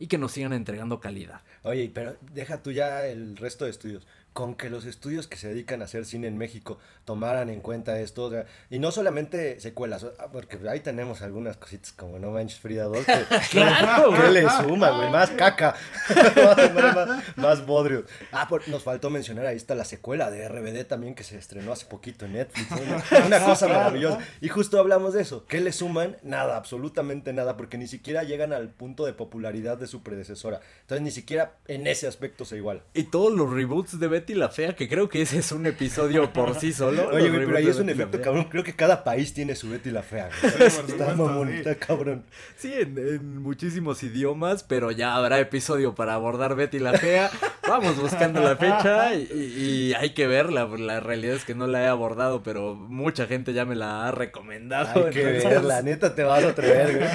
y 0.01 0.07
que 0.07 0.17
nos 0.17 0.31
sigan 0.31 0.51
entregando 0.53 0.99
calidad. 0.99 1.41
Oye, 1.61 1.91
pero 1.93 2.15
deja 2.33 2.63
tú 2.63 2.71
ya 2.71 3.05
el 3.05 3.37
resto 3.37 3.65
de 3.65 3.71
estudios. 3.71 4.07
Con 4.33 4.55
que 4.55 4.69
los 4.69 4.85
estudios 4.85 5.27
que 5.27 5.35
se 5.35 5.49
dedican 5.49 5.81
a 5.81 5.85
hacer 5.85 6.05
cine 6.05 6.27
en 6.27 6.37
México 6.37 6.79
tomaran 7.03 7.49
en 7.49 7.59
cuenta 7.59 7.99
esto, 7.99 8.23
o 8.25 8.29
sea, 8.29 8.45
y 8.69 8.79
no 8.79 8.91
solamente 8.91 9.59
secuelas, 9.59 10.05
ah, 10.19 10.27
porque 10.31 10.57
ahí 10.69 10.79
tenemos 10.79 11.21
algunas 11.21 11.57
cositas 11.57 11.91
como 11.91 12.17
No 12.17 12.31
Manches 12.31 12.59
Frida 12.59 12.85
2, 12.85 13.05
que, 13.05 13.25
¡Claro! 13.51 14.13
¿qué 14.13 14.29
le 14.31 14.49
suma, 14.49 14.91
güey? 14.91 15.09
Más 15.09 15.31
caca, 15.31 15.75
más, 16.15 16.73
más, 16.95 17.37
más 17.37 17.65
bodrio. 17.65 18.05
Ah, 18.31 18.47
por- 18.47 18.67
nos 18.69 18.83
faltó 18.83 19.09
mencionar, 19.09 19.45
ahí 19.47 19.57
está 19.57 19.75
la 19.75 19.83
secuela 19.83 20.31
de 20.31 20.47
RBD 20.47 20.85
también 20.85 21.13
que 21.13 21.23
se 21.25 21.37
estrenó 21.37 21.73
hace 21.73 21.85
poquito 21.87 22.25
en 22.25 22.33
Netflix, 22.33 22.71
una, 22.71 23.03
una 23.25 23.43
cosa 23.43 23.67
maravillosa. 23.67 24.19
Y 24.39 24.47
justo 24.47 24.79
hablamos 24.79 25.13
de 25.13 25.23
eso, 25.23 25.45
¿qué 25.45 25.59
le 25.59 25.73
suman? 25.73 26.15
Nada, 26.23 26.55
absolutamente 26.55 27.33
nada, 27.33 27.57
porque 27.57 27.77
ni 27.77 27.87
siquiera 27.87 28.23
llegan 28.23 28.53
al 28.53 28.69
punto 28.69 29.05
de 29.05 29.11
popularidad 29.13 29.77
de 29.77 29.87
su 29.87 30.03
predecesora. 30.03 30.61
Entonces 30.81 31.03
ni 31.03 31.11
siquiera 31.11 31.55
en 31.67 31.85
ese 31.87 32.07
aspecto 32.07 32.45
se 32.45 32.55
igual. 32.55 32.83
Y 32.93 33.03
todos 33.03 33.33
los 33.33 33.51
reboots 33.51 33.99
de 33.99 34.07
Betty 34.21 34.35
la 34.35 34.49
Fea, 34.49 34.75
que 34.75 34.87
creo 34.87 35.09
que 35.09 35.23
ese 35.23 35.39
es 35.39 35.51
un 35.51 35.65
episodio 35.65 36.31
por 36.31 36.53
sí 36.53 36.73
solo. 36.73 37.09
Oye, 37.09 37.29
güey, 37.29 37.43
pero 37.43 37.57
ahí 37.57 37.67
es 37.67 37.79
un 37.79 37.89
efecto 37.89 38.21
cabrón. 38.21 38.45
Creo 38.51 38.63
que 38.63 38.75
cada 38.75 39.03
país 39.03 39.33
tiene 39.33 39.55
su 39.55 39.67
Betty 39.67 39.89
la 39.89 40.03
Fea. 40.03 40.29
güey. 40.41 40.69
Sí, 40.69 40.81
está 40.89 41.15
mamón, 41.15 41.47
sí. 41.49 41.55
está 41.55 41.73
cabrón. 41.75 42.23
Sí, 42.55 42.71
en, 42.71 42.99
en 42.99 43.37
muchísimos 43.41 44.03
idiomas, 44.03 44.63
pero 44.63 44.91
ya 44.91 45.15
habrá 45.15 45.39
episodio 45.39 45.95
para 45.95 46.13
abordar 46.13 46.55
Betty 46.55 46.77
la 46.77 46.93
Fea. 46.93 47.31
Vamos 47.71 48.01
buscando 48.01 48.41
la 48.41 48.57
fecha 48.57 49.13
y, 49.13 49.93
hay 49.93 50.09
que 50.09 50.27
verla. 50.27 50.65
La 50.65 50.99
realidad 50.99 51.35
es 51.37 51.45
que 51.45 51.55
no 51.55 51.67
la 51.67 51.83
he 51.83 51.87
abordado, 51.87 52.43
pero 52.43 52.75
mucha 52.75 53.27
gente 53.27 53.53
ya 53.53 53.63
me 53.63 53.75
la 53.75 54.07
ha 54.07 54.11
recomendado. 54.11 55.05
Hay 55.05 55.13
que 55.13 55.21
entonces- 55.21 55.49
ver, 55.49 55.63
la 55.63 55.81
neta 55.81 56.13
te 56.13 56.23
vas 56.23 56.43
a 56.43 56.49
atrever, 56.49 56.97
güey. 56.97 57.09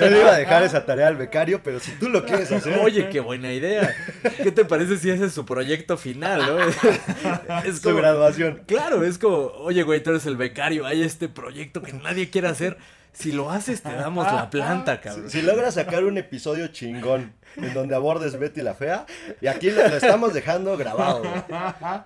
Yo 0.00 0.10
le 0.10 0.20
iba 0.20 0.30
a 0.30 0.38
dejar 0.38 0.62
esa 0.62 0.86
tarea 0.86 1.08
al 1.08 1.16
becario, 1.16 1.62
pero 1.64 1.80
si 1.80 1.90
tú 1.92 2.08
lo 2.08 2.24
quieres 2.24 2.52
hacer. 2.52 2.78
Oye, 2.78 3.08
qué 3.08 3.18
buena 3.18 3.52
idea. 3.52 3.92
¿Qué 4.40 4.52
te 4.52 4.64
parece 4.64 4.98
si 4.98 5.10
ese 5.10 5.24
es 5.24 5.32
su 5.32 5.44
proyecto 5.44 5.96
final, 5.96 6.42
no? 6.46 6.58
Es 7.64 7.80
su 7.80 7.96
graduación. 7.96 8.62
Claro, 8.66 9.02
es 9.02 9.18
como, 9.18 9.48
oye, 9.58 9.82
güey, 9.82 10.00
tú 10.00 10.10
eres 10.10 10.26
el 10.26 10.36
becario, 10.36 10.86
hay 10.86 11.02
este 11.02 11.28
proyecto 11.28 11.82
que 11.82 11.92
nadie 11.92 12.30
quiere 12.30 12.46
hacer. 12.46 12.76
Si 13.18 13.32
lo 13.32 13.50
haces, 13.50 13.82
te 13.82 13.92
damos 13.92 14.24
la 14.26 14.48
planta, 14.50 15.00
cabrón. 15.00 15.30
Si 15.30 15.42
logras 15.42 15.74
sacar 15.74 16.04
un 16.04 16.18
episodio 16.18 16.68
chingón 16.68 17.32
en 17.56 17.74
donde 17.74 17.94
abordes 17.94 18.38
Betty 18.38 18.60
la 18.62 18.74
Fea, 18.74 19.06
y 19.40 19.46
aquí 19.48 19.70
lo, 19.70 19.86
lo 19.88 19.96
estamos 19.96 20.32
dejando 20.34 20.76
grabado, 20.76 21.22
güey. 21.22 21.42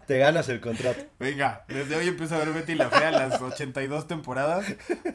te 0.06 0.18
ganas 0.18 0.48
el 0.48 0.60
contrato. 0.60 1.04
Venga, 1.18 1.64
desde 1.68 1.96
hoy 1.96 2.08
empiezo 2.08 2.36
a 2.36 2.38
ver 2.38 2.52
Betty 2.52 2.74
la 2.74 2.88
Fea 2.88 3.10
las 3.10 3.40
82 3.40 4.06
temporadas 4.08 4.64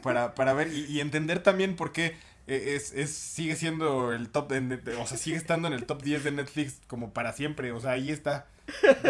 para, 0.02 0.34
para 0.34 0.52
ver 0.52 0.68
y, 0.72 0.84
y 0.86 1.00
entender 1.00 1.40
también 1.42 1.74
por 1.76 1.90
qué 1.92 2.16
eh, 2.46 2.74
es, 2.76 2.92
es, 2.92 3.12
sigue 3.14 3.56
siendo 3.56 4.12
el 4.12 4.28
top, 4.28 4.52
de- 4.52 4.96
o 4.96 5.06
sea, 5.06 5.18
sigue 5.18 5.36
estando 5.36 5.66
en 5.68 5.74
el 5.74 5.84
top 5.86 6.02
10 6.02 6.24
de 6.24 6.30
Netflix 6.32 6.80
como 6.86 7.12
para 7.12 7.32
siempre, 7.32 7.72
o 7.72 7.80
sea, 7.80 7.92
ahí 7.92 8.10
está. 8.10 8.46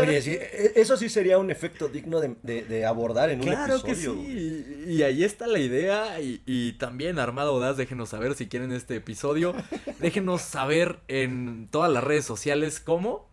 Oye, 0.01 0.23
sí, 0.23 0.33
e- 0.33 0.73
eso 0.77 0.97
sí 0.97 1.09
sería 1.09 1.39
un 1.39 1.51
efecto 1.51 1.89
digno 1.89 2.21
de, 2.21 2.37
de- 2.43 2.63
de 2.65 2.85
abordar 2.87 3.31
en 3.31 3.41
un 3.41 3.47
Claro 3.47 3.83
que 3.83 3.93
episodio. 3.93 4.23
sí. 4.23 4.85
Y, 4.87 4.93
y 4.95 5.03
ahí 5.03 5.25
está 5.25 5.47
la 5.47 5.59
idea. 5.59 6.21
Y, 6.21 6.43
y 6.47 6.73
también, 6.75 7.19
Armado 7.19 7.51
Audaz, 7.53 7.77
déjenos 7.77 8.09
saber 8.11 8.35
si 8.35 8.47
quieren 8.49 8.73
este 8.73 8.97
episodio. 8.97 9.55
Déjenos 9.99 10.43
saber 10.43 10.99
en 11.09 11.69
todas 11.71 11.91
las 11.93 12.05
redes 12.05 12.25
sociales 12.25 12.81
cómo. 12.81 13.29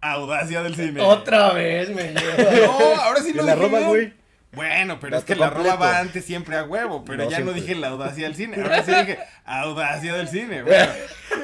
Audacia 0.00 0.62
del 0.62 0.76
cine. 0.76 1.00
Otra 1.00 1.52
vez 1.52 1.88
me 1.90 2.12
lleva. 2.12 2.66
No, 2.66 3.00
ahora 3.02 3.20
sí 3.22 3.30
¿Y 3.30 3.32
lo 3.34 3.42
la 3.42 3.52
arroba, 3.52 3.78
bien. 3.78 3.88
güey? 3.88 4.12
Bueno, 4.56 4.98
pero 5.00 5.18
es 5.18 5.24
que 5.24 5.36
la 5.36 5.50
completo. 5.52 5.76
rola 5.76 5.76
va 5.92 5.98
antes 6.00 6.24
siempre 6.24 6.56
a 6.56 6.64
huevo, 6.64 7.04
pero 7.04 7.24
No, 7.24 7.30
ya 7.30 7.38
no 7.40 7.52
dije 7.52 7.74
la 7.76 7.88
audacia 7.88 8.24
del 8.24 8.34
cine, 8.34 8.56
ahora 8.60 8.82
sí 8.82 8.90
dije 9.00 9.18
audacia 9.44 10.14
del 10.14 10.26
cine. 10.28 10.62
Bueno, 10.64 10.92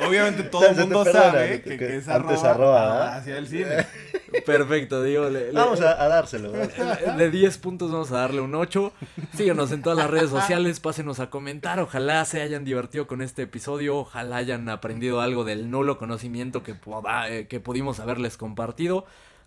obviamente 0.09 0.43
todo 0.43 0.67
el 0.67 0.77
mundo 0.81 1.05
perdona, 1.05 1.23
sabe 1.31 1.49
que- 1.49 1.63
que, 1.63 1.71
que 1.71 1.87
que 1.87 1.97
es 1.99 2.09
antes 2.09 2.43
arroba, 2.43 2.81
arroba, 2.83 3.07
audacia 3.11 3.35
del 3.37 3.47
cine. 3.47 3.87
Perfecto, 4.47 5.03
digo. 5.03 5.29
le- 5.29 5.53
le- 5.53 5.59
Vamos 5.61 5.81
a, 5.83 6.03
a 6.03 6.09
dárselo. 6.09 6.53
De 6.53 7.31
10 7.31 7.59
puntos 7.59 7.93
vamos 7.93 8.11
a 8.13 8.17
darle 8.21 8.41
un 8.41 8.55
8. 8.55 8.93
Síguenos 9.37 9.71
en 9.73 9.83
todas 9.83 9.99
las 9.99 10.09
redes 10.11 10.31
sociales, 10.31 10.81
pásenos 10.81 11.21
a 11.21 11.29
comentar. 11.29 11.79
Ojalá 11.81 12.25
se 12.25 12.41
hayan 12.41 12.65
divertido 12.65 13.07
con 13.07 13.21
este 13.21 13.43
episodio. 13.43 13.99
Ojalá 13.99 14.37
hayan 14.37 14.69
aprendido 14.71 15.21
algo 15.21 15.45
del 15.45 15.71
nulo 15.71 15.99
conocimiento 15.99 16.63
que, 16.63 16.75
poda- 16.75 17.29
eh, 17.29 17.47
que 17.47 17.61
pudimos 17.61 18.01
haberles 18.01 18.39
compartido. 18.39 19.05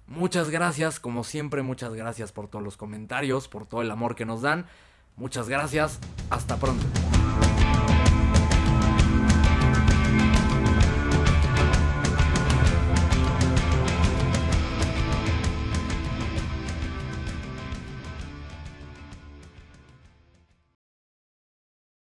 Muchas 0.08 0.50
gracias, 0.50 1.00
como 1.00 1.24
siempre, 1.24 1.64
muchas 1.64 1.94
gracias 1.94 2.32
por 2.32 2.48
todos 2.48 2.64
los 2.64 2.78
comentarios, 2.78 3.48
por 3.48 3.66
todo 3.66 3.82
el 3.82 3.90
amor 3.90 4.16
que 4.16 4.26
nos 4.26 4.42
dan. 4.42 4.68
Muchas 5.16 5.50
gracias. 5.50 6.00
Hasta 6.30 6.58
pronto. 6.58 6.86